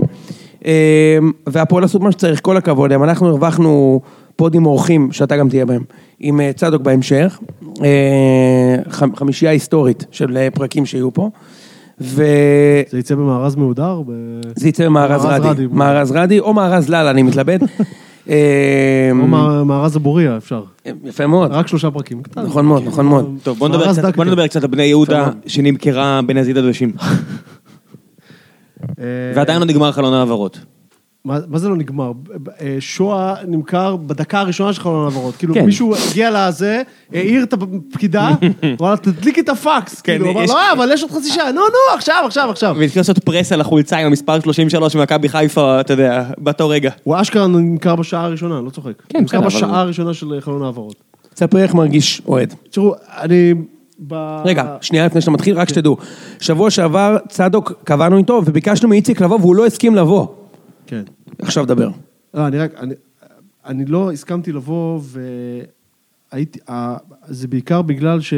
והפועל 1.47 1.85
עשו 1.85 1.99
מה 1.99 2.13
שצריך, 2.13 2.41
כל 2.43 2.57
הכבוד 2.57 2.91
להם, 2.91 3.05
אנחנו 3.05 3.29
הרווחנו 3.29 4.01
פודים 4.37 4.67
אורחים, 4.67 5.13
שאתה 5.13 5.37
גם 5.37 5.49
תהיה 5.49 5.67
בהם, 5.67 5.83
עם 6.21 6.41
צדוק 6.57 6.83
בהמשך, 6.83 7.39
חמישייה 9.17 9.53
היסטורית 9.53 10.05
של 10.11 10.49
פרקים 10.55 10.87
שיהיו 10.87 11.13
פה, 11.13 11.31
וזה 12.01 12.27
זה 12.91 12.99
יצא 12.99 13.15
במארז 13.15 13.57
מהודר? 13.57 14.03
ב- 14.07 14.41
יצא 14.69 14.85
במארז 14.85 15.25
מארז 15.25 15.41
רדי, 15.41 15.49
רדי. 15.49 15.67
מארז 15.73 16.13
רדי 16.13 16.39
או 16.39 16.55
מארז 16.55 16.89
לאללה, 16.89 17.11
אני 17.11 17.23
מתלבט. 17.23 17.61
אה, 18.31 19.11
או 19.13 19.27
מארז 19.65 19.97
הבוריה, 19.97 20.37
אפשר. 20.37 20.63
יפה 21.05 21.27
מאוד, 21.27 21.51
רק 21.53 21.67
שלושה 21.67 21.91
פרקים. 21.91 22.23
נכון 22.37 22.67
מאוד, 22.67 22.83
נכון 22.87 23.07
מאוד. 23.07 23.35
טוב, 23.43 23.59
בוא 23.59 23.69
נדבר 23.69 23.93
קצת- 24.47 24.63
על 24.63 24.67
בני 24.71 24.83
יהודה. 24.85 25.29
שנמכרה 25.47 26.21
בנזיד 26.27 26.59
עדשים. 26.59 26.93
אה, 29.01 29.05
ועדיין 29.35 29.61
לא 29.61 29.67
נגמר 29.67 29.93
חלון 29.93 30.13
העברות. 30.15 30.61
מה 31.29 31.39
מה 31.49 31.59
זה 31.59 31.69
לא 31.69 31.77
נגמר? 31.77 32.13
אה, 32.61 32.77
שואה 32.81 33.35
נמכר 33.49 33.97
בדקה 33.97 34.41
הראשונה 34.41 34.73
של 34.73 34.81
חלון 34.83 35.05
העברות. 35.05 35.37
כאילו 35.37 35.55
כן. 35.55 35.65
מישהו 35.67 35.95
הגיע 36.11 36.49
לזה, 36.49 36.83
העיר 37.13 37.43
את 37.43 37.53
הפקידה, 37.53 38.31
וואלה, 38.81 38.97
תדליקי 38.97 39.41
את 39.41 39.49
הפקס. 39.49 40.01
כן, 40.01 40.13
כאילו, 40.13 40.31
אמר, 40.31 40.43
יש- 40.43 40.51
לא, 40.51 40.73
אבל 40.73 40.91
יש 40.93 41.03
עוד 41.03 41.11
חצי 41.13 41.29
שעה, 41.31 41.53
נו, 41.53 41.61
נו, 41.61 41.95
עכשיו, 41.97 42.23
עכשיו, 42.27 42.51
עכשיו. 42.51 42.77
והתחיל 42.79 43.01
לעשות 43.01 43.19
פרס 43.19 43.53
על 43.53 43.61
החולצה 43.61 43.99
עם 43.99 44.07
המספר 44.07 44.41
33 44.41 44.97
ממכבי 44.97 45.29
חיפה, 45.29 45.81
אתה 45.81 45.93
יודע, 45.93 46.25
באותו 46.39 46.69
רגע. 46.69 46.91
הוא 47.05 47.17
אשכרה 47.21 47.47
נמכר 47.47 47.97
בשעה 47.97 48.25
הראשונה, 48.25 48.61
לא 48.61 48.71
צוחק. 48.71 48.93
כן, 49.09 49.19
נמכר 49.21 49.39
בסדר, 49.41 49.47
בשעה 49.47 49.71
אבל- 49.71 49.79
הראשונה 49.79 50.15
של 50.15 50.41
חלון 50.41 50.63
העברות. 50.63 50.95
ספרי 51.37 51.63
איך 51.63 51.75
מרגיש 51.75 52.23
אוהד. 52.29 52.55
תראו, 52.71 52.95
אני... 53.21 53.55
ב- 54.09 54.43
רגע, 54.45 54.77
שנייה 54.81 55.07
לפני 55.07 55.21
שאתה 55.21 55.31
מתחיל, 55.31 55.59
רק 55.59 55.69
שתדעו. 55.69 55.97
שבוע 56.41 56.71
שעבר 56.71 57.17
צדוק 57.29 57.73
קבענו 57.85 58.17
איתו 58.19 58.43
וביקשנו 58.47 58.89
מאיציק 58.89 59.21
לבוא 59.21 59.39
והוא 59.41 59.57
לא 59.57 59.67
הסכים 59.67 59.95
לבוא. 59.97 60.27
כן. 60.89 61.03
עכשיו 61.39 61.67
דבר. 61.67 61.91
לא, 62.35 62.47
אני 62.47 62.59
רק, 62.59 62.75
אני, 62.75 62.95
אני 63.67 63.85
לא 63.85 64.13
הסכמתי 64.13 64.53
לבוא, 64.53 65.01
והייתי, 66.33 66.59
ה- 66.71 66.97
זה 67.29 67.49
בעיקר 67.49 67.83
בגלל 67.83 68.21
ש... 68.21 68.35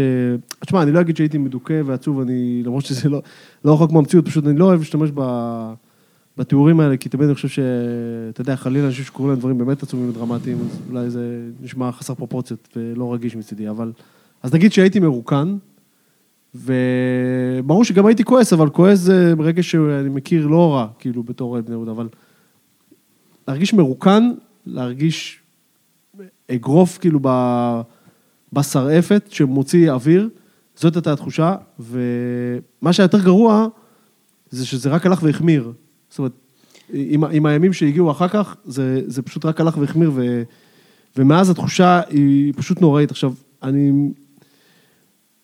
תשמע, 0.60 0.82
אני 0.82 0.92
לא 0.92 1.00
אגיד 1.00 1.16
שהייתי 1.16 1.38
מדוכא 1.38 1.82
ועצוב, 1.86 2.20
אני, 2.20 2.62
למרות 2.64 2.84
שזה 2.84 3.08
לא, 3.08 3.22
לא 3.64 3.74
רחוק 3.74 3.92
מהמציאות, 3.92 4.26
פשוט 4.26 4.46
אני 4.46 4.58
לא 4.58 4.64
אוהב 4.64 4.78
להשתמש 4.78 5.10
ב, 5.14 5.20
בתיאורים 6.36 6.80
האלה, 6.80 6.96
כי 6.96 7.08
תמיד 7.08 7.26
אני 7.26 7.34
חושב 7.34 7.48
ש... 7.48 7.58
אתה 8.30 8.40
יודע, 8.40 8.56
חלילה 8.56 8.86
אנשים 8.86 9.04
שקוראים 9.04 9.30
להם 9.30 9.38
דברים 9.38 9.58
באמת 9.58 9.82
עצומים 9.82 10.08
ודרמטיים, 10.08 10.58
אז 10.60 10.78
אולי 10.90 11.10
זה 11.10 11.40
נשמע 11.62 11.92
חסר 11.92 12.14
פרופורציות 12.14 12.68
ולא 12.76 13.14
רגיש 13.14 13.36
מצידי, 13.36 13.68
אבל... 13.68 13.92
אז 14.42 14.54
נגיד 14.54 14.72
שהייתי 14.72 15.00
מרוקן, 15.00 15.56
וברור 16.54 17.84
שגם 17.84 18.06
הייתי 18.06 18.24
כועס, 18.24 18.52
אבל 18.52 18.68
כועס 18.68 18.98
זה 18.98 19.34
רגע 19.38 19.62
שאני 19.62 20.08
מכיר 20.08 20.46
לא 20.46 20.74
רע, 20.74 20.86
כאילו, 20.98 21.22
בתור 21.22 21.52
אוהד 21.52 21.64
בני 21.64 21.74
יהודה, 21.74 21.90
אבל... 21.90 22.08
להרגיש 23.50 23.74
מרוקן, 23.74 24.30
להרגיש 24.66 25.40
אגרוף 26.50 26.98
כאילו 26.98 27.20
בשרעפת 28.52 29.24
שמוציא 29.30 29.92
אוויר, 29.92 30.28
זאת 30.76 30.96
הייתה 30.96 31.12
התחושה, 31.12 31.56
ומה 31.78 32.92
שהיה 32.92 33.04
יותר 33.04 33.24
גרוע, 33.24 33.68
זה 34.50 34.66
שזה 34.66 34.88
רק 34.90 35.06
הלך 35.06 35.22
והחמיר. 35.22 35.72
זאת 36.10 36.18
אומרת, 36.18 36.32
עם, 36.92 37.24
עם 37.24 37.46
הימים 37.46 37.72
שהגיעו 37.72 38.10
אחר 38.10 38.28
כך, 38.28 38.56
זה, 38.64 39.02
זה 39.06 39.22
פשוט 39.22 39.44
רק 39.44 39.60
הלך 39.60 39.78
והחמיר, 39.78 40.10
ו, 40.14 40.42
ומאז 41.16 41.50
התחושה 41.50 42.00
היא 42.08 42.52
פשוט 42.56 42.80
נוראית. 42.80 43.10
עכשיו, 43.10 43.32
אני, 43.62 43.92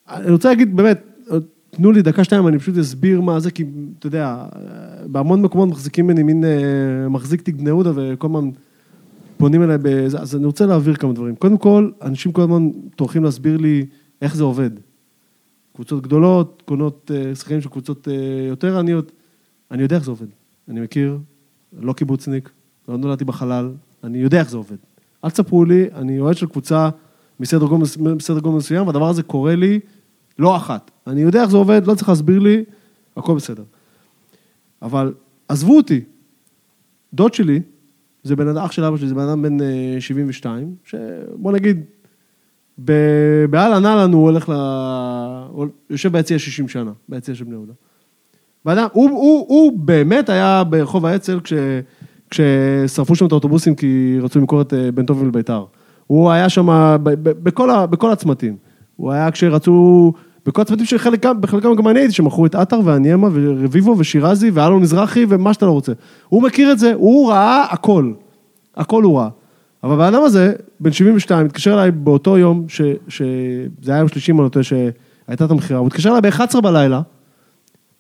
אני 0.09 0.31
רוצה 0.31 0.49
להגיד, 0.49 0.77
באמת, 0.77 1.05
תנו 1.77 1.93
לי 1.93 2.03
דקה 2.03 2.25
שתיים, 2.25 2.49
אני 2.49 2.59
פשוט 2.59 2.79
אסביר 2.79 3.21
מה 3.21 3.41
זה, 3.41 3.51
כי 3.51 3.65
אתה 3.99 4.07
יודע, 4.07 4.45
בהמון 5.07 5.43
מקומות 5.43 5.69
מחזיקים 5.69 6.07
ממני 6.07 6.23
מין 6.23 6.45
אה, 6.45 7.09
מחזיק 7.09 7.43
תיק 7.43 7.55
בני 7.57 7.71
יהודה, 7.71 7.91
וכל 7.95 8.27
הזמן 8.27 8.51
פונים 9.37 9.63
אליי 9.63 9.79
בזה, 9.83 10.19
אז 10.19 10.37
אני 10.37 10.47
רוצה 10.47 10.67
להעביר 10.67 10.95
כמה 10.95 11.13
דברים. 11.13 11.37
קודם 11.37 11.59
כל, 11.59 11.91
אנשים 12.03 12.33
כל 12.33 12.43
הזמן 12.43 12.69
טורחים 12.97 13.25
להסביר 13.25 13.57
לי 13.57 13.87
איך 14.23 14.37
זה 14.37 14.45
עובד. 14.45 14.71
קבוצות 15.75 16.03
גדולות, 16.03 16.63
קונות 16.67 17.11
אה, 17.15 17.35
שחקנים 17.35 17.61
של 17.61 17.69
קבוצות 17.69 18.09
אה, 18.09 18.15
יותר 18.49 18.79
עניות, 18.79 19.13
אני 19.71 19.83
יודע 19.83 19.97
איך 19.97 20.05
זה 20.05 20.11
עובד. 20.11 20.27
אני 20.69 20.81
מכיר, 20.81 21.19
לא 21.81 21.93
קיבוצניק, 21.93 22.51
לא 22.89 22.97
נולדתי 22.97 23.25
בחלל, 23.25 23.71
אני 24.05 24.19
יודע 24.19 24.39
איך 24.39 24.51
זה 24.51 24.57
עובד. 24.57 24.77
אל 25.25 25.31
תספרו 25.31 25.65
לי, 25.65 25.87
אני 25.95 26.21
אוהד 26.21 26.37
של 26.37 26.47
קבוצה 26.47 26.89
מסדר 27.41 27.67
גודל, 27.67 28.57
מסוים, 28.57 28.87
והדבר 28.87 29.09
הזה 29.09 29.23
קורה 29.23 29.55
לי 29.55 29.81
לא 30.39 30.57
אחת. 30.57 30.91
אני 31.07 31.21
יודע 31.21 31.43
איך 31.43 31.51
זה 31.51 31.57
עובד, 31.57 31.87
לא 31.87 31.95
צריך 31.95 32.09
להסביר 32.09 32.39
לי, 32.39 32.65
הכל 33.17 33.35
בסדר. 33.35 33.63
אבל 34.83 35.15
עזבו 35.49 35.77
אותי, 35.77 36.01
דוד 37.15 37.35
שלי, 37.35 37.61
זה 38.23 38.37
בן 38.37 38.49
אדם, 38.49 38.65
אח 38.65 38.73
של 38.73 38.85
אבא 38.85 38.97
שלי, 38.97 39.09
זה 39.09 39.15
בן 39.15 39.29
אדם 39.29 39.43
בן 39.43 39.61
אה, 39.61 39.97
72, 40.01 40.75
שבוא 40.85 41.53
נגיד, 41.53 41.85
באהלן 43.51 43.87
אהלן 43.87 44.13
הוא 44.13 44.23
הולך 44.23 44.49
ל... 44.49 44.53
הוא 45.49 45.67
יושב 45.91 46.13
ביציע 46.13 46.39
60 46.39 46.69
שנה, 46.69 46.93
ביציע 47.09 47.35
של 47.35 47.45
בני 47.45 47.55
יהודה. 47.55 47.73
ואדם, 48.65 48.87
הוא, 48.93 49.11
הוא, 49.11 49.47
הוא 49.49 49.79
באמת 49.79 50.29
היה 50.29 50.65
ברחוב 50.65 51.07
האצ"ל 51.07 51.41
כש, 51.41 51.53
כששרפו 52.31 53.15
שם 53.15 53.27
את 53.27 53.33
האוטובוסים 53.33 53.75
כי 53.75 54.19
רצו 54.23 54.39
למכור 54.39 54.61
את 54.61 54.75
אה, 54.75 54.93
בן 54.93 55.07
טוב 55.07 55.25
לביתר. 55.25 55.65
הוא 56.07 56.31
היה 56.31 56.49
שם 56.49 56.97
בכל, 57.23 57.87
בכל 57.87 58.13
הצמתים. 58.13 58.57
הוא 58.97 59.13
היה 59.13 59.31
כשרצו, 59.31 60.13
בכל 60.47 60.63
הצמתים 60.63 60.87
שבחלקם 60.87 61.41
בחלקם 61.41 61.75
גם 61.75 61.89
אני 61.89 62.01
הייתי, 62.01 62.15
שמכרו 62.15 62.47
את 62.47 62.55
עטר 62.55 62.81
והניאמה 62.85 63.29
ורביבו 63.33 63.95
ושירזי 63.99 64.51
ואלון 64.51 64.83
מזרחי 64.83 65.27
ומה 65.29 65.55
שאתה 65.55 65.67
לא 65.67 65.71
רוצה. 65.71 65.93
הוא 66.29 66.43
מכיר 66.43 66.73
את 66.73 66.79
זה, 66.79 66.93
הוא 66.95 67.31
ראה 67.31 67.65
הכל. 67.71 68.13
הכל 68.77 69.03
הוא 69.03 69.19
ראה. 69.19 69.29
אבל 69.83 69.95
הבן 69.95 70.15
אדם 70.15 70.23
הזה, 70.23 70.53
בן 70.81 70.93
72, 70.93 71.47
התקשר 71.47 71.75
אליי 71.75 71.91
באותו 71.91 72.39
יום, 72.39 72.65
ש, 72.69 72.81
שזה 73.09 73.93
היה 73.93 73.99
יום 73.99 74.09
שלישי, 74.09 74.33
אם 74.33 74.37
אני 74.37 74.45
לא 74.45 74.49
טועה, 74.49 74.63
שהייתה 74.63 75.45
את 75.45 75.51
המכירה, 75.51 75.79
הוא 75.79 75.87
התקשר 75.87 76.11
אליי 76.11 76.21
ב-11 76.21 76.61
בלילה, 76.61 77.01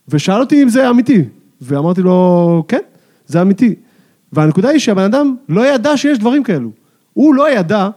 ושאל 0.08 0.40
אותי 0.40 0.62
אם 0.62 0.68
זה 0.68 0.90
אמיתי. 0.90 1.24
ואמרתי 1.60 2.02
לו, 2.02 2.64
כן, 2.68 2.80
זה 3.26 3.42
אמיתי. 3.42 3.74
והנקודה 4.32 4.68
היא 4.68 4.78
שהבן 4.78 5.02
אדם 5.02 5.36
לא 5.48 5.74
ידע 5.74 5.96
שיש 5.96 6.18
דברים 6.18 6.42
כאלו. 6.42 6.70
הוא 7.12 7.34
לא 7.34 7.50
ידע, 7.50 7.88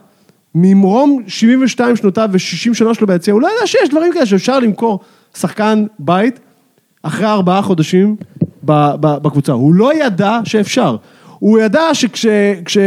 ממרום 0.54 1.22
72 1.26 1.96
שנותיו 1.96 2.28
ו-60 2.32 2.74
שנה 2.74 2.94
שלו 2.94 3.06
ביציע, 3.06 3.34
הוא 3.34 3.42
לא 3.42 3.46
ידע 3.46 3.66
שיש 3.66 3.88
דברים 3.88 4.12
כאלה 4.12 4.26
שאפשר 4.26 4.58
למכור 4.58 5.00
שחקן 5.36 5.86
בית 5.98 6.40
אחרי 7.02 7.26
ארבעה 7.26 7.62
חודשים 7.62 8.16
בקבוצה. 8.62 9.52
הוא 9.52 9.74
לא 9.74 10.04
ידע 10.04 10.40
שאפשר. 10.44 10.96
הוא 11.38 11.58
ידע 11.58 11.94
שכש... 11.94 12.26
כש, 12.64 12.78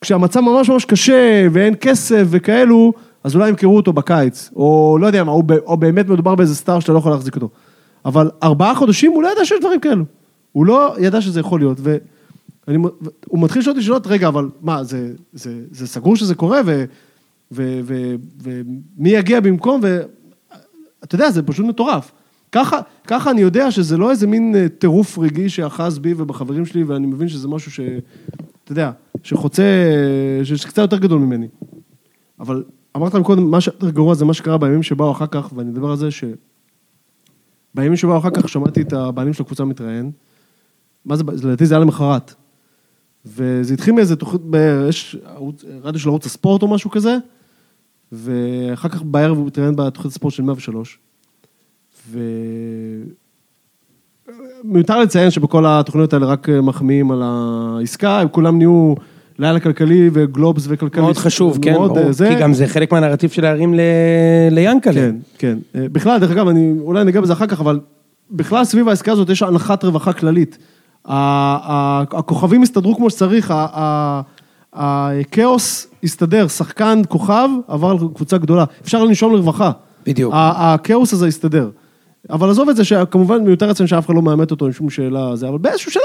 כשהמצב 0.00 0.40
ממש 0.40 0.68
ממש 0.68 0.84
קשה 0.84 1.46
ואין 1.52 1.74
כסף 1.80 2.22
וכאלו, 2.30 2.92
אז 3.24 3.34
אולי 3.34 3.48
ימכרו 3.48 3.76
אותו 3.76 3.92
בקיץ, 3.92 4.50
או 4.56 4.98
לא 5.00 5.06
יודע 5.06 5.24
מה, 5.24 5.32
או, 5.32 5.42
או 5.66 5.76
באמת 5.76 6.08
מדובר 6.08 6.34
באיזה 6.34 6.54
סטאר 6.54 6.80
שאתה 6.80 6.92
לא 6.92 6.98
יכול 6.98 7.12
להחזיק 7.12 7.34
אותו. 7.34 7.48
אבל 8.04 8.30
ארבעה 8.42 8.74
חודשים 8.74 9.12
הוא 9.12 9.22
לא 9.22 9.32
ידע 9.32 9.44
שיש 9.44 9.60
דברים 9.60 9.80
כאלו. 9.80 10.04
הוא 10.52 10.66
לא 10.66 10.94
ידע 10.98 11.20
שזה 11.20 11.40
יכול 11.40 11.60
להיות, 11.60 11.80
והוא 12.66 13.42
מתחיל 13.42 13.60
לשאול 13.60 13.76
אותי 13.76 13.84
שאלות, 13.86 14.06
רגע, 14.06 14.28
אבל 14.28 14.48
מה, 14.60 14.84
זה, 14.84 15.12
זה, 15.32 15.62
זה 15.70 15.86
סגור 15.86 16.16
שזה 16.16 16.34
קורה, 16.34 16.60
ו, 16.66 16.84
ו, 17.52 17.80
ו, 17.84 18.12
ומי 18.42 19.08
יגיע 19.08 19.40
במקום, 19.40 19.80
ואתה 19.82 21.14
יודע, 21.14 21.30
זה 21.30 21.42
פשוט 21.42 21.66
מטורף. 21.66 22.12
ככה, 22.52 22.80
ככה 23.06 23.30
אני 23.30 23.40
יודע 23.40 23.70
שזה 23.70 23.96
לא 23.96 24.10
איזה 24.10 24.26
מין 24.26 24.54
אה, 24.56 24.68
טירוף 24.68 25.18
רגעי 25.18 25.48
שאחז 25.48 25.98
בי 25.98 26.14
ובחברים 26.16 26.66
שלי, 26.66 26.82
ואני 26.82 27.06
מבין 27.06 27.28
שזה 27.28 27.48
משהו 27.48 27.70
ש... 27.70 27.80
אתה 28.64 28.72
יודע, 28.72 28.90
שחוצה, 29.22 29.62
שקצת 30.44 30.78
יותר 30.78 30.98
גדול 30.98 31.18
ממני. 31.18 31.48
אבל 32.40 32.64
אמרת 32.96 33.16
קודם, 33.16 33.50
מה 33.50 33.60
שיותר 33.60 33.90
גרוע 33.90 34.14
זה 34.14 34.24
מה 34.24 34.34
שקרה 34.34 34.58
בימים 34.58 34.82
שבאו 34.82 35.12
אחר 35.12 35.26
כך, 35.26 35.52
ואני 35.56 35.70
מדבר 35.70 35.90
על 35.90 35.96
זה 35.96 36.10
ש... 36.10 36.24
בימים 37.74 37.96
שבאו 37.96 38.18
אחר 38.18 38.30
כך 38.30 38.48
שמעתי 38.48 38.82
את 38.82 38.92
הבעלים 38.92 39.32
של 39.32 39.42
הקבוצה 39.42 39.64
מתראיין. 39.64 40.10
מה 41.04 41.16
זה, 41.16 41.24
לדעתי 41.24 41.66
זה 41.66 41.74
היה 41.74 41.80
למחרת. 41.80 42.34
וזה 43.26 43.74
התחיל 43.74 43.94
מאיזה 43.94 44.16
תוכנית, 44.16 44.42
יש 44.88 45.16
רדיו 45.82 46.00
של 46.00 46.08
ערוץ 46.08 46.26
הספורט 46.26 46.62
או 46.62 46.68
משהו 46.68 46.90
כזה, 46.90 47.16
ואחר 48.12 48.88
כך 48.88 49.02
בערב 49.02 49.36
הוא 49.38 49.48
התראיין 49.48 49.76
בתוכנית 49.76 50.12
הספורט 50.12 50.34
של 50.34 50.42
103. 50.42 50.98
ו... 52.10 52.20
מיותר 54.64 55.00
לציין 55.00 55.30
שבכל 55.30 55.64
התוכניות 55.66 56.12
האלה 56.12 56.26
רק 56.26 56.48
מחמיאים 56.48 57.10
על 57.10 57.22
העסקה, 57.24 58.20
הם 58.20 58.28
כולם 58.28 58.58
נהיו 58.58 58.94
לילה 59.38 59.60
כלכלי 59.60 60.10
וגלובס 60.12 60.66
וכלכלי. 60.68 61.02
מאוד 61.02 61.16
חשוב, 61.16 61.58
כן, 61.62 61.72
מאוד, 61.72 61.90
ברור, 61.90 62.12
זה. 62.12 62.28
כי 62.28 62.40
גם 62.40 62.54
זה 62.54 62.66
חלק 62.66 62.92
מהנרטיב 62.92 63.30
של 63.30 63.42
להרים 63.42 63.74
ל- 63.74 63.80
ליאנקל'ה. 64.50 64.92
כן, 64.92 65.16
כן. 65.38 65.58
אה, 65.74 65.88
בכלל, 65.88 66.18
דרך 66.18 66.30
אגב, 66.30 66.48
אני 66.48 66.74
אולי 66.80 67.04
ניגע 67.04 67.20
בזה 67.20 67.32
אחר 67.32 67.46
כך, 67.46 67.60
אבל 67.60 67.80
בכלל 68.30 68.64
סביב 68.64 68.88
העסקה 68.88 69.12
הזאת 69.12 69.30
יש 69.30 69.42
הנחת 69.42 69.84
רווחה 69.84 70.12
כללית. 70.12 70.58
הכוכבים 71.06 72.62
הסתדרו 72.62 72.96
כמו 72.96 73.10
שצריך, 73.10 73.54
הכאוס 74.72 75.86
הסתדר, 76.04 76.48
שחקן 76.48 77.02
כוכב 77.08 77.48
עבר 77.68 77.92
לקבוצה 77.92 78.38
גדולה. 78.38 78.64
אפשר 78.82 79.04
לנשום 79.04 79.32
לרווחה. 79.32 79.70
בדיוק. 80.06 80.34
הכאוס 80.36 81.12
הזה 81.12 81.26
הסתדר. 81.26 81.70
אבל 82.30 82.50
עזוב 82.50 82.68
את 82.68 82.76
זה 82.76 82.84
שכמובן 82.84 83.44
מיותר 83.44 83.70
לציין 83.70 83.86
שאף 83.86 84.06
אחד 84.06 84.14
לא 84.14 84.22
מאמת 84.22 84.50
אותו, 84.50 84.64
אין 84.64 84.72
שום 84.72 84.90
שאלה, 84.90 85.36
זה, 85.36 85.48
אבל 85.48 85.58
באיזשהו 85.58 85.92
שלב, 85.92 86.02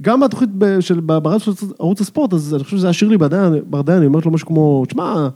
גם 0.00 0.20
בתוכנית 0.20 0.50
של 0.80 1.00
ברדיו 1.00 1.40
של 1.40 1.52
ערוץ 1.78 2.00
הספורט, 2.00 2.32
אז 2.32 2.54
אני 2.54 2.64
חושב 2.64 2.76
שזה 2.76 2.86
היה 2.86 2.92
שירלי 2.92 3.18
ברדיין, 3.18 3.54
ברדיין, 3.66 4.02
היא 4.02 4.08
אומרת 4.08 4.26
לו 4.26 4.30
משהו 4.30 4.46
כמו, 4.46 4.84
תשמע, 4.86 5.28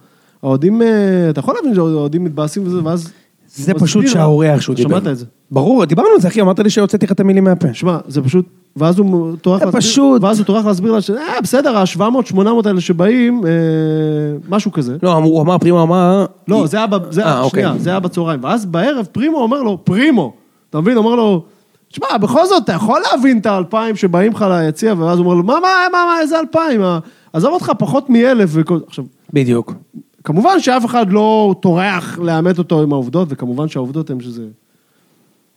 האוהדים, 0.43 0.83
אה, 0.83 1.31
אתה 1.31 1.41
יכול 1.41 1.55
להבין 1.55 1.75
שהאוהדים 1.75 2.25
מתבאסים 2.25 2.67
וזה, 2.67 2.85
ואז... 2.85 3.13
זה 3.55 3.75
פשוט 3.75 4.05
איך 4.05 4.63
שהוא 4.63 4.77
דיבר. 4.77 4.89
שמעת 4.89 5.07
את 5.07 5.19
זה. 5.19 5.27
ברור, 5.51 5.85
דיברנו 5.85 6.09
על 6.15 6.21
זה, 6.21 6.29
אחי, 6.29 6.41
אמרת 6.41 6.59
לי 6.59 6.71
שהוצאתי 6.71 7.07
לך 7.07 7.13
את 7.13 7.21
המילים 7.21 7.45
מהפה. 7.45 7.69
שמע, 7.73 7.99
זה 8.09 8.23
פשוט, 8.23 8.47
ואז 8.77 8.99
הוא 8.99 9.37
טורח 9.37 9.59
זה 9.59 9.65
להסביר, 9.65 9.81
פשוט. 9.81 10.23
ואז 10.23 10.39
הוא 10.39 10.47
טורח 10.47 10.67
להסביר 10.67 10.93
לה 10.93 11.01
ש... 11.01 11.11
אה, 11.11 11.41
בסדר, 11.43 11.77
ה-700-800 11.77 12.39
האלה 12.67 12.81
שבאים, 12.81 13.47
אה, 13.47 13.51
משהו 14.49 14.73
כזה. 14.73 14.97
לא, 15.03 15.15
הוא 15.15 15.43
אמר, 15.43 15.59
פרימו 15.59 15.83
אמר... 15.83 16.27
לא, 16.49 16.67
זה 16.67 16.77
היה, 16.77 16.87
ב- 16.87 17.13
זה 17.13 17.25
אה, 17.25 17.33
היה, 17.33 17.41
אוקיי. 17.41 17.63
שנייה, 17.63 17.79
זה 17.79 17.91
היה 17.91 18.01
בצהריים. 18.01 18.45
ואז 18.45 18.67
בערב 18.67 19.07
פרימו 19.13 19.39
אומר 19.39 19.63
לו, 19.63 19.85
פרימו, 19.85 20.33
אתה 20.71 20.81
מבין? 20.81 20.97
אומר 20.97 21.15
לו, 21.15 21.45
תשמע, 21.89 22.19
בכל 22.19 22.47
זאת, 22.47 22.65
אתה 22.65 22.73
יכול 22.73 23.01
להבין 23.13 23.39
את 23.39 23.47
האלפיים 23.47 23.97
שבאים 23.97 24.33
לך 24.33 24.45
ליציע, 24.51 24.95
ואז 24.99 25.19
הוא 25.19 25.25
אומר 25.25 25.35
לו, 25.37 25.43
מה, 25.43 25.55
מה, 25.63 25.69
מה, 25.93 26.05
מה, 26.07 26.21
איזה 26.21 26.41
אלפיים? 26.41 26.81
עזוב 27.33 27.53
אותך, 27.53 27.73
פחות 27.79 28.11
מאלף 28.11 28.51
וכל... 28.53 28.79
עכשיו, 28.87 29.05
בדיוק. 29.33 29.75
כמובן 30.25 30.61
שאף 30.61 30.85
אחד 30.85 31.13
לא 31.13 31.55
טורח 31.61 32.19
לאמת 32.19 32.59
אותו 32.59 32.83
עם 32.83 32.93
העובדות, 32.93 33.29
וכמובן 33.31 33.69
שהעובדות 33.69 34.11
הן 34.11 34.21
שזה... 34.21 34.47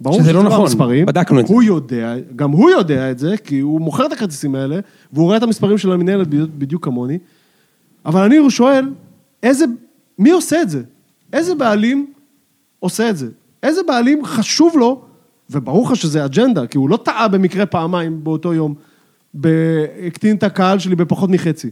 ברור 0.01 0.19
שזה 0.19 0.33
לא 0.33 0.43
נכון, 0.43 0.61
המספרים. 0.61 1.05
בדקנו 1.05 1.39
את 1.39 1.47
זה. 1.47 1.53
הוא 1.53 1.63
יודע, 1.63 2.15
גם 2.35 2.51
הוא 2.51 2.69
יודע 2.69 3.11
את 3.11 3.19
זה, 3.19 3.35
כי 3.43 3.59
הוא 3.59 3.81
מוכר 3.81 4.05
את 4.05 4.11
הכרטיסים 4.11 4.55
האלה, 4.55 4.79
והוא 5.13 5.25
רואה 5.25 5.37
את 5.37 5.43
המספרים 5.43 5.77
של 5.77 5.91
המנהלת 5.91 6.27
בדיוק, 6.27 6.49
בדיוק 6.57 6.85
כמוני. 6.85 7.17
אבל 8.05 8.23
אני 8.23 8.49
שואל, 8.49 8.89
איזה, 9.43 9.65
מי 10.19 10.31
עושה 10.31 10.61
את 10.61 10.69
זה? 10.69 10.81
איזה 11.33 11.55
בעלים 11.55 12.07
עושה 12.79 13.09
את 13.09 13.17
זה? 13.17 13.27
איזה 13.63 13.81
בעלים 13.87 14.25
חשוב 14.25 14.77
לו, 14.77 15.01
וברור 15.49 15.85
לך 15.85 15.95
שזה 15.95 16.25
אג'נדה, 16.25 16.67
כי 16.67 16.77
הוא 16.77 16.89
לא 16.89 16.97
טעה 16.97 17.27
במקרה 17.27 17.65
פעמיים 17.65 18.23
באותו 18.23 18.53
יום, 18.53 18.73
הקטין 20.07 20.35
את 20.35 20.43
הקהל 20.43 20.79
שלי 20.79 20.95
בפחות 20.95 21.29
מחצי. 21.29 21.69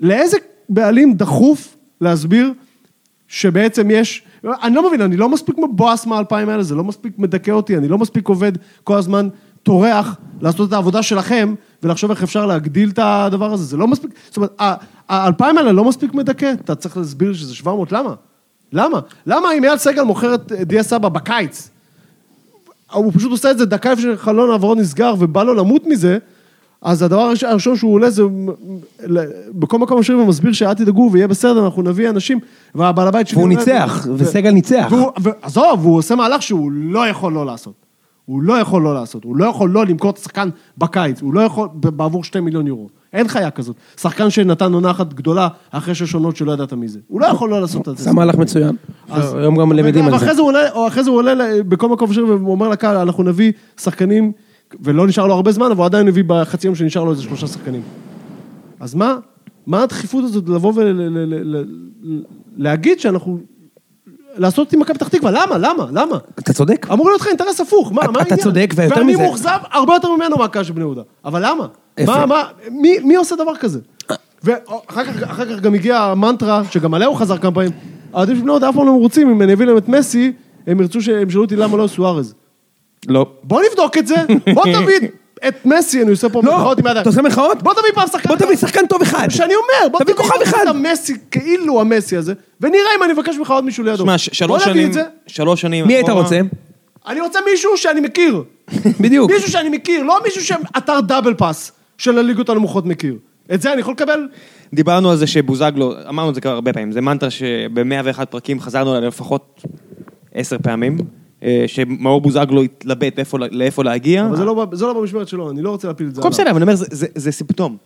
לאיזה 0.00 0.36
בעלים 0.68 1.14
דחוף 1.14 1.76
להסביר 2.00 2.52
שבעצם 3.28 3.90
יש, 3.90 4.22
אני 4.44 4.74
לא 4.74 4.88
מבין, 4.88 5.00
אני 5.00 5.16
לא 5.16 5.28
מספיק 5.28 5.58
מבואס 5.58 6.06
מהאלפיים 6.06 6.48
האלה, 6.48 6.62
זה 6.62 6.74
לא 6.74 6.84
מספיק 6.84 7.18
מדכא 7.18 7.50
אותי, 7.50 7.76
אני 7.76 7.88
לא 7.88 7.98
מספיק 7.98 8.28
עובד 8.28 8.52
כל 8.84 8.96
הזמן 8.96 9.28
טורח 9.62 10.16
לעשות 10.40 10.68
את 10.68 10.72
העבודה 10.72 11.02
שלכם 11.02 11.54
ולחשוב 11.82 12.10
איך 12.10 12.22
אפשר 12.22 12.46
להגדיל 12.46 12.90
את 12.90 12.98
הדבר 13.02 13.52
הזה, 13.52 13.64
זה 13.64 13.76
לא 13.76 13.88
מספיק, 13.88 14.10
זאת 14.28 14.36
אומרת, 14.36 14.60
האלפיים 15.08 15.58
האלה 15.58 15.72
לא 15.72 15.84
מספיק 15.84 16.14
מדכא, 16.14 16.52
אתה 16.64 16.74
צריך 16.74 16.96
להסביר 16.96 17.32
שזה 17.32 17.54
700, 17.54 17.92
למה? 17.92 18.14
למה? 18.72 19.00
למה 19.26 19.48
אם 19.58 19.64
אייל 19.64 19.78
סגל 19.78 20.02
מוכר 20.02 20.34
את 20.34 20.52
דיה 20.52 20.82
סבא 20.82 21.08
בקיץ, 21.08 21.70
הוא 22.92 23.12
פשוט 23.12 23.30
עושה 23.30 23.50
את 23.50 23.58
זה 23.58 23.66
דקה 23.66 23.92
לפני 23.92 24.14
שחלון 24.14 24.50
העברות 24.50 24.78
נסגר 24.78 25.14
ובא 25.18 25.42
לו 25.42 25.54
למות 25.54 25.86
מזה, 25.86 26.18
אז 26.82 27.02
הדבר 27.02 27.20
הראש- 27.20 27.44
הראשון 27.44 27.76
שהוא 27.76 27.94
עולה 27.94 28.10
זה, 28.10 28.22
בכל 29.54 29.78
מקום 29.78 30.00
משאיר 30.00 30.18
ומסביר 30.18 30.52
שאל 30.52 30.74
תדאגו 30.74 31.10
ויהיה 31.12 31.28
בסדר, 31.28 31.64
אנחנו 31.64 31.82
נביא 31.82 32.10
אנשים, 32.10 32.38
והבעל 32.74 33.08
הבית 33.08 33.28
שלי... 33.28 33.38
והוא 33.38 33.48
ניצח, 33.48 34.06
ו- 34.08 34.14
וסגל 34.16 34.50
ניצח. 34.50 34.92
עזוב, 35.42 35.84
הוא 35.84 35.96
עושה 35.96 36.14
מהלך 36.14 36.42
שהוא 36.42 36.72
לא 36.72 37.08
יכול 37.08 37.32
לא 37.32 37.46
לעשות. 37.46 37.74
הוא 38.26 38.42
לא 38.42 38.54
יכול 38.58 38.82
לא 38.82 38.94
לעשות, 38.94 39.24
הוא 39.24 39.36
לא 39.36 39.44
יכול 39.44 39.70
לא 39.70 39.86
למכור 39.86 40.10
את 40.10 40.18
השחקן 40.18 40.48
בקיץ, 40.78 41.22
הוא 41.22 41.34
לא 41.34 41.40
יכול 41.40 41.68
בעבור 41.74 42.24
שתי 42.24 42.40
מיליון 42.40 42.66
יורו. 42.66 42.88
אין 43.12 43.28
חיה 43.28 43.50
כזאת. 43.50 43.76
שחקן 44.00 44.30
שנתן 44.30 44.72
עונה 44.72 44.90
אחת 44.90 45.14
גדולה 45.14 45.48
אחרי 45.70 45.94
שש 45.94 46.14
עונות 46.14 46.36
שלא 46.36 46.52
ידעת 46.52 46.72
מי 46.72 46.88
זה. 46.88 46.98
הוא 47.08 47.20
לא 47.20 47.26
יכול 47.26 47.50
לא 47.50 47.60
לעשות 47.60 47.88
את 47.88 47.96
זה. 47.96 48.02
עשה 48.02 48.12
מהלך 48.12 48.34
מצוין. 48.34 48.76
היום 49.08 49.56
גם 49.56 49.72
למדים 49.72 50.04
על 50.04 50.10
זה. 50.10 50.16
ואחרי 50.16 50.34
זה 50.34 50.40
הוא 50.40 50.48
עולה, 50.48 50.60
זה 51.02 51.10
הוא 51.10 51.22
בכל 51.68 51.88
מקום 51.88 52.08
אפשרי 52.10 52.24
והוא 52.24 52.50
אומר 52.50 52.68
לקהל, 52.68 52.96
אנחנו 52.96 53.22
נביא 53.24 53.52
שחקנים, 53.80 54.32
ולא 54.80 55.06
נשאר 55.06 55.26
לו 55.26 55.34
הרבה 55.34 55.52
זמן, 55.52 55.66
אבל 55.66 55.76
הוא 55.76 55.84
עדיין 55.86 56.08
הביא 56.08 56.24
בחצי 56.26 56.66
יום 56.66 56.74
שנשאר 56.74 57.04
לו 57.04 57.10
איזה 57.10 57.22
שלושה 57.22 57.46
שחקנים. 57.46 57.82
אז 58.80 58.94
מה, 58.94 59.16
מה 59.66 59.82
הדחיפות 59.82 60.24
הזאת 60.24 60.48
לבוא 60.48 60.72
ולהגיד 62.58 63.00
שאנחנו, 63.00 63.38
לעשות 64.36 64.72
עם 64.72 64.80
מכבי 64.80 64.94
פתח 64.98 65.08
תקווה, 65.08 65.30
למה, 65.30 65.58
למה, 65.58 65.86
למה? 65.92 66.18
אתה 66.38 66.52
צודק. 66.52 66.86
אמור 66.92 67.08
להיות 67.08 67.20
לך 67.20 67.26
אינטרס 67.26 67.60
הפוך, 67.60 67.92
מה, 67.92 68.02
אתה- 68.02 68.10
מה 68.10 68.20
אתה 68.20 68.28
העניין? 68.34 68.38
צודק, 68.44 68.72
ויותר 68.76 68.96
ואני 68.96 69.12
מזה- 69.12 69.22
מאוכזב 69.22 69.58
הרבה 69.70 69.94
יותר 69.94 70.08
ממנו 70.16 70.36
מהקהל 70.36 70.64
של 70.64 70.72
בני 70.72 70.84
יהודה. 70.84 71.02
אבל 71.24 71.42
למה? 71.46 71.66
מה, 72.06 72.26
מה, 72.26 72.42
מי, 72.70 72.98
מי 73.04 73.14
עושה 73.16 73.36
דבר 73.36 73.56
כזה? 73.56 73.78
ואחר 74.44 74.64
כך, 75.04 75.22
אחר 75.22 75.54
כך 75.56 75.60
גם 75.60 75.74
הגיעה 75.74 76.10
המנטרה, 76.12 76.62
שגם 76.70 76.94
עליה 76.94 77.08
הוא 77.08 77.16
חזר 77.16 77.38
כמה 77.38 77.52
פעמים, 77.52 77.70
האוהדים 78.12 78.36
של 78.36 78.42
בני 78.42 78.50
יהודה 78.50 78.68
אף 78.68 78.74
פעם 78.74 78.86
לא 78.86 78.92
מרוצים, 78.92 79.30
אם 79.30 79.42
אני 79.42 79.52
אביא 79.52 79.66
להם 79.66 79.76
את 79.76 79.88
מסי, 79.88 80.32
הם 80.66 80.80
ירצו 80.80 81.00
שהם 81.02 81.28
ישאלו 81.28 81.44
אותי 81.44 81.56
למה 81.56 81.76
לא 81.76 81.86
סוארז. 81.86 82.34
לא. 83.08 83.26
בוא 83.42 83.62
נבדוק 83.70 83.98
את 83.98 84.06
זה, 84.06 84.16
בוא 84.54 84.64
תביא 84.74 85.08
את 85.48 85.66
מסי, 85.66 86.02
אני 86.02 86.10
עושה 86.10 86.28
פה 86.28 86.40
לא, 86.44 86.56
מחאות 86.56 86.78
עם 86.78 86.86
הידיים. 86.86 87.02
אתה 87.02 87.10
עושה 87.10 87.22
מחאות? 87.22 87.62
בוא 87.62 87.72
תביא 87.72 87.92
פעם 87.94 88.08
שחקן. 88.08 88.28
בוא 88.28 88.36
תביא 88.36 88.56
שחקן 88.56 88.86
טוב 88.86 89.02
אחד. 89.02 89.28
שאני 89.30 89.54
אומר, 89.54 89.88
בוא 89.92 90.00
תביא 90.00 90.14
כוכב 90.14 90.42
אחד. 90.42 90.58
את 90.62 90.68
המסי, 90.68 91.14
כאילו 91.30 91.80
המסי 91.80 92.16
הזה, 92.16 92.32
ונראה 92.60 92.90
אם 92.98 93.02
אני 93.02 93.12
מבקש 93.12 93.36
ממך 93.36 93.50
עוד 93.50 93.64
מישהו 93.64 93.84
לידו. 93.84 93.96
שמע, 93.96 94.18
שלוש 94.18 94.64
שנים. 94.64 94.90
שלוש 95.26 95.60
שנים 95.60 95.86
מי 95.86 95.94
היית. 95.94 96.08
רוצה? 96.08 96.40
אני 97.06 97.20
רוצה 97.20 97.38
מישהו 97.50 97.76
שאני 97.76 98.00
מכיר. 98.00 98.42
בדיוק. 99.00 99.30
מישהו 99.30 99.50
שאני 99.50 99.68
מכיר, 99.68 100.02
לא 100.02 100.18
מישהו 100.24 100.44
שאתר 100.44 101.00
דאבל 101.00 101.34
פאס 101.34 101.72
של 101.98 102.18
הליגות 102.18 102.48
הנמוכות 102.48 102.86
מכיר. 102.86 103.14
את 103.54 103.62
זה 103.62 103.72
אני 103.72 103.80
יכול 103.80 103.92
לקבל? 103.92 104.28
דיברנו 104.74 105.10
על 105.10 105.16
זה 105.16 105.26
שבוזגלו, 105.26 105.94
אמרנו 106.08 106.30
את 106.30 106.34
זה 106.34 106.40
כבר 106.40 106.50
הרבה 106.50 106.72
פעמים, 106.72 106.92
זה 106.92 107.00
מנטרה 107.00 107.30
שב-101 107.30 108.24
פרקים 108.24 108.60
חזרנו 108.60 108.94
עליה 108.94 109.08
לפחות 109.08 109.62
עשר 110.34 110.56
פעמים, 110.62 110.96
שמאור 111.66 112.20
בוזגלו 112.20 112.62
התלבט 112.62 113.18
לאיפה, 113.52 113.84
להגיע. 113.84 114.26
אבל 114.26 114.36
זה 114.36 114.44
לא 114.44 114.66
זה 114.72 114.84
לא 114.86 115.00
במשמרת 115.00 115.28
שלו, 115.28 115.50
אני 115.50 115.62
לא 115.62 115.70
רוצה 115.70 115.88
להפיל 115.88 116.06
את 116.08 116.14
זה 116.14 116.20
הכל. 116.20 116.28
בסדר, 116.30 116.50
אבל 116.50 116.56
אני 116.56 116.62
אומר, 116.62 116.74
זה- 117.14 117.32
סימפטום. 117.32 117.76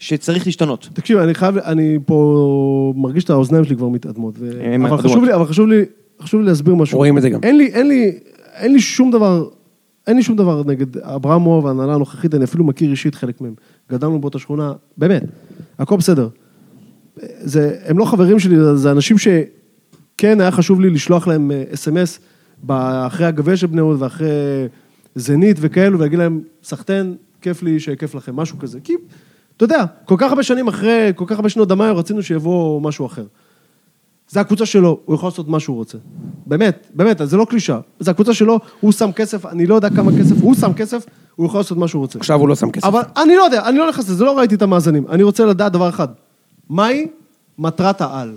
שצריך 0.00 0.46
להשתנות. 0.46 0.88
תקשיב, 0.92 1.18
אני 1.18 1.34
חייב, 1.34 1.58
אני 1.58 1.98
פה 2.06 2.92
מרגיש 2.96 3.24
את 3.24 3.30
האוזניים 3.30 3.64
שלי 3.64 3.76
כבר 3.76 3.88
מתאדמות. 3.88 4.34
ו... 4.38 4.50
הם 4.62 4.86
אבל. 4.86 4.96
חשוב 4.98 5.24
לי, 5.24 5.34
אבל 5.34 5.44
חשוב 5.46 5.66
לי, 5.68 5.82
חשוב 6.22 6.40
לי 6.40 6.46
להסביר 6.46 6.74
משהו. 6.74 6.98
רואים 6.98 7.16
את 7.18 7.22
זה 7.22 7.30
גם. 7.30 7.40
אין 7.42 7.58
לי, 7.58 7.66
אין 7.66 7.88
לי, 7.88 8.12
אין 8.54 8.72
לי 8.72 8.80
שום 8.80 9.10
דבר, 9.10 9.48
אין 10.06 10.16
לי 10.16 10.22
שום 10.22 10.36
דבר 10.36 10.62
נגד 10.66 10.98
אברמוב 10.98 11.64
וההנהלה 11.64 11.94
הנוכחית, 11.94 12.34
אני 12.34 12.44
אפילו 12.44 12.64
מכיר 12.64 12.90
אישית 12.90 13.14
חלק 13.14 13.40
מהם. 13.40 13.54
גדלנו 13.90 14.20
באותה 14.20 14.38
שכונה, 14.38 14.72
באמת, 14.98 15.22
הכל 15.78 15.96
בסדר. 15.96 16.28
זה, 17.40 17.76
הם 17.86 17.98
לא 17.98 18.04
חברים 18.04 18.38
שלי, 18.38 18.56
זה- 18.74 18.90
אנשים 18.90 19.16
שכן 19.18 20.40
היה 20.40 20.50
חשוב 20.50 20.80
לי 20.80 20.90
לשלוח 20.90 21.26
להם 21.28 21.50
אה, 21.50 21.62
אס.אם.אס 21.74 22.18
אחרי 23.06 23.26
הגביע 23.26 23.56
של 23.56 23.66
בני 23.66 23.80
יהודה 23.80 24.04
ואחרי 24.04 24.28
זנית 25.14 25.56
וכאלו, 25.60 25.98
ולהגיד 25.98 26.18
להם, 26.18 26.40
סחטיין, 26.62 27.16
כיף 27.40 27.62
לי 27.62 27.80
שכיף 27.80 28.14
לכם, 28.14 28.36
משהו 28.36 28.58
כזה. 28.58 28.80
כי, 28.84 28.92
אתה 29.56 29.64
יודע, 29.64 29.84
כל 30.04 30.14
כך 30.18 30.30
הרבה 30.30 30.42
שנים 30.42 30.68
אחרי, 30.68 31.12
כל 31.16 31.24
כך 31.26 31.36
הרבה 31.36 31.48
שנות 31.48 31.68
דמיו, 31.68 31.96
רצינו 31.96 32.22
שיבוא 32.22 32.80
משהו 32.80 33.06
אחר. 33.06 33.24
זה 34.28 34.40
הקבוצה 34.40 34.66
שלו, 34.66 35.00
הוא 35.04 35.14
יכול 35.14 35.26
לעשות 35.26 35.48
מה 35.48 35.60
שהוא 35.60 35.76
רוצה. 35.76 35.98
באמת, 36.46 36.86
באמת, 36.94 37.20
זה 37.24 37.36
לא 37.36 37.46
קלישה. 37.50 37.80
זה 38.00 38.10
הקבוצה 38.10 38.34
שלו, 38.34 38.58
הוא 38.80 38.92
שם 38.92 39.12
כסף, 39.12 39.46
אני 39.46 39.66
לא 39.66 39.74
יודע 39.74 39.90
כמה 39.90 40.12
כסף, 40.18 40.34
הוא 40.40 40.54
שם 40.54 40.72
כסף, 40.72 41.06
הוא 41.36 41.46
יכול 41.46 41.60
לעשות 41.60 41.78
מה 41.78 41.88
שהוא 41.88 42.00
רוצה. 42.00 42.18
עכשיו 42.18 42.40
הוא 42.40 42.48
לא 42.48 42.54
שם 42.54 42.70
כסף. 42.70 42.84
אבל 42.84 43.00
אני 43.16 43.36
לא 43.36 43.42
יודע, 43.42 43.68
אני 43.68 43.78
לא 43.78 43.88
נכנס 43.88 44.08
לזה, 44.08 44.24
לא 44.24 44.38
ראיתי 44.38 44.54
את 44.54 44.62
המאזנים. 44.62 45.06
אני 45.08 45.22
רוצה 45.22 45.44
לדעת 45.44 45.72
דבר 45.72 45.88
אחד, 45.88 46.08
מהי 46.70 47.06
מטרת 47.58 48.00
העל? 48.00 48.36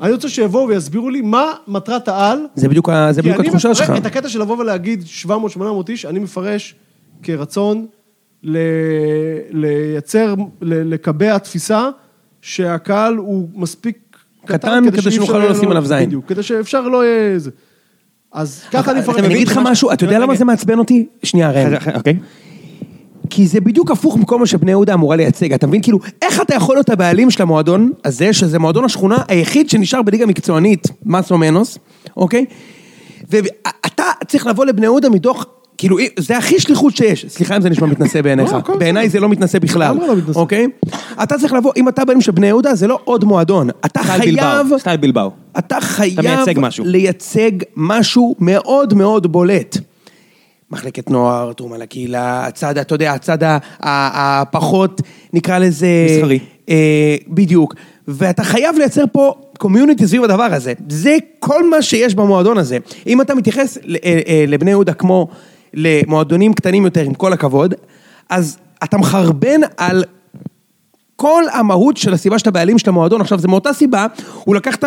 אני 0.00 0.12
רוצה 0.12 0.28
שיבואו 0.28 0.68
ויסבירו 0.68 1.10
לי 1.10 1.20
מה 1.20 1.44
מטרת 1.68 2.08
העל. 2.08 2.38
זה 2.54 2.68
בדיוק 2.68 2.88
ה- 2.88 3.08
זה 3.12 3.22
כי 3.22 3.28
בדיוק 3.28 3.40
אני 3.40 3.48
התחושה 3.48 3.74
שלך. 3.74 3.90
מפרש 3.90 3.98
את 4.00 4.06
הקטע 4.06 4.28
של 4.28 4.40
לבוא 4.40 4.56
ולהגיד 4.58 5.04
700-800 5.26 5.30
איש, 5.88 6.04
אני 6.06 6.18
מפרש 6.18 6.74
כרצון 7.22 7.86
ל... 8.42 8.58
לייצר, 9.50 10.34
ל... 10.60 10.94
לקבע 10.94 11.38
תפיסה 11.38 11.88
שהקהל 12.42 13.16
הוא 13.16 13.48
מספיק 13.54 13.98
קטן 14.44 14.84
כדי 14.90 15.02
שאי 15.02 15.10
שנוכל 15.10 15.24
אפשר 15.32 15.38
לא 15.38 15.42
יהיה 15.42 15.50
לשים 15.52 15.64
לו- 15.64 15.70
עליו 15.70 15.86
זין. 15.86 16.06
בדיוק, 16.06 16.24
כדי 16.28 16.42
שאפשר 16.42 16.80
לא 16.88 17.04
יהיה 17.06 17.38
זה. 17.38 17.50
אז 18.32 18.62
ככה 18.70 18.90
אני 18.92 19.00
מפרש. 19.00 19.16
אני 19.18 19.34
אגיד 19.34 19.48
לך 19.48 19.60
משהו, 19.64 19.92
אתה 19.92 20.04
יודע 20.04 20.18
למה 20.18 20.34
זה 20.36 20.44
מעצבן 20.44 20.78
אותי? 20.78 21.06
שנייה, 21.22 21.50
ראם. 21.50 21.72
אוקיי. 21.94 22.16
כי 23.30 23.46
זה 23.46 23.60
בדיוק 23.60 23.90
הפוך 23.90 24.16
מכל 24.16 24.38
מה 24.38 24.46
שבני 24.46 24.70
יהודה 24.70 24.94
אמורה 24.94 25.16
לייצג, 25.16 25.52
אתה 25.52 25.66
מבין? 25.66 25.82
כאילו, 25.82 25.98
איך 26.22 26.40
אתה 26.42 26.54
יכול 26.54 26.76
להיות 26.76 26.90
הבעלים 26.90 27.30
של 27.30 27.42
המועדון 27.42 27.92
הזה, 28.04 28.32
שזה 28.32 28.58
מועדון 28.58 28.84
השכונה 28.84 29.16
היחיד 29.28 29.70
שנשאר 29.70 30.02
בליגה 30.02 30.26
מקצוענית, 30.26 30.88
מסו 31.04 31.38
מנוס, 31.38 31.78
אוקיי? 32.16 32.44
ואתה 33.30 34.04
צריך 34.28 34.46
לבוא 34.46 34.64
לבני 34.64 34.86
יהודה 34.86 35.08
מתוך, 35.08 35.46
כאילו, 35.78 35.96
זה 36.18 36.38
הכי 36.38 36.60
שליחות 36.60 36.96
שיש. 36.96 37.26
סליחה 37.28 37.56
אם 37.56 37.62
זה 37.62 37.70
נשמע 37.70 37.86
מתנשא 37.86 38.22
בעיניך. 38.22 38.52
לא, 38.52 38.58
הכל 38.58 38.78
בעיניי 38.78 39.08
זה 39.08 39.20
לא 39.20 39.28
מתנשא 39.28 39.58
בכלל, 39.58 39.96
לא 39.96 40.16
מתנשא. 40.16 40.38
אוקיי? 40.38 40.66
אתה 41.22 41.38
צריך 41.38 41.52
לבוא, 41.52 41.72
אם 41.76 41.88
אתה 41.88 42.04
בעלים 42.04 42.20
של 42.20 42.32
בני 42.32 42.46
יהודה, 42.46 42.74
זה 42.74 42.86
לא 42.86 42.98
עוד 43.04 43.24
מועדון. 43.24 43.68
אתה 43.84 44.02
חייב... 44.02 44.78
סטייל 44.78 44.96
בילבאו. 44.96 45.30
אתה 45.58 45.80
חייב 45.80 46.20
מייצג 46.20 46.54
משהו. 46.56 46.84
לייצג 46.84 47.50
משהו 47.76 48.34
מאוד 48.38 48.94
מאוד 48.94 49.32
בולט. 49.32 49.89
מחלקת 50.70 51.10
נוער, 51.10 51.52
תרומה 51.52 51.78
לקהילה, 51.78 52.46
הצד, 52.46 52.78
אתה 52.78 52.94
יודע, 52.94 53.12
הצד 53.12 53.38
הפחות, 53.80 55.00
נקרא 55.32 55.58
לזה... 55.58 56.06
מסחרי. 56.16 56.38
אה, 56.68 57.16
בדיוק. 57.28 57.74
ואתה 58.08 58.44
חייב 58.44 58.76
לייצר 58.78 59.04
פה 59.12 59.34
community 59.58 60.06
סביב 60.06 60.24
הדבר 60.24 60.48
הזה. 60.52 60.72
זה 60.88 61.16
כל 61.38 61.70
מה 61.70 61.82
שיש 61.82 62.14
במועדון 62.14 62.58
הזה. 62.58 62.78
אם 63.06 63.20
אתה 63.20 63.34
מתייחס 63.34 63.78
אה, 63.78 64.20
אה, 64.26 64.44
לבני 64.48 64.70
יהודה 64.70 64.92
כמו 64.92 65.28
למועדונים 65.74 66.54
קטנים 66.54 66.84
יותר, 66.84 67.02
עם 67.02 67.14
כל 67.14 67.32
הכבוד, 67.32 67.74
אז 68.28 68.58
אתה 68.84 68.98
מחרבן 68.98 69.60
על 69.76 70.04
כל 71.20 71.44
המהות 71.52 71.96
של 71.96 72.12
הסיבה 72.12 72.38
שאתה 72.38 72.50
בעלים 72.50 72.78
של 72.78 72.88
המועדון, 72.90 73.20
עכשיו 73.20 73.38
זה 73.38 73.48
מאותה 73.48 73.72
סיבה, 73.72 74.06
הוא 74.44 74.54
לקח 74.54 74.76
את 74.76 74.84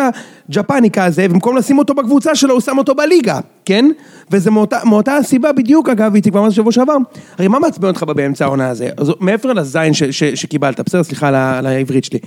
הג'פניקה 0.48 1.04
הזה, 1.04 1.26
ובמקום 1.30 1.56
לשים 1.56 1.78
אותו 1.78 1.94
בקבוצה 1.94 2.34
שלו, 2.34 2.52
הוא 2.52 2.60
שם 2.60 2.78
אותו 2.78 2.94
בליגה, 2.94 3.40
כן? 3.64 3.90
וזה 4.30 4.50
מאותה, 4.50 4.78
מאותה 4.84 5.16
הסיבה 5.16 5.52
בדיוק, 5.52 5.88
אגב, 5.88 6.14
איציק 6.14 6.36
אמרתי 6.36 6.54
שבוע 6.54 6.72
שעבר, 6.72 6.96
הרי 7.38 7.48
מה 7.48 7.58
מעצבן 7.58 7.88
אותך 7.88 8.02
באמצע 8.02 8.44
העונה 8.44 8.68
הזה? 8.68 8.88
מעבר 9.20 9.52
לזין 9.52 9.92
שקיבלת, 10.34 10.80
בסדר, 10.80 11.02
סליחה 11.02 11.28
על 11.58 11.66
העברית 11.66 12.04
שלי. 12.04 12.18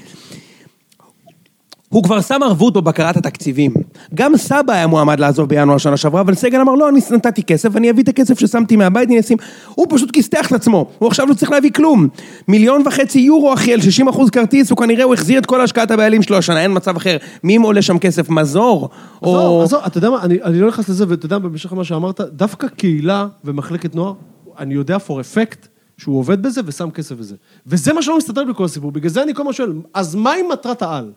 הוא 1.90 2.04
כבר 2.04 2.22
שם 2.22 2.44
ערבות 2.44 2.74
בבקרת 2.74 3.18
התקציבים. 3.18 3.74
גם 4.14 4.38
סבא 4.38 4.74
היה 4.74 4.88
מועמד 4.88 5.20
לעזוב 5.20 5.50
בינואר 5.50 5.78
שנה 5.78 5.98
שעברה, 5.98 6.22
אבל 6.22 6.36
סגל 6.36 6.62
אמר, 6.62 6.76
לא, 6.76 6.90
אני 6.90 7.00
נתתי 7.12 7.44
כסף, 7.44 7.76
אני 7.76 7.92
אביא 7.92 8.04
את 8.04 8.10
הכסף 8.10 8.40
ששמתי 8.40 8.76
מהבית, 8.76 9.10
אני 9.10 9.20
אשים... 9.20 9.38
הוא 9.76 9.88
פשוט 9.90 10.12
כיסתח 10.12 10.48
את 10.48 10.52
עצמו, 10.52 10.86
הוא 11.00 11.08
עכשיו 11.08 11.26
לא 11.28 11.34
צריך 11.34 11.52
להביא 11.52 11.72
כלום. 11.72 12.08
מיליון 12.48 12.84
וחצי 12.86 13.20
יורו, 13.20 13.54
אחי, 13.54 13.74
על 13.74 13.82
60 13.82 14.08
אחוז 14.08 14.30
כרטיס, 14.30 14.70
הוא 14.70 14.78
כנראה, 14.78 15.04
הוא 15.04 15.14
החזיר 15.14 15.40
את 15.40 15.46
כל 15.46 15.62
השקעת 15.62 15.92
הבעלים 15.92 16.24
שלו 16.24 16.38
השנה, 16.38 16.62
אין 16.62 16.72
מצב 16.76 16.96
אחר. 16.96 17.18
מי 17.44 17.56
עולה 17.56 17.82
שם 17.82 17.98
כסף? 17.98 18.30
מזור? 18.30 18.90
או... 19.22 19.64
עזוב, 19.64 19.82
אתה 19.88 19.98
יודע 19.98 20.10
מה, 20.10 20.22
אני, 20.24 20.38
אני 20.44 20.60
לא 20.60 20.68
נכנס 20.68 20.90
לזה, 20.90 21.06
ואתה 21.08 21.26
יודע, 21.26 21.38
במשך 21.38 21.74
מה 21.74 21.84
שאמרת, 21.84 22.22
דווקא 22.22 22.68
קהילה 22.68 23.28
ומחלקת 23.46 23.96
נוער, 23.96 24.14
אני 24.60 24.74
יודע 24.74 24.98
for 25.08 25.12
effect 25.12 25.68
שהוא 25.98 26.20
עובד 26.20 26.42
בזה 26.42 26.62
ושם 26.66 26.90
כסף 26.90 27.16
בזה. 27.16 27.36
וזה 27.68 27.94
מה 27.94 28.02
שלא 28.02 28.18
מסתדר 28.18 28.44
בכל 28.44 28.66
הסיפור, 28.66 28.92
בגלל 28.92 29.10
זה 29.10 29.24
אני 29.24 29.34
כל 29.34 29.42
הזמן 29.42 29.54
שואל, 29.54 29.74
אז 29.94 30.16
מהי 30.16 30.42
מטרת 30.52 30.82
העל? 30.82 31.12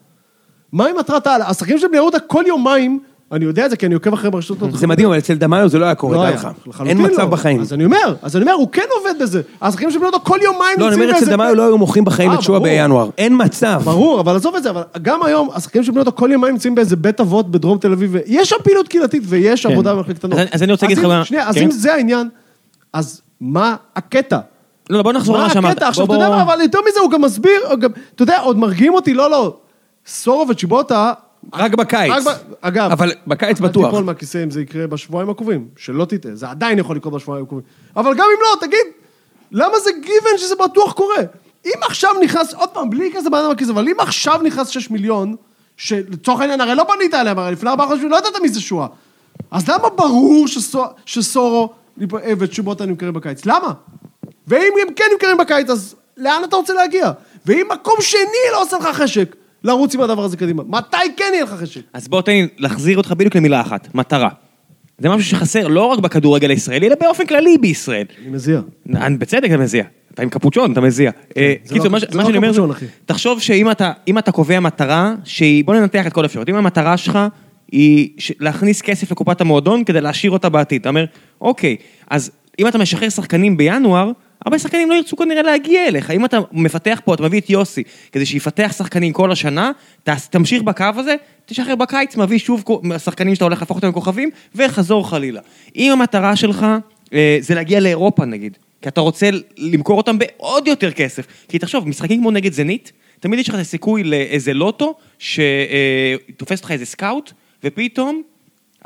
מהי 0.72 0.92
מטרת 0.92 1.26
העל? 1.26 1.42
השחקנים 1.42 1.78
של 1.78 1.88
בני 1.88 1.96
יהודה 1.96 2.18
כל 2.18 2.44
יומיים, 2.46 2.98
אני 3.32 3.44
יודע 3.44 3.64
את 3.64 3.70
זה 3.70 3.76
כי 3.76 3.86
אני 3.86 3.94
עוקב 3.94 4.12
אחרי 4.12 4.30
ברשתות. 4.30 4.58
זה 4.72 4.86
מדהים, 4.86 5.08
אבל 5.08 5.18
אצל 5.18 5.34
דמאיו 5.34 5.68
זה 5.68 5.78
לא 5.78 5.84
היה 5.84 5.94
קורה, 5.94 6.16
לא 6.16 6.24
דע 6.24 6.30
לך. 6.30 6.48
אין 6.86 7.06
מצב 7.06 7.18
לא. 7.18 7.24
בחיים. 7.26 7.60
אז 7.60 7.72
אני 7.72 7.84
אומר, 7.84 8.14
אז 8.22 8.36
אני 8.36 8.42
אומר, 8.42 8.52
הוא 8.54 8.68
כן 8.72 8.82
עובד 8.98 9.22
בזה. 9.22 9.42
השחקנים 9.62 9.90
של 9.90 9.98
בני 9.98 10.06
יהודה 10.06 10.18
כל 10.18 10.38
יומיים 10.42 10.80
לא, 10.80 10.88
אני 10.88 10.94
אומר, 10.94 11.10
אצל 11.18 11.30
דמאיו 11.30 11.54
לא 11.54 11.62
היו 11.62 11.78
מוכרים 11.78 12.04
בחיים 12.04 12.30
אה, 12.30 12.34
את 12.36 12.42
שועה 12.42 12.58
ברור. 12.58 12.70
בינואר. 12.72 13.10
אין 13.18 13.34
מצב. 13.44 13.80
ברור, 13.84 14.20
אבל 14.20 14.36
עזוב 14.36 14.54
את 14.56 14.62
זה, 14.62 14.70
אבל 14.70 14.82
גם 15.02 15.22
היום, 15.22 15.48
השחקנים 15.54 15.84
של 15.84 15.90
בני 15.92 15.98
יהודה 15.98 16.10
כל 16.10 16.28
יומיים 16.32 16.52
נמצאים 16.52 16.74
באיזה 16.74 16.96
בית 16.96 17.20
אבות 17.20 17.50
בדרום 17.50 17.78
תל 17.78 17.92
אביב, 17.92 18.10
ויש 18.12 18.48
שם 18.48 18.56
פעילות 18.64 18.88
קהילתית 18.88 19.22
ויש 19.26 19.66
עבודה 19.66 19.94
במחלקת 19.94 20.24
הנוער. 20.24 20.40
אז 20.40 20.46
אני- 20.46 20.54
אז 20.54 20.62
אני 20.62 20.72
רוצה 20.72 20.86
להגיד 20.86 20.98
אם- 20.98 21.04
לך 21.04 21.10
מה- 21.18 21.24
שנייה, 21.24 21.48
אז 21.48 21.54
כן. 21.54 21.62
אם 21.62 21.70
זה 21.70 21.94
העניין, 21.94 22.28
אז 22.92 23.20
מה 23.40 23.76
הקטע? 23.96 24.38
לא, 24.90 24.96
לא, 24.96 25.02
בוא 25.02 25.12
נחזור 25.12 25.36
מה 25.36 25.42
למה 25.44 25.52
שאמרת. 25.54 25.72
הקטע? 25.76 25.88
עכשיו, 25.88 26.04
אתה 26.04 26.14
יודע 26.14 26.28
מה, 26.28 26.42
אבל 26.42 26.60
יותר 26.60 26.78
מזה, 26.90 27.00
הוא 27.00 27.10
גם 27.10 27.22
מסביר, 27.22 27.60
אתה 28.14 28.22
יודע, 28.22 28.38
עוד 28.40 28.58
מרגיעים 28.58 28.94
אותי, 28.94 29.14
לא, 29.14 29.30
לא. 29.30 29.56
סורו 30.06 30.48
וצ'יבוטה... 30.48 31.12
רק 31.54 31.74
בקיץ. 31.74 32.10
רק 32.12 32.22
ב- 32.26 32.52
אגב, 32.60 32.90
אבל 32.92 33.12
בקיץ 33.26 33.60
בטוח. 33.60 33.84
תיפול 33.86 34.04
מהכיסא 34.04 34.42
אם 34.42 34.50
זה 34.50 34.60
יקרה 34.60 34.86
בשבועיים 34.86 35.30
הקרובים, 35.30 35.68
שלא 35.76 36.04
תטעה, 36.04 36.34
זה 36.34 36.50
עדיין 36.50 36.78
יכול 36.78 36.96
לקרות 36.96 37.14
בשבועיים 37.14 37.44
הקרובים. 37.44 37.66
אבל 37.96 38.14
גם 38.14 38.24
אם 38.36 38.42
לא, 38.42 38.66
תגיד, 38.66 38.86
למה 39.52 39.78
זה 39.84 39.90
גיוון 39.92 40.38
שזה 40.38 40.54
בטוח 40.64 40.92
קורה? 40.92 41.16
אם 41.66 41.80
עכשיו 41.82 42.10
נכנס, 42.24 42.54
עוד 42.54 42.68
פעם, 42.68 42.90
בלי 42.90 43.10
כזה 43.16 43.30
בן 43.30 43.38
אדם 43.38 43.50
בכיס, 43.50 43.68
אבל 43.70 43.88
אם 43.88 43.94
עכשיו 43.98 44.40
נכנס 44.42 44.68
6 44.68 44.90
מיליון, 44.90 45.36
שלצורך 45.76 46.40
העניין 46.40 46.60
הרי 46.60 46.74
לא 46.74 46.84
בנית 46.84 47.14
עליהם, 47.14 47.38
הרי 47.38 47.52
לפני 47.52 47.70
ארבעה 47.70 47.86
חודשים 47.86 48.10
לא 48.10 48.16
ידעת 48.16 48.32
מי 48.42 48.48
זה 48.48 48.60
שואה. 48.60 48.86
אז 49.50 49.68
למה 49.68 49.88
ברור 49.96 50.46
שסו- 50.48 50.84
שסורו 51.06 51.70
וצ'ובוטה 52.38 52.86
נמכרים 52.86 53.12
בקיץ? 53.12 53.46
למה? 53.46 53.72
ואם 54.46 54.72
הם 54.82 54.94
כן 54.94 55.04
נמכרים 55.12 55.36
בקיץ, 55.36 55.70
אז 55.70 55.94
לאן 56.16 56.42
אתה 56.44 56.56
רוצה 56.56 56.74
להגיע? 56.74 57.10
ואם 57.46 57.66
מקום 57.72 57.94
שני 58.00 58.20
לא 58.52 58.62
עושה 58.62 58.78
לך 58.78 58.86
חשק, 58.96 59.36
לרוץ 59.64 59.94
עם 59.94 60.00
הדבר 60.00 60.24
הזה 60.24 60.36
קדימה, 60.36 60.62
מתי 60.68 60.96
כן 61.16 61.24
יהיה 61.32 61.44
לך 61.44 61.50
חשק? 61.50 61.80
אז 61.92 62.08
בוא 62.08 62.22
תן 62.22 62.32
לי 62.32 62.48
להחזיר 62.58 62.96
אותך 62.96 63.12
בדיוק 63.12 63.36
למילה 63.36 63.60
אחת, 63.60 63.88
מטרה. 63.94 64.28
זה 64.98 65.08
משהו 65.08 65.28
שחסר 65.30 65.66
לא 65.68 65.84
רק 65.84 65.98
בכדורגל 65.98 66.50
הישראלי, 66.50 66.86
אלא 66.86 66.94
באופן 67.00 67.26
כללי 67.26 67.58
בישראל. 67.58 68.04
אני 68.22 68.30
מזיע. 68.30 68.60
אני- 68.94 69.16
בצדק 69.16 69.44
אתה 69.50 69.56
מזיע. 69.56 69.84
אתה 70.14 70.22
עם 70.22 70.28
קפוצ'ון, 70.28 70.72
אתה 70.72 70.80
מזיע. 70.80 71.10
אה, 71.36 71.54
זה 71.64 71.74
קיצור, 71.74 71.86
לא- 71.86 71.92
מה 71.92 71.98
זה 72.00 72.06
לא 72.12 72.24
שאני 72.24 72.36
אומר, 72.58 72.70
אחי. 72.72 72.84
תחשוב 73.06 73.40
שאם 73.40 73.70
אתה 74.18 74.32
קובע 74.32 74.60
מטרה 74.60 75.14
שהיא, 75.24 75.64
בוא 75.64 75.74
ננתח 75.74 76.06
את 76.06 76.12
כל 76.12 76.22
האפשרויות, 76.22 76.48
אם 76.48 76.54
המטרה 76.54 76.96
שלך 76.96 77.18
היא 77.72 78.08
להכניס 78.40 78.82
כסף 78.82 79.10
לקופת 79.10 79.40
המועדון 79.40 79.84
כדי 79.84 80.00
להשאיר 80.00 80.32
אותה 80.32 80.48
בעתיד, 80.48 80.80
אתה 80.80 80.88
אומר, 80.88 81.04
אוקיי, 81.40 81.76
אז 82.10 82.30
אם 82.58 82.66
אתה 82.66 82.78
משחרר 82.78 83.08
שחקנים 83.08 83.56
בינואר, 83.56 84.10
הרבה 84.44 84.58
שחקנים 84.58 84.90
לא 84.90 84.94
ירצו 84.94 85.16
כנראה 85.16 85.42
להגיע 85.42 85.86
אליך. 85.86 86.10
אם 86.10 86.24
אתה 86.24 86.38
מפתח 86.52 87.00
פה, 87.04 87.14
אתה 87.14 87.22
מביא 87.22 87.40
את 87.40 87.50
יוסי, 87.50 87.82
כדי 88.12 88.26
שיפתח 88.26 88.74
שחקנים 88.76 89.12
כל 89.12 89.32
השנה, 89.32 89.70
תמשיך 90.30 90.62
בקו 90.62 90.84
הזה, 90.96 91.14
תשחרר 91.46 91.74
בקיץ, 91.74 92.16
מביא 92.16 92.38
שוב 92.38 92.64
שחקנים 92.98 93.34
שאתה 93.34 93.44
הולך 93.44 93.60
להפוך 93.60 93.76
אותם 93.76 93.88
לכוכבים, 93.88 94.30
וחזור 94.54 95.10
חלילה. 95.10 95.40
אם 95.76 95.92
המטרה 95.92 96.36
שלך 96.36 96.66
אה, 97.12 97.38
זה 97.40 97.54
להגיע 97.54 97.80
לאירופה 97.80 98.24
נגיד, 98.24 98.58
כי 98.82 98.88
אתה 98.88 99.00
רוצה 99.00 99.30
למכור 99.58 99.98
אותם 99.98 100.18
בעוד 100.18 100.68
יותר 100.68 100.92
כסף. 100.92 101.26
כי 101.48 101.58
תחשוב, 101.58 101.88
משחקים 101.88 102.20
כמו 102.20 102.30
נגד 102.30 102.52
זנית, 102.52 102.92
תמיד 103.20 103.38
יש 103.38 103.48
לך 103.48 103.54
את 103.54 103.60
הסיכוי 103.60 104.04
לאיזה 104.04 104.54
לוטו, 104.54 104.94
שתופס 105.18 106.58
אותך 106.58 106.70
איזה 106.70 106.86
סקאוט, 106.86 107.32
ופתאום 107.64 108.22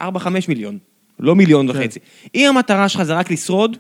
4-5 0.01 0.03
מיליון, 0.49 0.79
לא 1.21 1.35
מיליון 1.35 1.73
כן. 1.73 1.79
וחצי. 1.79 1.99
אם 2.35 2.49
המטרה 2.49 2.89
שלך 2.89 3.03
זה 3.03 3.15
רק 3.15 3.31
לשרוד, 3.31 3.77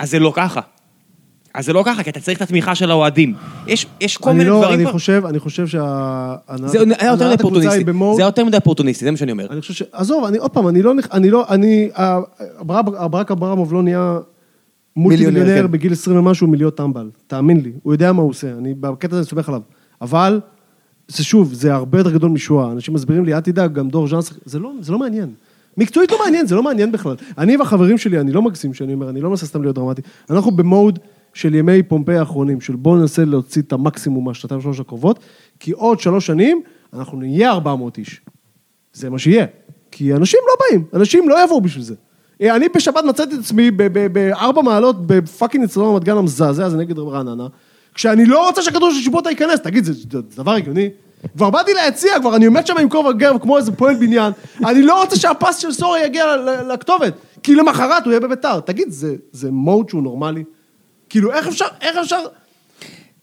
אז 0.00 0.10
זה 0.10 0.18
לא 0.18 0.32
ככה. 0.36 0.60
אז 1.54 1.66
זה 1.66 1.72
לא 1.72 1.82
ככה, 1.86 2.02
כי 2.02 2.10
אתה 2.10 2.20
צריך 2.20 2.36
את 2.36 2.42
התמיכה 2.42 2.74
של 2.74 2.90
האוהדים. 2.90 3.34
יש, 3.66 3.86
יש 4.00 4.16
כל 4.16 4.30
אני 4.30 4.38
מיני 4.38 4.50
לא, 4.50 4.58
דברים 4.60 4.74
אני 4.74 4.84
כבר. 4.84 4.92
חושב, 4.92 5.22
אני 5.26 5.38
חושב 5.38 5.66
שהנהלת 5.66 6.70
זה 6.70 6.78
היה 6.98 7.10
יותר 7.10 7.36
מדי 7.50 7.84
במוד, 7.84 8.16
זה 8.16 8.22
היה 8.22 8.28
יותר 8.28 8.44
מדי 8.44 8.56
אופורטוניסטי, 8.56 9.04
זה 9.04 9.10
מה 9.10 9.16
שאני 9.16 9.32
אומר. 9.32 9.46
אני 9.50 9.60
חושב 9.60 9.74
ש... 9.74 9.82
עזוב, 9.92 10.24
אני 10.24 10.38
עוד 10.38 10.50
פעם, 10.50 10.68
אני 10.68 10.82
לא, 10.82 10.92
אני 11.12 11.30
לא, 11.30 11.44
אני, 11.48 11.90
ברק 13.10 13.30
אברמוב 13.30 13.72
לא 13.72 13.82
נהיה 13.82 14.18
מולטי 14.96 15.16
מיליונר, 15.16 15.40
מיליונר 15.40 15.62
כן. 15.66 15.72
בגיל 15.72 15.92
20 15.92 16.18
ומשהו 16.18 16.46
מלהיות 16.46 16.76
טמבל, 16.76 17.10
תאמין 17.26 17.60
לי, 17.60 17.72
הוא 17.82 17.94
יודע 17.94 18.12
מה 18.12 18.22
הוא 18.22 18.30
עושה, 18.30 18.52
אני 18.58 18.74
בקטע 18.74 19.08
הזה 19.10 19.18
אני 19.18 19.26
סומך 19.26 19.48
עליו, 19.48 19.60
אבל, 20.00 20.40
זה 21.08 21.24
שוב, 21.24 21.54
זה 21.54 21.74
הרבה 21.74 21.98
יותר 21.98 22.10
גדול 22.10 22.30
משואה, 22.30 22.72
אנשים 22.72 22.94
מסבירים 22.94 23.24
לי, 23.24 23.34
אל 23.34 23.40
תדאג, 23.40 23.72
גם 23.72 23.88
דור 23.88 24.08
ז'אנס, 24.08 24.32
זה 24.44 24.58
לא, 24.58 24.72
זה 24.80 24.92
לא 24.92 24.98
מעניין. 24.98 25.28
מקצועית 25.80 26.12
לא 26.12 26.18
מעניין, 26.24 26.46
זה 26.46 26.54
לא 26.54 26.62
מעניין 26.62 26.92
בכלל. 26.92 27.14
אני 27.38 27.56
והחברים 27.56 27.98
שלי, 27.98 28.20
אני 28.20 28.32
לא 28.32 28.42
מגזים 28.42 28.74
שאני 28.74 28.94
אומר, 28.94 29.10
אני 29.10 29.20
לא 29.20 29.30
מנסה 29.30 29.46
סתם 29.46 29.62
להיות 29.62 29.74
דרמטי, 29.74 30.02
אנחנו 30.30 30.50
במוד 30.50 30.98
של 31.34 31.54
ימי 31.54 31.82
פומפיי 31.82 32.18
האחרונים, 32.18 32.60
של 32.60 32.76
בואו 32.76 32.96
ננסה 32.96 33.24
להוציא 33.24 33.62
את 33.62 33.72
המקסימום 33.72 34.24
מהשנתיים 34.24 34.60
שלוש 34.60 34.80
הקרובות, 34.80 35.18
כי 35.60 35.70
עוד 35.70 36.00
שלוש 36.00 36.26
שנים, 36.26 36.62
אנחנו 36.92 37.18
נהיה 37.18 37.50
400 37.50 37.98
איש. 37.98 38.20
זה 38.92 39.10
מה 39.10 39.18
שיהיה. 39.18 39.46
כי 39.90 40.14
אנשים 40.14 40.40
לא 40.48 40.54
באים, 40.60 40.84
אנשים 40.94 41.28
לא 41.28 41.44
יבואו 41.44 41.60
בשביל 41.60 41.84
זה. 41.84 41.94
אה, 42.42 42.56
אני 42.56 42.68
בשבת 42.76 43.04
מצאתי 43.04 43.34
את 43.34 43.40
עצמי 43.40 43.70
בארבע 44.12 44.62
מעלות 44.62 45.06
בפאקינג 45.06 45.64
אצטדיון 45.64 45.94
רמת 45.94 46.04
גן 46.04 46.16
המזעזע 46.16 46.66
הזה 46.66 46.76
נגד 46.76 46.98
רעננה, 46.98 47.46
כשאני 47.94 48.26
לא 48.26 48.46
רוצה 48.46 48.62
שהכדור 48.62 48.90
של 48.90 49.00
שיבוטה 49.00 49.30
ייכנס, 49.30 49.60
תגיד, 49.60 49.84
זה 49.84 49.92
דבר 50.36 50.52
הגיוני? 50.52 50.90
כבר 51.36 51.50
באתי 51.50 51.70
ליציע, 51.74 52.20
כבר 52.20 52.36
אני 52.36 52.46
עומד 52.46 52.66
שם 52.66 52.78
עם 52.78 52.88
כובע 52.88 53.12
גרב 53.12 53.38
כמו 53.42 53.56
איזה 53.56 53.72
פועל 53.72 53.94
בניין, 53.94 54.32
אני 54.64 54.82
לא 54.82 55.02
רוצה 55.02 55.16
שהפס 55.16 55.56
של 55.56 55.72
סורי 55.72 56.04
יגיע 56.04 56.24
לכתובת, 56.72 57.14
כי 57.42 57.54
למחרת 57.54 58.04
הוא 58.04 58.10
יהיה 58.10 58.20
בביתר. 58.20 58.60
תגיד, 58.60 58.90
זה, 58.90 59.14
זה 59.32 59.50
מוד 59.50 59.88
שהוא 59.88 60.02
נורמלי? 60.02 60.44
כאילו, 61.08 61.32
איך 61.32 61.46
אפשר, 61.46 61.66
איך 61.80 61.96
אפשר... 61.96 62.20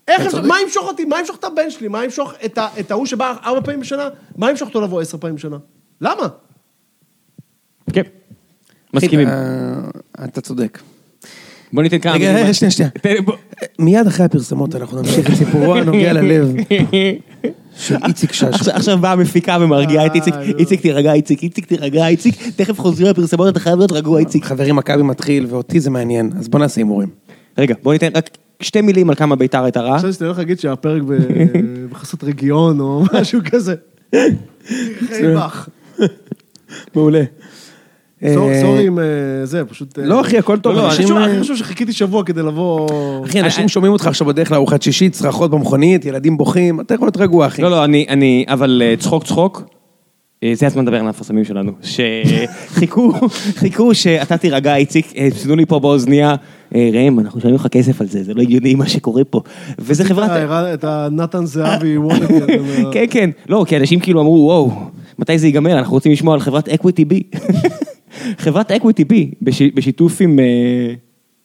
איך 0.08 0.22
אפשר, 0.22 0.42
מה 0.42 0.56
ימשוך 0.62 0.88
אותי? 0.88 1.06
מה 1.06 1.20
ימשוך 1.20 1.36
את 1.36 1.44
הבן 1.44 1.70
שלי? 1.70 1.88
מה 1.88 2.04
ימשוך 2.04 2.34
את 2.80 2.92
ההוא 2.92 3.06
שבא 3.06 3.34
ארבע 3.44 3.62
פעמים 3.62 3.80
בשנה? 3.80 4.10
מה 4.36 4.50
ימשוך 4.50 4.68
אותו 4.68 4.82
לבוא 4.82 5.02
עשר 5.02 5.18
פעמים 5.18 5.36
בשנה? 5.36 5.58
למה? 6.02 6.28
כן. 7.94 8.02
מסכימים. 8.94 9.28
אה, 9.28 10.26
אתה 10.26 10.42
צודק. 10.42 10.80
בוא 11.74 11.84
ניתן 11.84 12.00
כמה 12.00 12.14
רגע. 12.14 12.36
רגע, 12.36 12.54
שנייה, 12.54 12.72
שנייה. 12.72 12.90
מיד 13.80 14.08
אחרי 14.08 14.26
הפרסומות 14.26 14.76
אנחנו 14.76 15.02
נמשיך 15.02 15.30
את 15.30 15.36
סיפורו 15.36 15.76
הנוגע 15.76 16.14
ללב 16.14 16.54
של 17.80 17.96
איציק 18.08 18.32
שש. 18.34 18.44
עכשיו- 18.68 18.98
באה 18.98 19.12
המפיקה 19.12 19.58
ומרגיעה 19.62 20.06
את 20.06 20.16
איציק, 20.16 20.34
אה, 20.34 20.40
נו. 20.48 20.58
איציק 20.58 20.82
תירגע, 20.82 21.14
איציק, 21.14 21.44
איציק 21.44 21.66
תירגע, 21.66 22.08
איציק, 22.08 22.36
תכף 22.56 22.80
חוזרים 22.80 23.08
לפרסמות, 23.10 23.48
אתה 23.48 23.60
חייב 23.60 23.78
להיות 23.78 23.92
רגוע, 23.92 24.20
איציק. 24.20 24.46
חברים, 24.46 24.76
מכבי 24.76 25.04
מתחיל, 25.04 25.46
ואותי 25.50 25.80
זה 25.80 25.90
מעניין, 25.90 26.32
אז 26.40 26.48
בוא 26.48 26.60
נעשה 26.60 26.82
הימורים. 26.82 27.10
רגע, 27.58 27.76
בוא 27.84 27.94
ניתן 27.94 28.10
רק 28.16 28.30
שתי 28.62 28.82
מילים 28.82 29.10
על 29.10 29.16
כמה 29.16 29.36
ביתר 29.36 29.64
הייתה 29.64 29.82
רעה. 29.82 29.98
חשבתי 29.98 30.14
שאתה 30.14 30.26
הולך 30.26 30.38
להגיד 30.38 30.60
שהפרק 30.60 31.02
בחסות 31.92 32.24
רגיון 32.24 32.80
או 32.80 33.04
משהו 33.14 33.40
כזה. 33.52 33.76
חייבך. 35.10 35.68
מעולה. 36.96 37.24
אה, 38.24 38.62
סורי 38.62 38.88
עם 38.88 39.00
אה, 39.00 39.06
זה, 39.44 39.66
פשוט... 39.66 40.00
אה, 40.00 40.06
לא, 40.06 40.22
אחי, 40.22 40.38
הכל 40.38 40.58
טוב, 40.58 40.76
לא, 40.76 40.82
לא, 41.10 41.26
אני 41.26 41.42
חושב- 41.42 41.56
שחיכיתי 41.56 41.94
שבוע 41.94 42.24
כדי 42.24 42.44
לבוא... 42.44 42.90
אחי, 43.26 43.40
אנשים 43.40 43.68
שומעים 43.68 43.94
אותך 43.94 44.08
עכשיו 44.08 44.28
בדרך 44.28 44.52
לארוחת 44.52 44.82
שישית, 44.82 45.14
צרחות 45.14 45.52
במכונית, 45.52 46.06
ילדים 46.06 46.38
בוכים, 46.38 46.82
אתה 46.82 46.94
יכול 46.94 47.06
להיות 47.06 47.18
רגוע, 47.18 47.48
אחי. 47.48 47.62
לא, 47.62 47.72
לא, 47.72 47.84
אני, 47.84 48.06
אני, 48.10 48.46
אבל 48.48 48.82
צחוק 49.00 49.24
צחוק, 49.24 49.64
זה 50.54 50.68
הזמן 50.68 50.84
לדבר 50.84 50.96
על 51.00 51.06
המפרסמים 51.06 51.44
שלנו, 51.44 51.72
שחיכו, 51.82 53.12
חיכו 53.60 53.96
שאתה 53.96 54.38
תירגע, 54.38 54.76
איציק, 54.76 55.14
תנו 55.44 55.56
לי 55.56 55.66
פה 55.66 55.80
באוזנייה, 55.80 56.36
ראם, 56.76 57.20
אנחנו 57.20 57.38
משלמים 57.38 57.56
לך 57.56 57.68
כסף 57.68 58.02
על 58.02 58.08
זה, 58.08 58.24
זה 58.24 58.34
לא 58.34 58.42
הגיוני 58.42 58.76
מה 58.76 58.88
שקורה 58.88 59.24
פה. 59.24 59.42
וזה 59.80 60.06
חברת... 60.06 60.32
את 60.74 60.84
הנתן 60.84 61.46
זהבי. 61.46 61.96
כן, 62.92 63.06
כן, 63.10 63.30
לא, 63.50 63.66
כי 63.68 63.78
אנשים 63.78 64.00
כאילו 64.00 64.22
אמרו, 64.22 64.46
וואו, 64.46 64.72
מתי 65.20 65.38
זה 65.38 65.48
ייגמר? 65.48 65.78
אנחנו 65.78 65.94
רוצים 65.94 66.12
לשמוע 66.12 66.34
על 66.34 66.40
חברת 66.40 66.70
EquityBee. 66.70 67.24
חברת 68.38 68.72
EquityBee, 68.72 69.32
בשיתוף 69.42 70.22
עם... 70.22 70.40
אה, 70.40 70.94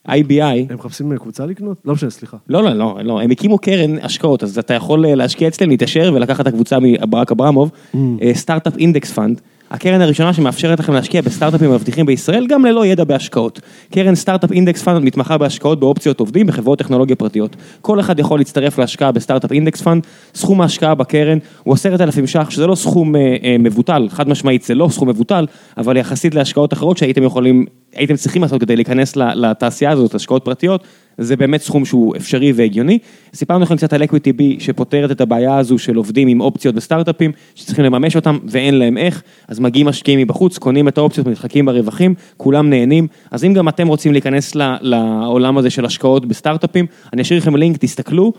IBI, 0.09 0.43
הם 0.71 0.77
מחפשים 0.77 1.19
קבוצה 1.19 1.47
לקנות? 1.47 1.77
לא 1.85 1.93
משנה, 1.95 2.11
סליחה. 2.11 2.37
לא, 2.49 2.63
לא, 2.63 2.73
לא, 2.73 2.99
לא, 3.05 3.21
הם 3.21 3.31
הקימו 3.31 3.59
קרן 3.59 3.99
השקעות, 4.03 4.43
אז 4.43 4.59
אתה 4.59 4.75
יכול 4.75 5.07
אה, 5.07 5.15
להשקיע 5.15 5.49
אצלם, 5.49 5.71
להתעשר 5.71 6.13
ולקחת 6.15 6.41
את 6.41 6.47
הקבוצה 6.47 6.79
מברק 6.81 7.33
אברמוב, 7.33 7.71
אה, 7.95 8.31
Startup 8.35 8.77
Index 8.77 9.13
Fund. 9.13 9.41
הקרן 9.73 10.01
הראשונה 10.01 10.33
שמאפשרת 10.33 10.81
לכם 10.81 10.93
להשקיע 10.93 11.23
בסטארט-אפים 11.23 11.71
מבטיחים 11.71 12.07
בישראל, 12.07 12.47
גם 12.47 12.65
ללא 12.65 12.87
ידע 12.87 13.05
בהשקעות. 13.05 13.61
קרן 13.93 14.15
Startup 14.15 14.53
Index 14.53 14.83
Fund 14.83 15.05
מתמחה 15.05 15.39
בהשקעות 15.39 15.81
באופציות 15.81 16.21
עובדים 16.21 16.47
בחברות 16.47 16.79
טכנולוגיה 16.79 17.17
פרטיות. 17.17 17.57
כל 17.81 18.01
אחד 18.01 18.19
יכול 18.19 18.41
להצטרף 18.41 18.79
להשקעה 18.79 19.13
ב 19.13 19.18
Startup 19.18 19.53
Index 19.53 19.83
Fund, 19.83 20.07
סכום 20.35 20.61
ההשקעה 20.61 20.95
בקרן 20.95 21.39
הוא 21.63 21.75
עשרת 21.75 22.01
אלפים 22.01 22.27
ש"ח, 22.27 22.51
שזה 22.51 22.67
לא 22.67 22.75
סכום 22.75 23.17
אה, 23.17 23.37
אה, 23.45 23.57
מבוטל, 23.59 24.09
חד 24.11 24.29
משמעית 24.29 24.63
זה 24.63 24.75
לא 24.75 24.89
סכום 24.91 25.09
מבוטל, 25.09 25.47
אבל 25.77 25.97
יחסית 25.97 26.35
להשקעות 26.35 26.73
אחרות 26.73 26.99
שהייתם 26.99 27.23
יכולים, 27.23 27.67
הייתם 27.95 28.17
צריכים 28.17 28.43
לעשות 28.43 28.61
כדי 28.61 28.77
להיכנס 28.77 29.17
לתעשייה 29.17 29.91
הזאת, 29.91 30.15
השקעות 30.15 30.45
פרטיות, 30.45 30.85
זה 31.19 31.37
באמת 31.37 31.63
סכום 31.63 31.85
שהוא 31.85 32.17
אפשרי 32.17 32.53
והגיוני. 32.53 32.99
סיפרנו 33.35 33.65
לכם 33.65 33.77
קצת 33.77 33.93
על 33.93 34.05
EquityBee 34.05 34.57
שפותרת 34.61 35.11
את 35.11 35.21
הבעיה 35.21 35.59
הזו 35.59 35.79
של 35.79 35.97
עובדים 35.97 36.29
עם 36.29 36.41
אופציות 36.41 36.75
בסטארט-אפים, 36.75 37.33
שצריכים 37.55 37.85
לממש 37.85 38.17
אותם 38.17 38.39
ואין 38.47 38.75
להם 38.75 38.99
איך, 38.99 39.23
אז 39.49 39.61
מגיעים 39.61 39.87
משקיעים 39.87 40.21
מבחוץ, 40.21 40.59
קונים 40.59 40.89
את 40.89 40.99
האופציות, 40.99 41.27
מתחלקים 41.27 41.67
ברווחים, 41.67 42.15
כולם 42.37 42.71
נהנים. 42.71 43.07
אז 43.31 43.45
אם 43.45 43.53
גם 43.53 43.69
אתם 43.69 43.89
רוצים 43.89 44.13
להיכנס 44.13 44.55
לעולם 44.81 45.59
הזה 45.59 45.71
של 45.71 45.85
השקעות 45.85 46.27
בסטארט-אפים, 46.27 46.87
אני 47.13 47.23
אשאיר 47.23 47.39
לכם 47.39 47.57
לינק, 47.57 47.77
תסתכלו. 47.77 48.33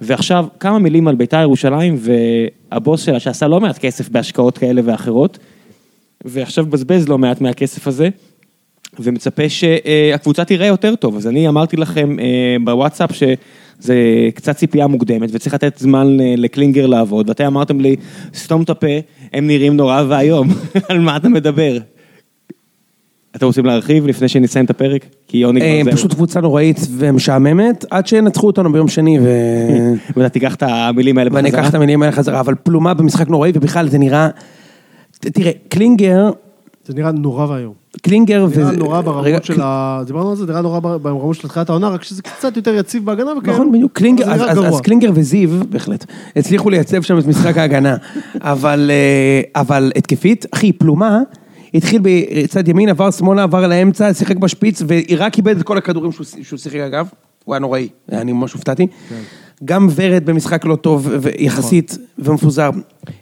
ועכשיו, 0.00 0.46
כמה 0.60 0.78
מילים 0.78 1.08
על 1.08 1.14
בית"ר 1.14 1.40
ירושלים 1.40 1.98
והבוס 2.72 3.02
שלה 3.02 3.20
שעשה 3.20 3.48
לא 3.48 3.60
מעט 3.60 3.78
כסף 3.78 4.08
בהשקעות 4.08 4.58
כאלה 4.58 4.80
ואחרות, 4.84 5.38
ועכשיו 6.24 6.66
מבזבז 6.66 7.08
לא 7.08 7.18
מעט 7.18 7.40
מהכסף 7.40 7.86
הזה. 7.86 8.08
ומצפה 8.98 9.48
שהקבוצה 9.48 10.44
תראה 10.44 10.66
יותר 10.66 10.94
טוב. 10.94 11.16
אז 11.16 11.26
אני 11.26 11.48
אמרתי 11.48 11.76
לכם 11.76 12.18
אה, 12.20 12.56
בוואטסאפ 12.64 13.10
שזה 13.12 13.94
קצת 14.34 14.56
ציפייה 14.56 14.86
מוקדמת 14.86 15.28
וצריך 15.32 15.54
לתת 15.54 15.78
זמן 15.78 16.20
אה, 16.20 16.34
לקלינגר 16.36 16.86
לעבוד, 16.86 17.28
ואתם 17.28 17.44
אמרתם 17.44 17.80
לי, 17.80 17.96
סתום 18.34 18.62
את 18.62 18.70
הפה, 18.70 18.86
הם 19.32 19.46
נראים 19.46 19.76
נורא 19.76 20.02
ואיום, 20.08 20.48
על 20.88 20.98
מה 20.98 21.16
אתה 21.16 21.28
מדבר? 21.28 21.78
אתם 23.36 23.46
רוצים 23.46 23.66
להרחיב 23.66 24.06
לפני 24.06 24.28
שנסיים 24.28 24.64
את 24.64 24.70
הפרק? 24.70 25.06
כי 25.28 25.38
יוני 25.38 25.60
אה, 25.60 25.80
כבר 25.82 25.90
זהו. 25.90 25.98
פשוט 25.98 26.14
קבוצה 26.14 26.40
נוראית 26.40 26.80
ומשעממת, 26.90 27.84
עד 27.90 28.06
שינצחו 28.06 28.46
אותנו 28.46 28.72
ביום 28.72 28.88
שני 28.88 29.18
ו... 29.20 29.24
ואתה 30.16 30.28
תיקח 30.28 30.54
את 30.54 30.62
המילים 30.62 31.18
האלה 31.18 31.30
ואני 31.32 31.48
אקח 31.48 31.68
את 31.68 31.74
המילים 31.74 32.02
האלה 32.02 32.12
חזרה, 32.12 32.40
אבל 32.40 32.54
פלומה 32.54 32.94
במשחק 32.94 33.28
נוראי, 33.28 33.52
ובכלל 33.54 33.88
זה 33.88 33.98
נראה... 33.98 34.28
תראה, 35.20 35.52
קלינגר, 35.68 36.30
זה 36.86 36.94
נראה 36.94 37.12
נורא 37.12 37.46
ואיום. 37.46 37.79
קלינגר 38.02 38.46
ו... 38.50 38.58
נראה 38.60 38.72
נורא 38.72 39.00
ברמות 39.00 39.44
של 39.44 39.60
ה... 39.62 40.02
דיברנו 40.06 40.30
על 40.30 40.36
זה, 40.36 40.46
נראה 40.46 40.60
נורא 40.60 40.80
בר- 40.80 40.98
ברמות 40.98 41.36
של 41.36 41.48
תחילת 41.48 41.68
העונה, 41.68 41.88
רק 41.88 42.02
שזה 42.02 42.22
קצת 42.22 42.56
יותר 42.56 42.74
יציב 42.74 43.04
בהגנה 43.04 43.32
וכאילו. 43.38 43.52
נכון, 43.52 43.72
בדיוק, 43.72 43.92
קלינגר, 43.92 44.32
אז, 44.32 44.80
קלינגר 44.80 45.10
וזיו, 45.14 45.50
בהחלט, 45.68 46.04
הצליחו 46.36 46.70
לייצב 46.70 47.02
שם 47.02 47.18
את 47.18 47.26
משחק 47.26 47.58
ההגנה, 47.58 47.96
אבל, 48.40 48.90
אה, 48.90 49.60
אבל 49.60 49.92
התקפית, 49.96 50.46
אחי, 50.50 50.72
פלומה, 50.72 51.20
התחיל 51.74 52.00
בצד 52.04 52.68
ימין, 52.68 52.88
עבר 52.88 53.10
שמאלה, 53.10 53.42
עבר 53.42 53.66
לאמצע, 53.66 54.14
שיחק 54.14 54.36
בשפיץ, 54.36 54.82
ורק 54.86 55.36
איבד 55.36 55.56
את 55.56 55.62
כל 55.62 55.78
הכדורים 55.78 56.12
שהוא, 56.12 56.58
שיחק 56.58 56.80
אגב, 56.80 57.08
הוא 57.44 57.54
היה 57.54 57.60
נוראי, 57.60 57.88
אני 58.12 58.32
ממש 58.32 58.52
הופתעתי. 58.52 58.86
גם 59.64 59.88
ורד 59.94 60.24
במשחק 60.24 60.64
לא 60.64 60.76
טוב, 60.76 61.08
ויחסית, 61.20 61.98
ומפוזר. 62.18 62.70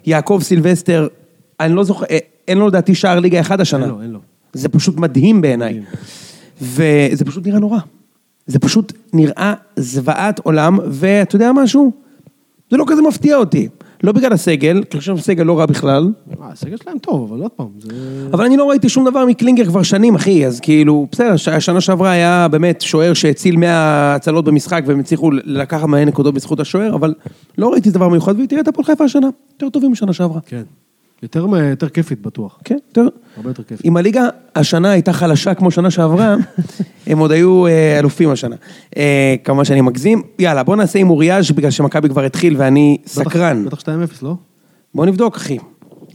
יעקב 0.05 0.39
סילבסטר, 0.43 1.07
אני 1.59 1.75
לא 1.75 1.83
זוכר, 1.83 2.05
אה, 2.11 2.17
אין 2.47 2.57
לו 2.57 2.67
לדעתי 2.67 2.95
שער 2.95 3.19
ליגה 3.19 3.39
אחד 3.39 3.61
השנה. 3.61 3.85
אין 3.85 3.89
לו, 3.89 4.01
אין 4.01 4.11
לו. 4.11 4.19
זה 4.53 4.69
פשוט 4.69 4.97
מדהים 4.97 5.41
בעיניי. 5.41 5.81
וזה 6.61 7.25
פשוט 7.25 7.47
נראה 7.47 7.59
נורא. 7.59 7.79
זה 8.47 8.59
פשוט 8.59 8.93
נראה 9.13 9.53
זוועת 9.75 10.39
עולם, 10.39 10.79
ואתה 10.87 11.35
יודע 11.35 11.51
משהו? 11.51 11.91
זה 12.71 12.77
לא 12.77 12.85
כזה 12.87 13.01
מפתיע 13.01 13.37
אותי. 13.37 13.69
לא 14.03 14.11
בגלל 14.11 14.33
הסגל, 14.33 14.83
כי 14.83 14.97
אני 14.97 14.99
חושב 14.99 15.17
שהסגל 15.17 15.43
לא 15.43 15.59
רע 15.59 15.65
בכלל, 15.65 16.11
אה, 16.41 16.47
הסגל 16.51 16.77
שלהם 16.83 16.97
טוב, 16.97 17.31
אבל 17.31 17.41
עוד 17.41 17.51
פעם, 17.51 17.67
זה... 17.79 17.89
אבל 18.33 18.45
אני 18.45 18.57
לא 18.57 18.69
ראיתי 18.69 18.89
שום 18.89 19.09
דבר 19.09 19.25
מקלינגר 19.25 19.65
כבר 19.65 19.83
שנים, 19.83 20.15
אחי, 20.15 20.45
אז 20.45 20.59
כאילו, 20.59 21.07
בסדר, 21.11 21.33
השנה 21.51 21.81
שעברה 21.81 22.11
היה 22.11 22.47
באמת 22.47 22.81
שוער 22.81 23.13
שהציל 23.13 23.57
100 23.57 24.15
הצלות 24.15 24.45
במשחק, 24.45 24.83
והם 24.85 24.99
הצליחו 24.99 25.31
לקחת 25.31 25.87
מלא 25.87 26.05
נקודות 26.05 26.33
בזכות 26.33 26.59
השוער, 26.59 26.95
אבל 26.95 27.13
לא 27.57 27.69
ראיתי 27.69 27.91
דבר 27.91 28.09
מיוחד, 28.09 28.39
ותראה 28.39 28.61
את 28.61 28.67
הפועל 28.67 28.85
חיפה 28.85 29.03
השנה, 29.03 29.27
יותר 29.53 29.69
טובים 29.69 29.91
משנה 29.91 30.13
שעברה. 30.13 30.39
כן. 30.45 30.63
יותר 31.23 31.45
יותר 31.69 31.89
כיפית 31.89 32.21
בטוח. 32.21 32.59
כן, 32.63 32.77
יותר. 32.89 33.07
הרבה 33.37 33.49
יותר 33.49 33.63
כיפית. 33.63 33.85
אם 33.85 33.97
הליגה 33.97 34.21
השנה 34.55 34.91
הייתה 34.91 35.13
חלשה 35.13 35.53
כמו 35.53 35.71
שנה 35.71 35.91
שעברה, 35.91 36.35
הם 37.07 37.17
עוד 37.19 37.31
היו 37.31 37.67
אה, 37.67 37.99
אלופים 37.99 38.29
השנה. 38.29 38.55
אה, 38.97 39.35
כמובן 39.43 39.65
שאני 39.65 39.81
מגזים. 39.81 40.21
יאללה, 40.39 40.63
בוא 40.63 40.75
נעשה 40.75 40.99
עם 40.99 41.09
אוריאז' 41.09 41.51
בגלל 41.51 41.71
שמכבי 41.71 42.09
כבר 42.09 42.23
התחיל 42.23 42.55
ואני 42.57 42.97
בטח- 43.03 43.11
סקרן. 43.11 43.65
בטח 43.65 43.79
2-0, 43.79 43.85
לא? 44.21 44.33
בוא 44.95 45.05
נבדוק, 45.05 45.35
אחי. 45.35 45.57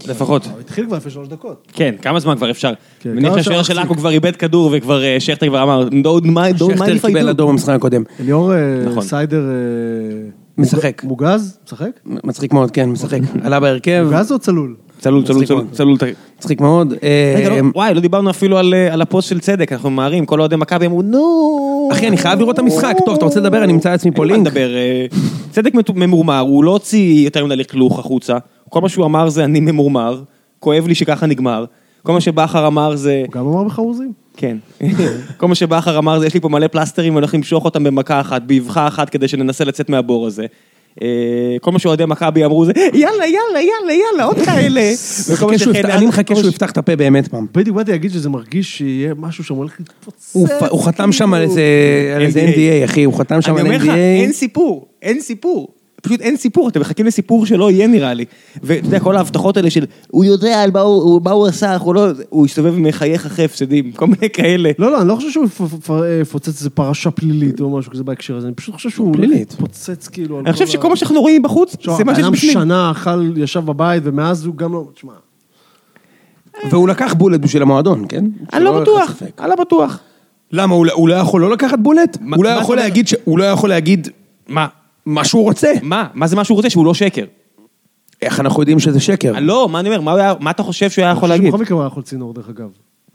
לפחות. 0.09 0.45
הוא 0.47 0.61
התחיל 0.61 0.87
כבר 0.87 0.97
לפני 0.97 1.11
שלוש 1.11 1.29
דקות. 1.29 1.69
כן, 1.73 1.95
כמה 2.03 2.21
זמן 2.21 2.37
כבר 2.37 2.51
אפשר? 2.51 2.73
כן, 3.01 3.11
מניח 3.11 3.33
כמה 3.33 3.43
שהשוער 3.43 3.63
של 3.63 3.79
עכו? 3.79 3.95
כבר 3.95 4.11
איבד 4.11 4.37
כדור 4.37 4.75
וכבר 4.77 5.05
אה, 5.05 5.21
שכטר 5.21 5.47
כבר 5.49 5.63
אמר, 5.63 5.89
mind, 5.89 5.93
don't 5.95 6.27
mind 6.27 6.77
שכטר 6.77 7.07
קיבל. 7.07 7.29
אדום 7.29 7.51
במשחק 7.51 7.75
הקודם. 7.75 8.03
אליאור 8.21 8.55
אה, 8.55 8.59
נכון. 8.87 9.03
סיידר... 9.03 9.43
אה, 9.49 10.29
משחק. 10.59 11.03
מוגז? 11.05 11.59
משחק? 11.67 11.91
מצחיק 12.05 12.53
מאוד, 12.53 12.71
כן, 12.71 12.89
משחק. 12.91 13.19
עלה 13.45 13.61
בהרכב, 13.61 14.07
מוגז 14.11 14.33
או 14.33 14.39
צלול? 14.39 14.75
צלול, 15.05 15.25
צלול, 15.25 15.45
צלול. 15.45 15.65
צלול. 15.73 15.97
מצחיק 16.39 16.61
מאוד. 16.61 16.95
אה, 17.03 17.49
לא, 17.49 17.69
וואי, 17.75 17.95
לא 17.95 18.01
דיברנו 18.01 18.31
אפילו 18.31 18.59
על, 18.59 18.75
אה, 18.75 18.93
על 18.93 19.03
הפוסט 19.03 19.29
של 19.29 19.41
צדק, 19.41 19.73
אנחנו 19.73 19.91
ממהרים, 19.91 20.27
כל 20.27 20.41
אוהדי 20.41 20.57
מכבי 20.57 20.87
אמרו, 20.87 21.03
נו. 21.03 21.89
אחי, 21.93 22.09
אני 22.09 22.17
חייב 22.17 22.39
לראות 22.39 22.55
את 22.55 22.59
המשחק. 22.59 22.97
טוב, 23.07 23.15
אתה 23.17 23.25
רוצה 23.25 23.41
לדבר? 23.41 23.65
אני 23.65 23.73
אמצא 23.73 23.91
לעצמי 23.91 24.11
פה 24.11 24.25
לינק. 24.25 24.57
אה, 24.57 25.07
צדק 25.51 25.73
ממורמר, 25.95 26.39
הוא 26.39 26.65
לא 26.65 26.71
הוציא 26.71 27.25
יותר 27.25 27.47
מדי 27.47 27.57
לכלוך 27.57 27.99
החוצה, 27.99 28.37
כל 28.69 28.81
מה 28.81 28.89
שהוא 28.89 29.05
אמר 29.05 29.29
זה 29.29 29.45
אני 29.45 29.61
ממורמר, 29.61 30.23
כואב 30.61 30.87
לי 30.87 30.95
שככה 30.95 31.27
נגמר, 31.27 31.65
כל 32.03 32.13
מה 32.13 32.21
שבכר 32.21 32.67
אמר 32.67 32.97
זה, 32.97 33.23
הוא 33.27 33.33
גם 33.33 33.47
אמר 33.47 33.65
בחרוזים? 33.65 34.13
כן, 34.37 34.57
כל 35.39 35.49
מה 35.49 35.55
שבכר 35.55 35.99
אמר 35.99 36.19
זה 36.19 36.27
יש 36.27 36.35
לי 36.35 36.41
פה 36.41 36.49
מלא 36.49 36.67
פלסטרים, 36.67 37.13
אני 37.13 37.21
הולך 37.21 37.35
למשוך 37.35 37.65
אותם 37.65 37.85
במכה 37.85 38.21
אחת, 38.21 38.43
באבחה 38.43 38.87
אחת 38.87 39.11
כדי 39.11 39.29
שננסה 39.29 39.65
לצאת 39.65 39.89
מהבור 39.89 40.27
הזה. 40.27 40.47
אה, 41.03 41.57
כל 41.61 41.73
מה 41.73 41.79
שאוהדי 41.79 42.05
מכבי 42.07 42.45
אמרו 42.45 42.65
זה 42.65 42.73
יאללה 42.77 43.27
יאללה 43.27 43.61
יאללה 43.61 43.93
יאללה 43.93 44.25
עוד 44.25 44.37
כאלה. 44.45 44.81
אני 45.97 46.07
מחכה 46.07 46.37
שהוא 46.37 46.49
יפתח 46.49 46.71
את 46.71 46.79
הפה 46.79 46.97
באמת 46.97 47.29
פעם. 47.29 47.47
בדיוק 47.55 47.77
באתי 47.77 47.91
להגיד 47.91 48.11
שזה 48.11 48.29
מרגיש 48.29 48.79
שיהיה 48.79 49.15
משהו 49.15 49.45
שם 49.45 49.55
הולך 49.55 49.77
להתפוצץ. 49.79 50.37
הוא 50.71 50.85
חתם 50.85 51.13
שם 51.13 51.35
על 51.35 51.43
איזה 51.43 51.63
על 52.17 52.23
איזה 52.23 52.41
NDA. 52.41 52.55
NDA, 52.55 52.85
אחי, 52.85 53.05
הוא 53.05 53.19
חתם 53.19 53.43
שם 53.43 53.53
אני 53.53 53.61
על 53.61 53.67
אומר 53.67 53.77
לך, 53.79 53.89
אין 53.89 54.31
NDA. 54.31 54.35
סיפור, 54.35 54.87
אין 55.03 55.21
סיפור. 55.21 55.74
פשוט 56.05 56.21
אין 56.21 56.37
סיפור, 56.37 56.69
אתם 56.69 56.81
מחכים 56.81 57.07
לסיפור 57.07 57.47
שלא 57.47 57.71
יהיה 57.71 57.87
נראה 57.87 58.15
לי. 58.15 58.25
ואתה 58.63 58.87
יודע, 58.87 59.01
כל 59.01 59.17
ההבטחות 59.17 59.57
האלה 59.57 59.71
של, 59.71 59.85
הוא 60.11 60.25
יודע 60.25 60.63
על 60.63 60.71
מה 60.71 60.81
הוא, 60.81 61.21
מה 61.25 61.31
הוא 61.31 61.47
עשה, 61.47 61.77
הוא 61.77 61.95
לא, 61.95 62.07
הוא 62.29 62.47
הסתובב 62.47 62.73
ומחייך 62.77 63.27
אחרי 63.27 63.45
הפסדים, 63.45 63.93
כל 63.93 64.07
מיני 64.07 64.31
כאלה. 64.33 64.71
לא, 64.79 64.91
לא, 64.93 65.01
אני 65.01 65.09
לא 65.09 65.15
חושב 65.15 65.31
שהוא 65.31 65.45
יפ- 65.47 65.61
יפ- 65.89 65.91
יפוצץ 66.23 66.49
איזה 66.49 66.71
פרשה 66.71 67.11
פלילית 67.11 67.61
או 67.61 67.79
משהו 67.79 67.93
כזה 67.93 68.05
בהקשר 68.05 68.37
הזה, 68.37 68.47
אני 68.47 68.55
פשוט 68.55 68.75
חושב 68.75 68.91
שהוא. 68.91 69.17
להתפוצץ 69.19 70.09
כאילו. 70.09 70.41
אני 70.41 70.53
חושב 70.53 70.67
שכל 70.67 70.89
מה 70.89 70.97
שאנחנו 70.97 71.21
רואים 71.21 71.43
בחוץ, 71.43 71.77
זה 71.97 72.05
מה 72.05 72.15
שיש 72.15 72.25
בפנים. 72.25 72.53
שנה 72.53 72.91
אכל, 72.91 73.33
ישב 73.37 73.61
בבית, 73.61 74.03
ומאז 74.07 74.47
הוא 74.47 74.55
גם 74.55 74.73
לא... 74.73 74.89
תשמע, 74.95 75.13
והוא 76.71 76.89
לקח 76.89 77.15
בולט 77.19 77.41
בשביל 77.41 77.63
המועדון, 77.63 78.05
כן? 78.09 78.25
אני 78.53 78.65
לא 78.65 78.81
בטוח. 78.81 79.23
אני 79.39 79.49
לא 79.51 79.55
בטוח. 79.57 79.99
למה, 80.53 80.75
הוא 80.75 80.87
לא- 80.87 80.93
לא 81.09 81.15
יכול 81.15 81.41
לא 81.41 81.51
לקחת 81.51 81.79
בולט? 81.79 82.17
לא 82.45 82.51
הוא 83.25 83.39
לא 83.39 83.45
יכול 83.45 83.69
להגיד 83.69 84.09
מה? 84.49 84.67
מה 85.07 85.25
שהוא 85.25 85.43
רוצה. 85.43 85.73
מה? 85.83 86.07
מה 86.15 86.27
זה 86.27 86.37
מה 86.37 86.45
שהוא 86.45 86.57
רוצה? 86.57 86.71
שהוא 86.71 86.87
לא 86.87 86.95
שקר. 86.95 87.25
איך 88.23 88.41
אנחנו 88.41 88.63
יודעים 88.63 88.79
שזה 88.81 89.01
שקר? 89.01 89.33
לא, 89.41 89.69
מה 89.69 89.81
אני 89.81 89.89
אומר, 89.89 90.01
מה 90.01 90.11
הוא 90.13 90.21
היה- 90.21 90.35
מה 90.41 90.51
אתה 90.51 90.63
חושב 90.63 90.91
שהוא 90.91 91.05
היה 91.05 91.13
יכול 91.13 91.29
אני 91.33 91.39
חושב 91.39 91.43
להגיד? 91.43 91.49
שבכל 91.53 91.63
מקרה 91.63 91.75
הוא 91.75 91.83
היה 91.83 91.87
יכול 91.87 92.03
צינור, 92.03 92.35
דרך 92.35 92.49
אגב. 92.49 92.69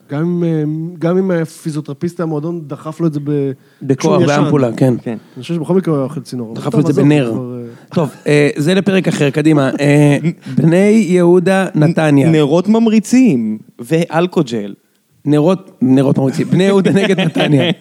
גם 0.09 0.19
אם, 0.21 0.43
אה, 0.43 0.63
גם 0.99 1.17
אם 1.17 1.31
הפיזיותרפיסט 1.31 2.19
המועדון 2.19 2.61
דחף 2.67 2.99
לו 2.99 3.07
את 3.07 3.13
זה 3.13 3.19
ב... 3.23 3.51
בכוח, 3.81 3.99
כשהוא 3.99 4.31
ישן. 4.31 4.41
באמפולה, 4.41 4.69
כן. 4.77 4.93
כן. 5.01 5.17
אני 5.35 5.41
חושב 5.43 5.53
שבכל 5.53 5.73
מקרה 5.73 5.93
הוא 5.93 6.01
היה 6.01 6.05
יכול 6.05 6.23
צינור. 6.23 6.55
דחף 6.55 6.71
טוב, 6.71 6.73
לו 6.75 6.79
את 6.79 6.85
זה 6.85 7.01
עזוב, 7.01 7.03
בנר. 7.13 7.31
כבר, 7.31 7.53
אה, 7.55 7.65
טוב, 7.95 8.09
אה, 8.27 8.49
זה 8.55 8.73
לפרק 8.73 9.07
אחר, 9.07 9.29
קדימה. 9.29 9.69
אה, 9.79 10.17
בני 10.55 11.05
יהודה 11.07 11.67
נתניה. 11.75 12.29
נרות 12.29 12.67
ממריצים 12.67 13.57
ואלכוג'ל. 13.79 14.73
נרות, 15.25 15.71
נרות 15.81 16.17
מרוצים. 16.17 16.47
בני 16.47 16.63
יהודה 16.63 16.91
נגד 16.91 17.19
נתניה. 17.19 17.71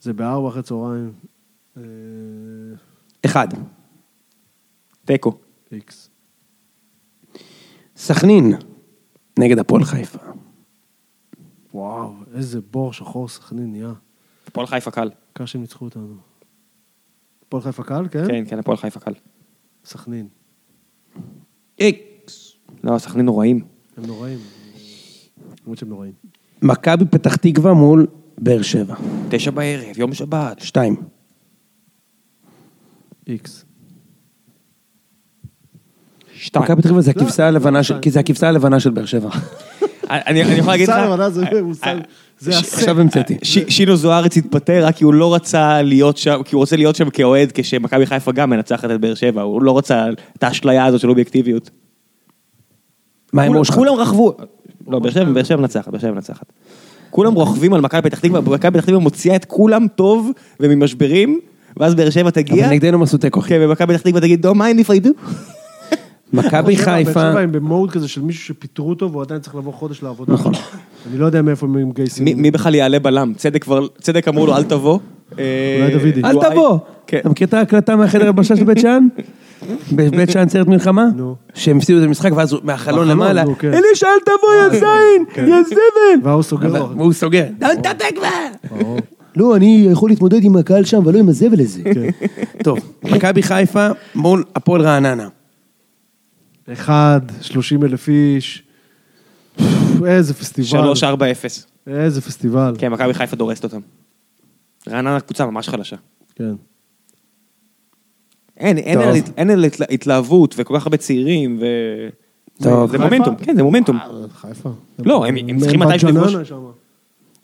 זה 0.00 0.12
בארבע 0.12 0.48
אחרי 0.48 0.62
צהריים. 0.62 1.10
אה, 1.78 2.76
אחד. 3.24 3.48
תיקו. 5.04 5.32
איקס. 5.72 6.10
סכנין 7.96 8.52
נגד 9.38 9.58
הפועל 9.58 9.84
חיפה. 9.84 10.18
וואו, 11.74 12.12
איזה 12.34 12.60
בור 12.60 12.92
שחור 12.92 13.28
סכנין 13.28 13.72
נהיה. 13.72 13.92
הפועל 14.46 14.66
חיפה 14.66 14.90
קל. 14.90 15.10
קר 15.32 15.46
שהם 15.46 15.60
ניצחו 15.60 15.84
אותנו. 15.84 16.14
הפועל 17.46 17.62
חיפה 17.62 17.82
קל, 17.82 18.08
כן? 18.10 18.26
כן, 18.28 18.44
כן, 18.48 18.58
הפועל 18.58 18.76
חיפה 18.76 19.00
קל. 19.00 19.12
סכנין. 19.84 20.28
איקס. 21.78 22.56
לא, 22.84 22.98
סכנין 22.98 23.26
נוראים. 23.26 23.64
הם 23.96 24.04
נוראים. 24.06 24.38
למרות 25.62 25.78
שהם 25.78 25.88
נוראים. 25.88 26.12
מכבי 26.62 27.04
פתח 27.04 27.36
תקווה 27.36 27.74
מול 27.74 28.06
באר 28.38 28.62
שבע. 28.62 28.94
תשע 29.30 29.50
בערב, 29.50 29.98
יום 29.98 30.14
שבת. 30.14 30.60
שתיים. 30.60 30.96
איקס. 33.28 33.64
שתיים. 36.34 36.64
מכבי 36.64 36.76
פתח 36.76 36.88
תקווה 36.88 37.02
זה 37.02 37.10
הכבשה 37.10 37.48
הלבנה 37.48 37.82
של, 37.82 37.98
כי 38.02 38.10
זה 38.10 38.20
הכבשה 38.20 38.48
הלבנה 38.48 38.80
של 38.80 38.90
באר 38.90 39.04
שבע. 39.04 39.30
אני 40.10 40.42
אני 40.42 40.52
יכול 40.52 40.72
להגיד 40.72 40.88
לך... 40.88 40.96
זה 41.30 41.62
מושג, 41.62 41.96
זה 42.38 42.52
ש- 42.52 42.56
הסט. 42.56 42.74
עכשיו 42.74 43.00
המצאתי. 43.00 43.38
ש- 43.42 43.58
שינו 43.68 43.96
זוארץ 43.96 44.36
התפטר 44.36 44.86
רק 44.86 44.96
כי 44.96 45.04
הוא 45.04 45.14
לא 45.14 45.34
רצה 45.34 45.82
להיות 45.82 46.16
שם, 46.16 46.42
כי 46.44 46.54
הוא 46.54 46.60
רוצה 46.60 46.76
להיות 46.76 46.96
שם 46.96 47.10
כאוהד 47.10 47.52
כשמכבי 47.54 48.06
חיפה 48.06 48.32
גם 48.32 48.50
מנצחת 48.50 48.90
את 48.90 49.00
באר 49.00 49.14
שבע, 49.14 49.42
הוא 49.42 49.62
לא 49.62 49.78
רצה 49.78 50.06
את 50.38 50.42
האשליה 50.42 50.86
הזאת 50.86 51.00
של 51.00 51.10
אובייקטיביות. 51.10 51.70
מה 53.32 53.42
עם 53.42 53.56
אושך? 53.56 53.74
כולם 53.74 53.94
רכבו, 53.94 54.36
לא, 54.88 54.98
באר 54.98 55.10
שבע, 55.10 55.24
באר 55.24 55.42
שבע 55.44 55.60
מנצחת, 55.60 55.88
באר 55.88 56.00
שבע 56.00 56.12
מנצחת. 56.12 56.52
כולם 57.10 57.34
רוכבים 57.34 57.74
על 57.74 57.80
מכבי 57.80 58.02
פתח 58.02 58.18
תקווה, 58.18 58.40
מכבי 58.40 58.78
פתח 58.78 58.84
תקווה 58.86 58.98
מוציאה 58.98 59.36
את 59.36 59.44
כולם 59.44 59.86
טוב 59.88 60.30
וממשברים, 60.60 61.40
ואז 61.76 61.94
באר 61.94 62.10
שבע 62.10 62.30
תגיע, 62.30 62.64
אבל 62.64 62.74
נגדנו 62.74 62.94
הם 62.94 63.02
עשו 63.02 63.18
תיקו. 63.18 63.40
אחי. 63.40 63.48
כן, 63.48 63.58
ומכבי 63.60 63.94
פתח 63.94 64.02
תקווה 64.02 64.20
תגיד, 64.20 64.46
don't 64.46 64.58
mind 64.58 64.86
if 64.86 64.90
I 64.90 65.06
do. 65.06 65.08
מכבי 66.32 66.76
חיפה, 66.76 67.12
באר 67.12 67.32
שבע 67.32 67.40
הם 67.40 67.52
במוד 67.52 67.90
כזה 67.90 68.08
של 68.08 68.20
מישהו 68.20 68.44
שפיטרו 68.44 68.88
אותו 68.88 69.10
והוא 69.10 69.22
עדיין 69.22 69.40
צריך 69.40 69.54
לבוא 69.54 69.72
חודש 69.72 70.02
לעבודה. 70.02 70.32
נכון. 70.32 70.52
אני 71.10 71.18
לא 71.18 71.26
יודע 71.26 71.42
מאיפה 71.42 71.66
הם 71.66 71.88
מגייסים. 71.88 72.24
מי 72.42 72.50
בכלל 72.50 72.74
יעלה 72.74 72.98
בלם? 72.98 73.32
צדק 73.36 73.62
כבר, 73.62 73.86
צדק 74.00 74.28
אמרו 74.28 74.46
לו 74.46 74.56
אל 74.56 74.64
תבוא. 74.64 74.98
אה, 75.38 75.44
אולי 75.80 75.98
דוידי. 75.98 76.22
אל. 76.24 76.50
תבוא. 76.50 76.78
כן. 77.06 77.18
אתה 77.18 77.28
מכיר 77.28 77.46
את 77.46 77.54
ההקלטה 77.54 77.96
מהחדר 77.96 78.26
הלבשה 78.26 78.56
של 78.56 78.64
בית 78.64 78.78
שאן? 78.78 79.08
בבית 79.92 80.30
שאן 80.30 80.48
סרט 80.48 80.66
מלחמה? 80.66 81.06
נו. 81.16 81.34
שהם 81.54 81.78
הפסידו 81.78 81.98
את 81.98 82.04
המשחק 82.04 82.30
ואז 82.36 82.52
הוא 82.52 82.60
מהחלון 82.64 83.08
למעלה, 83.08 83.44
כן. 83.58 83.68
אלישע 83.74 84.06
אל 84.06 84.20
תבוא 84.24 84.54
יא 84.62 84.80
זין, 84.80 85.48
יא 85.48 85.62
זבל. 85.62 86.28
והוא 86.28 86.42
סוגר. 86.42 86.86
והוא 86.96 87.12
סוגר. 87.12 87.44
תתק 87.82 88.14
כבר. 88.14 88.78
לא, 89.38 89.56
אני 89.56 89.88
יכול 89.92 90.10
להתמודד 90.10 90.44
עם 90.44 90.56
הקהל 90.56 90.84
שם 90.84 91.06
ולא 91.06 91.18
עם 91.18 91.28
הזבל 91.28 91.60
הזה. 91.60 91.82
טוב, 92.64 92.78
מכבי 93.04 93.42
חיפה 93.42 93.88
מול 94.14 94.44
הפועל 94.54 94.82
רעננה. 94.82 95.28
אחד, 96.72 97.20
שלושים 97.40 97.84
אלף 97.84 98.08
איש. 98.08 98.62
איזה 100.06 100.34
פסטיבל. 100.34 100.68
שלוש, 100.68 101.04
ארבע, 101.04 101.30
אפס. 101.30 101.66
איזה 101.86 102.20
פסטיבל. 102.20 102.74
כן, 102.78 102.92
מכבי 102.92 103.14
חיפה 103.14 103.36
דורסת 103.36 103.64
אותם. 103.64 103.80
רעננה 104.88 105.20
קבוצה 105.20 105.46
ממש 105.46 105.68
חלשה. 105.68 105.96
כן. 106.34 106.52
אין, 108.56 108.78
אין, 108.78 108.98
אין 109.36 109.50
על 109.50 109.64
התלה- 109.64 109.86
התלהבות 109.90 110.54
וכל 110.58 110.76
כך 110.78 110.86
הרבה 110.86 110.96
צעירים 110.96 111.58
ו... 111.60 111.64
טוב. 112.62 112.90
זה? 112.90 112.98
מומנטום, 112.98 113.36
כן, 113.36 113.56
זה 113.56 113.62
מומנטום. 113.62 113.96
אה, 113.96 114.04
חיפה. 114.34 114.70
לא, 114.98 115.26
הם- 115.26 115.36
הם 115.48 115.58
צריכים 115.60 115.80
מתישהו 115.80 116.08
לפגוש. 116.08 116.34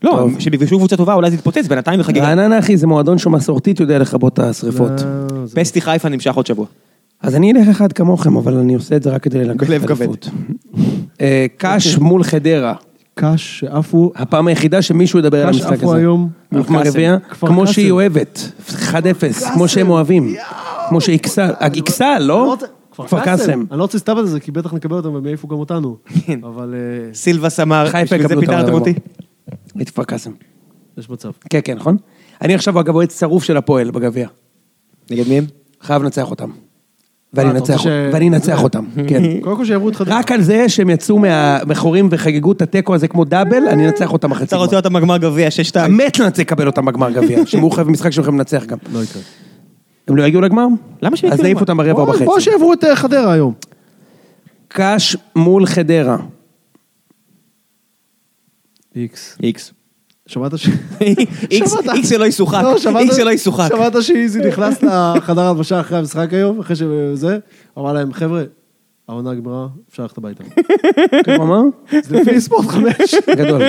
לא. 0.04 0.28
כשהם 0.38 0.54
יפגשו 0.54 0.78
קבוצה 0.78 0.96
טובה 0.96 1.14
אולי 1.14 1.30
זה 1.30 1.36
יתפוצץ, 1.36 1.66
בינתיים 1.66 2.00
בחגיגה. 2.00 2.26
רעננה 2.26 2.58
אחי 2.58 2.76
זה 2.76 2.86
מועדון 2.86 3.18
שמסורתית 3.18 3.80
יודע 3.80 3.98
לכבות 3.98 4.32
את 4.34 4.38
השריפות. 4.38 4.90
אה, 4.90 4.96
זה- 5.46 5.56
פסטי 5.56 5.80
חיפה 5.80 6.08
נמשך 6.08 6.34
עוד 6.34 6.46
שבוע. 6.46 6.66
אז 7.22 7.34
אני 7.34 7.52
אלך 7.52 7.68
אחד 7.68 7.92
כמוכם, 7.92 8.36
אבל 8.36 8.54
אני 8.56 8.74
עושה 8.74 8.96
את 8.96 9.02
זה 9.02 9.10
רק 9.10 9.22
כדי 9.22 9.44
לקחת. 9.44 9.70
אליפות. 9.70 10.28
אה, 11.20 11.46
קאש 11.56 11.98
מול 11.98 12.22
חדרה. 12.24 12.74
קאש 13.14 13.60
שעפו, 13.60 14.12
הפעם 14.16 14.46
היחידה 14.46 14.82
שמישהו 14.82 15.18
ידבר 15.18 15.40
על 15.40 15.46
קאש 15.46 15.56
המשחק 15.60 15.72
עפו 15.78 15.86
הזה. 15.92 15.96
היום. 16.00 16.28
קאסם. 16.54 16.72
מהרביעייה, 16.72 17.18
כפר 17.30 17.46
כמו. 17.46 17.66
שהיא 17.66 17.90
אוהבת, 17.90 18.50
1-0, 18.68 18.94
כמו 19.54 19.68
שהם 19.68 19.90
אוהבים. 19.90 20.34
כמו 20.88 21.00
שאיקסל, 21.00 21.50
איקסל, 21.74 22.04
אני 22.04 22.24
לא? 22.28 22.44
רוצה- 22.46 22.66
כפר 22.92 23.20
קאסם. 23.20 23.64
אני 23.70 23.78
לא 23.78 23.82
רוצה 23.82 23.96
להסתלבט 23.96 24.18
על 24.18 24.26
זה, 24.26 24.40
כי 24.40 24.50
בטח 24.50 24.74
נקבל 24.74 24.96
אותם 24.96 25.14
והם 25.14 25.26
יעיפו 25.26 25.48
גם 25.48 25.56
אותנו. 25.56 25.96
כן. 26.26 26.40
אבל 26.44 26.74
אה, 26.74 27.14
סילבס 27.14 27.60
אמר, 27.60 27.86
חיפה 27.90 28.16
בשביל 28.16 28.28
זה 28.28 28.40
פיטרתם. 28.40 28.72
אותי. 28.72 28.94
את 29.82 29.90
כפר 29.90 30.04
קאסם. 30.04 30.30
יש 30.98 31.10
מצב. 31.10 31.30
כן, 31.50 31.60
כן, 31.64 31.76
נכון? 31.76 31.96
אני 32.42 32.54
עכשיו 32.54 32.80
אגב 32.80 32.94
אוהד 32.94 33.10
שרוף 33.10 33.44
של 33.44 33.56
הפועל 33.56 33.90
בגביע. 33.90 34.28
נגד 35.10 35.28
מי 35.28 35.38
הם? 35.38 35.44
חייב 35.80 36.02
לנצח 36.02 36.30
אותם. 36.30 36.50
ואני 37.34 37.48
אה, 37.48 37.54
אנצח 37.54 37.82
ואני 38.12 38.28
אנצח 38.28 38.62
אותם, 38.62 38.84
כן. 39.08 39.40
קודם 39.40 39.56
כל 39.56 39.64
שיעברו 39.64 39.92
חדרה. 39.92 40.18
רק 40.18 40.32
על 40.32 40.42
זה 40.42 40.68
שהם 40.68 40.90
יצאו 40.90 41.18
מהמכורים 41.18 42.08
וחגגו 42.10 42.52
את 42.52 42.62
התיקו 42.62 42.94
הזה 42.94 43.08
כמו 43.08 43.24
דאבל, 43.24 43.68
אני 43.68 43.86
אנצח 43.86 44.12
אותם 44.12 44.30
בחצי 44.30 44.44
אתה 44.44 44.56
רוצה. 44.56 44.76
אותם 44.76 44.92
בגמר 44.92 45.16
גביע, 45.16 45.48
6-2. 45.72 45.88
מת 45.88 46.18
לנצח 46.18 46.40
לקבל 46.40 46.66
אותם 46.66 46.84
בגמר 46.84 47.10
גביע, 47.10 47.38
שהם 47.46 47.70
חייב 47.70 47.86
במשחק 47.86 48.10
שהם 48.10 48.22
יכולים 48.22 48.38
לנצח 48.38 48.64
גם. 48.64 48.78
לא 48.92 49.02
יקרה. 49.02 49.22
הם 50.08 50.16
לא 50.16 50.22
יגיעו 50.22 50.42
לגמר? 50.42 50.66
למה 51.02 51.16
שהם 51.16 51.32
אז 51.32 51.38
יגיעו 51.38 51.46
נעיף? 51.46 51.60
אותם 51.60 51.76
ברבע 51.76 52.02
וחצי. 52.02 52.24
בוא 52.24 52.40
שיעברו 52.40 52.72
את 52.72 52.84
חדרה 52.94 53.32
היום. 53.32 53.52
קאש 54.68 55.16
מול 55.36 55.66
חדרה. 55.66 56.16
איקס. 58.96 59.36
איקס. 59.42 59.72
שמעת 60.26 60.58
ש... 60.58 60.68
איקס 61.50 62.08
שלא 62.08 62.24
ישוחק, 62.24 62.62
לא, 62.62 62.98
איקס 62.98 63.16
שלא 63.16 63.30
ישוחק. 63.30 63.68
שמעת 63.68 63.92
שאיזי 64.02 64.40
נכנס 64.48 64.82
לחדר 64.82 65.40
הלבשה 65.40 65.80
אחרי 65.80 65.98
המשחק 65.98 66.32
היום, 66.32 66.60
אחרי 66.60 66.76
שזה, 66.76 67.38
אמר 67.78 67.92
להם, 67.92 68.12
חבר'ה, 68.12 68.42
העונה 69.08 69.32
נגמרה, 69.32 69.66
אפשר 69.90 70.02
ללכת 70.02 70.18
הביתה. 70.18 70.44
הוא 71.36 71.44
אמר? 71.44 71.60
זה 72.02 72.16
לפי 72.20 72.40
ספורט 72.40 72.66
חמש. 72.66 73.14
גדול. 73.36 73.62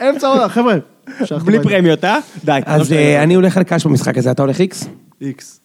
אמצע 0.00 0.28
העונה, 0.28 0.48
חבר'ה, 0.48 0.76
בלי. 1.44 1.62
פרמיות, 1.62 2.04
אה? 2.04 2.18
די. 2.44 2.60
לא 2.66 2.72
אז. 2.72 2.92
אה, 2.92 3.22
אני 3.22 3.34
הולך 3.34 3.56
על 3.56 3.62
קאש 3.62 3.86
במשחק 3.86 4.18
הזה, 4.18 4.30
אתה 4.30 4.42
הולך 4.42 4.60
איקס? 4.60 4.88
איקס. 5.20 5.60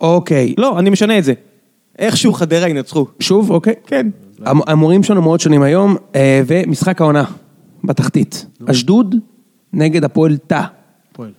אוקיי. 0.00 0.54
לא, 0.58 0.78
אני 0.78 0.90
משנה 0.90 1.18
את 1.18 1.24
זה. 1.24 1.32
איכשהו 1.98 2.32
חדרה 2.32 2.68
ינצחו. 2.68 3.06
שוב, 3.20 3.50
אוקיי. 3.50 3.74
כן. 3.86 4.08
המ- 4.40 4.60
המורים 4.66 5.02
שלנו 5.02 5.22
מאוד 5.22 5.40
שונים 5.40 5.62
היום, 5.62 5.96
אה, 6.14 6.42
ומשחק 6.46 7.00
העונה, 7.00 7.24
בתחתית. 7.84 8.46
אשדוד 8.66 9.14
נגד 9.72 10.04
הפועל 10.04 10.36
תא. 10.36 10.62
פועל. 11.12 11.32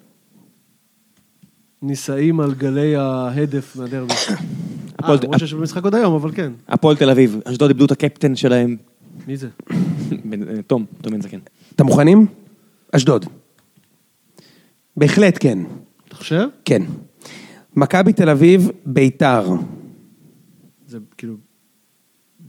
נישאים 1.82 2.40
על 2.40 2.54
גלי 2.54 2.96
ההדף 2.96 3.76
מהדרבי. 3.76 4.14
הפועל- 5.00 5.18
אה, 5.18 5.24
למרות 5.24 5.40
שיש 5.40 5.54
במשחק 5.54 5.84
עוד 5.84 5.96
היום, 5.96 6.14
אבל 6.14 6.32
כן. 6.36 6.52
הפועל 6.68 6.96
תל 6.96 7.10
אביב, 7.10 7.40
אשדוד 7.46 7.70
איבדו 7.70 7.86
את 7.86 7.92
הקפטן 7.92 8.36
שלהם. 8.36 8.76
מי 9.28 9.38
זה? 9.38 9.48
אה, 9.72 9.76
תום, 10.68 10.86
תום 11.02 11.14
בן 11.14 11.22
זקן. 11.22 11.40
אתם 11.76 11.86
מוכנים? 11.86 12.26
אשדוד. 12.92 13.26
בהחלט 14.98 15.38
כן. 15.40 15.60
אתה 16.08 16.16
חושב? 16.16 16.48
כן. 16.66 16.82
מכבי 17.76 18.14
תל 18.14 18.30
אביב, 18.30 18.70
ביתר. 18.86 19.50
זה 20.88 20.98
כאילו, 21.18 21.34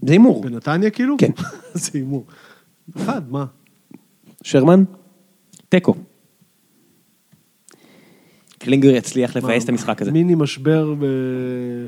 זה 0.02 0.12
הימור. 0.12 0.42
בנתניה 0.42 0.90
כאילו? 0.90 1.16
כן. 1.18 1.30
זה 1.74 1.90
הימור. 1.94 2.24
אחד, 2.96 3.30
מה? 3.30 3.46
שרמן? 4.42 4.84
תיקו. 5.68 5.94
קלינגר 8.58 8.88
יצליח 8.88 9.36
לבאס 9.36 9.64
את 9.64 9.68
המשחק 9.68 10.02
הזה. 10.02 10.12
מיני 10.12 10.34
משבר 10.34 10.94
ב... 10.98 11.04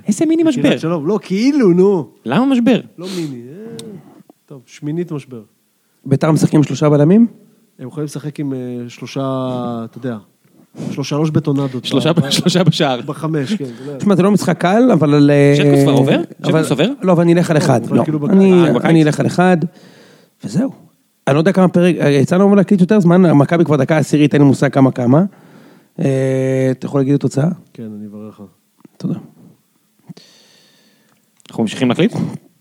איזה 0.06 0.26
מיני 0.26 0.42
משבר? 0.42 0.78
שלום. 0.78 1.06
לא, 1.06 1.18
כאילו, 1.22 1.72
נו. 1.72 2.10
למה 2.24 2.46
משבר? 2.46 2.80
לא 2.98 3.06
מיני. 3.16 3.42
אה, 3.48 3.76
טוב, 4.46 4.62
שמינית 4.66 5.12
משבר. 5.12 5.42
ביתר 6.04 6.32
משחקים 6.32 6.62
שלושה 6.62 6.88
בלמים? 6.90 7.26
הם 7.78 7.88
יכולים 7.88 8.04
לשחק 8.04 8.40
עם 8.40 8.52
אה, 8.52 8.58
שלושה, 8.88 9.20
אתה 9.84 9.98
יודע, 9.98 10.18
שלוש 11.02 11.30
בטונדות. 11.30 11.84
שלושה 11.84 12.64
בשער. 12.64 13.00
בחמש, 13.06 13.54
כן. 13.54 13.64
יודע. 13.86 13.98
תשמע, 13.98 14.16
זה 14.16 14.22
לא 14.22 14.30
משחק 14.30 14.58
קל, 14.58 14.82
אבל. 14.92 15.30
אה, 15.30 15.52
שטקוס 15.56 15.82
כבר 15.82 15.92
עובר? 15.92 16.14
אבל- 16.44 16.58
שטקוס 16.62 16.70
עובר? 16.70 16.88
לא, 17.02 17.12
אבל 17.12 17.22
אני 17.22 17.32
אלך 17.34 17.50
על 17.50 17.56
אחד. 17.56 17.80
אבל 17.84 17.96
לא. 17.96 18.04
כאילו. 18.04 18.26
אני- 18.28 18.52
אה. 18.62 18.76
אני 18.84 19.02
אלך 19.02 19.20
על 19.20 19.26
אחד, 19.26 19.56
וזהו. 20.44 20.70
אני 21.28 21.34
לא 21.34 21.40
יודע 21.40 21.52
כמה 21.52 21.68
פרק, 21.68 21.94
אה, 22.00 22.08
יצא 22.10 22.36
לנו 22.36 22.54
להקליט 22.56 22.80
יותר 22.80 23.00
זמן, 23.00 23.30
מכבי 23.32 23.64
כבר 23.64 23.76
דקה 23.76 23.96
עשירית, 23.98 24.34
אין 24.34 24.42
לי 24.42 24.48
מושג 24.48 24.72
כמה 24.72 24.90
כמה. 24.90 25.22
אתה 25.94 26.06
יכול 26.86 27.00
להגיד 27.00 27.12
לי 27.12 27.18
תוצאה? 27.18 27.48
כן, 27.74 27.82
אני 27.98 28.06
אברר 28.06 28.28
לך. 28.28 28.42
תודה. 28.96 29.14
אנחנו 31.50 31.62
ממשיכים 31.62 31.88
להקליט? 31.88 32.12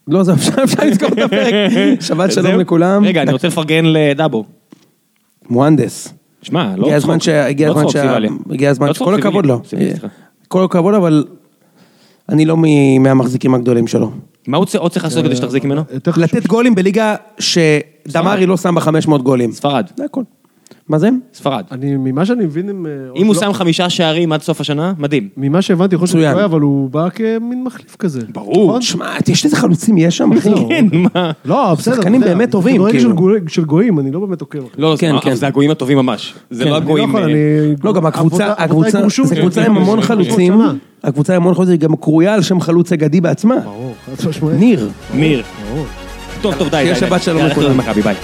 לא, 0.07 0.23
זהו, 0.23 0.35
אפשר 0.35 0.63
אפשר 0.63 0.83
לזכור 0.85 1.09
את 1.09 1.17
הפרק. 1.17 1.53
שבת 2.07 2.31
שלום? 2.31 2.59
לכולם. 2.59 3.03
רגע, 3.05 3.21
אני 3.21 3.31
רוצה 3.31 3.47
לפרגן 3.47 3.85
לדאבו. 3.85 4.45
מוהנדס. 5.49 6.13
שמע, 6.47 6.73
לא 6.77 6.85
הגיע 6.85 6.95
הזמן 6.95 7.17
צחוק. 7.19 7.23
ש... 7.23 7.29
הגיע 7.29 7.67
לא 7.67 7.71
הזמן 7.71 7.83
צחוק, 7.83 7.97
ש... 7.97 8.01
סיבלי. 8.01 8.29
הגיע 8.49 8.69
הזמן 8.69 8.87
לא 8.87 8.93
ש... 8.93 8.95
צחוק, 8.95 9.07
כל 9.07 9.15
סיבלי. 9.15 9.27
הכבוד 9.29 9.45
לו. 9.45 9.61
כל 10.47 10.63
הכבוד, 10.63 10.93
אבל 10.93 11.25
אני 12.29 12.45
לא 12.45 12.57
מ- 12.57 13.03
מהמחזיקים 13.03 13.53
הגדולים 13.55 13.87
שלו. 13.87 14.11
מה 14.47 14.57
הוא 14.57 14.65
עוד 14.77 14.91
צריך 14.91 15.03
לעשות 15.05 15.25
כדי 15.25 15.35
שתחזיק 15.35 15.63
ממנו? 15.63 15.81
לתת 16.17 16.47
גולים 16.47 16.75
בליגה 16.75 17.15
שדמרי 17.39 18.45
לא 18.45 18.57
שם 18.57 18.75
בה 18.75 18.81
500 18.81 19.21
גולים. 19.21 19.51
ספרד. 19.51 19.85
זה 19.95 20.05
הכל. 20.05 20.23
מה 20.89 20.99
זה? 20.99 21.09
ספרד. 21.33 21.63
אני, 21.71 21.95
ממה 21.97 22.25
שאני 22.25 22.45
מבין, 22.45 22.69
הם... 22.69 22.85
אה, 22.85 22.91
אם 23.15 23.27
הוא 23.27 23.35
לא- 23.35 23.41
שם 23.41 23.53
חמישה 23.53 23.89
שערים 23.89 24.31
עד 24.31 24.41
סוף 24.41 24.61
השנה, 24.61 24.93
מדהים. 24.97 25.29
ממה 25.37 25.61
שהבנתי, 25.61 25.95
יכול 25.95 26.05
להיות 26.05 26.09
שהוא. 26.23 26.31
טועה, 26.33 26.45
אבל 26.45 26.61
הוא 26.61 26.89
בא 26.89 27.09
כמין 27.09 27.63
מחליף 27.63 27.95
כזה. 27.95 28.21
ברור. 28.33 28.67
נכון? 28.67 28.81
שמע, 28.81 29.05
יש 29.27 29.45
איזה 29.45 29.55
חלוצים 29.57 29.97
יש 29.97 30.17
שם, 30.17 30.31
אחי. 30.33 30.49
כן, 30.69 30.85
מה? 30.93 31.31
לא, 31.45 31.73
בסדר. 31.77 31.95
שחקנים 31.95 32.21
באמת 32.21 32.51
טובים, 32.51 32.81
כאילו. 32.89 32.99
של 32.99 33.11
גוי- 33.11 33.39
של 33.47 33.65
גויים, 33.65 33.99
אני 33.99 34.11
לא 34.11 34.19
באמת 34.19 34.41
עוקב. 34.41 34.57
אחרי. 34.57 34.69
לא, 34.77 34.95
כן, 34.99 35.13
זה- 35.15 35.21
כן. 35.21 35.35
זה 35.35 35.47
הגויים 35.47 35.71
הטובים 35.71 35.97
ממש. 35.97 36.33
זה 36.49 36.63
כן, 36.63 36.69
לא 36.69 36.75
לא 36.75 36.81
הגויים... 36.81 37.15
אה. 37.15 37.21
לא, 37.83 37.93
גם 37.93 38.05
הקבוצה, 38.05 38.53
הקבוצה, 38.57 38.99
זה. 39.23 39.35
קבוצה 39.35 39.65
עם 39.65 39.77
המון 39.77 40.01
חלוצים. 40.01 40.53
הקבוצה 41.03 41.35
עם 41.35 41.41
המון 41.41 41.53
חלוצים, 41.55 41.71
היא 41.71 41.79
גם 41.79 41.95
קרויה 41.95 42.33
על 42.33 42.41
שם 42.41 42.59
חלוץ 42.61 42.91
אגדי 42.91 43.21
בעצמה. 43.21 43.55
ברור. 43.59 43.93
ניר. 44.59 44.89
ניר. 45.13 45.43
טוב, 46.41 46.55
טוב, 46.57 46.67
די. 46.69 46.77
שיהיה 46.77 46.93
די, 46.93 46.99
די. 46.99 47.07
שבת 47.07 47.23
שלום 47.23 47.45
לכולם. 47.45 47.77
ביי. 48.03 48.15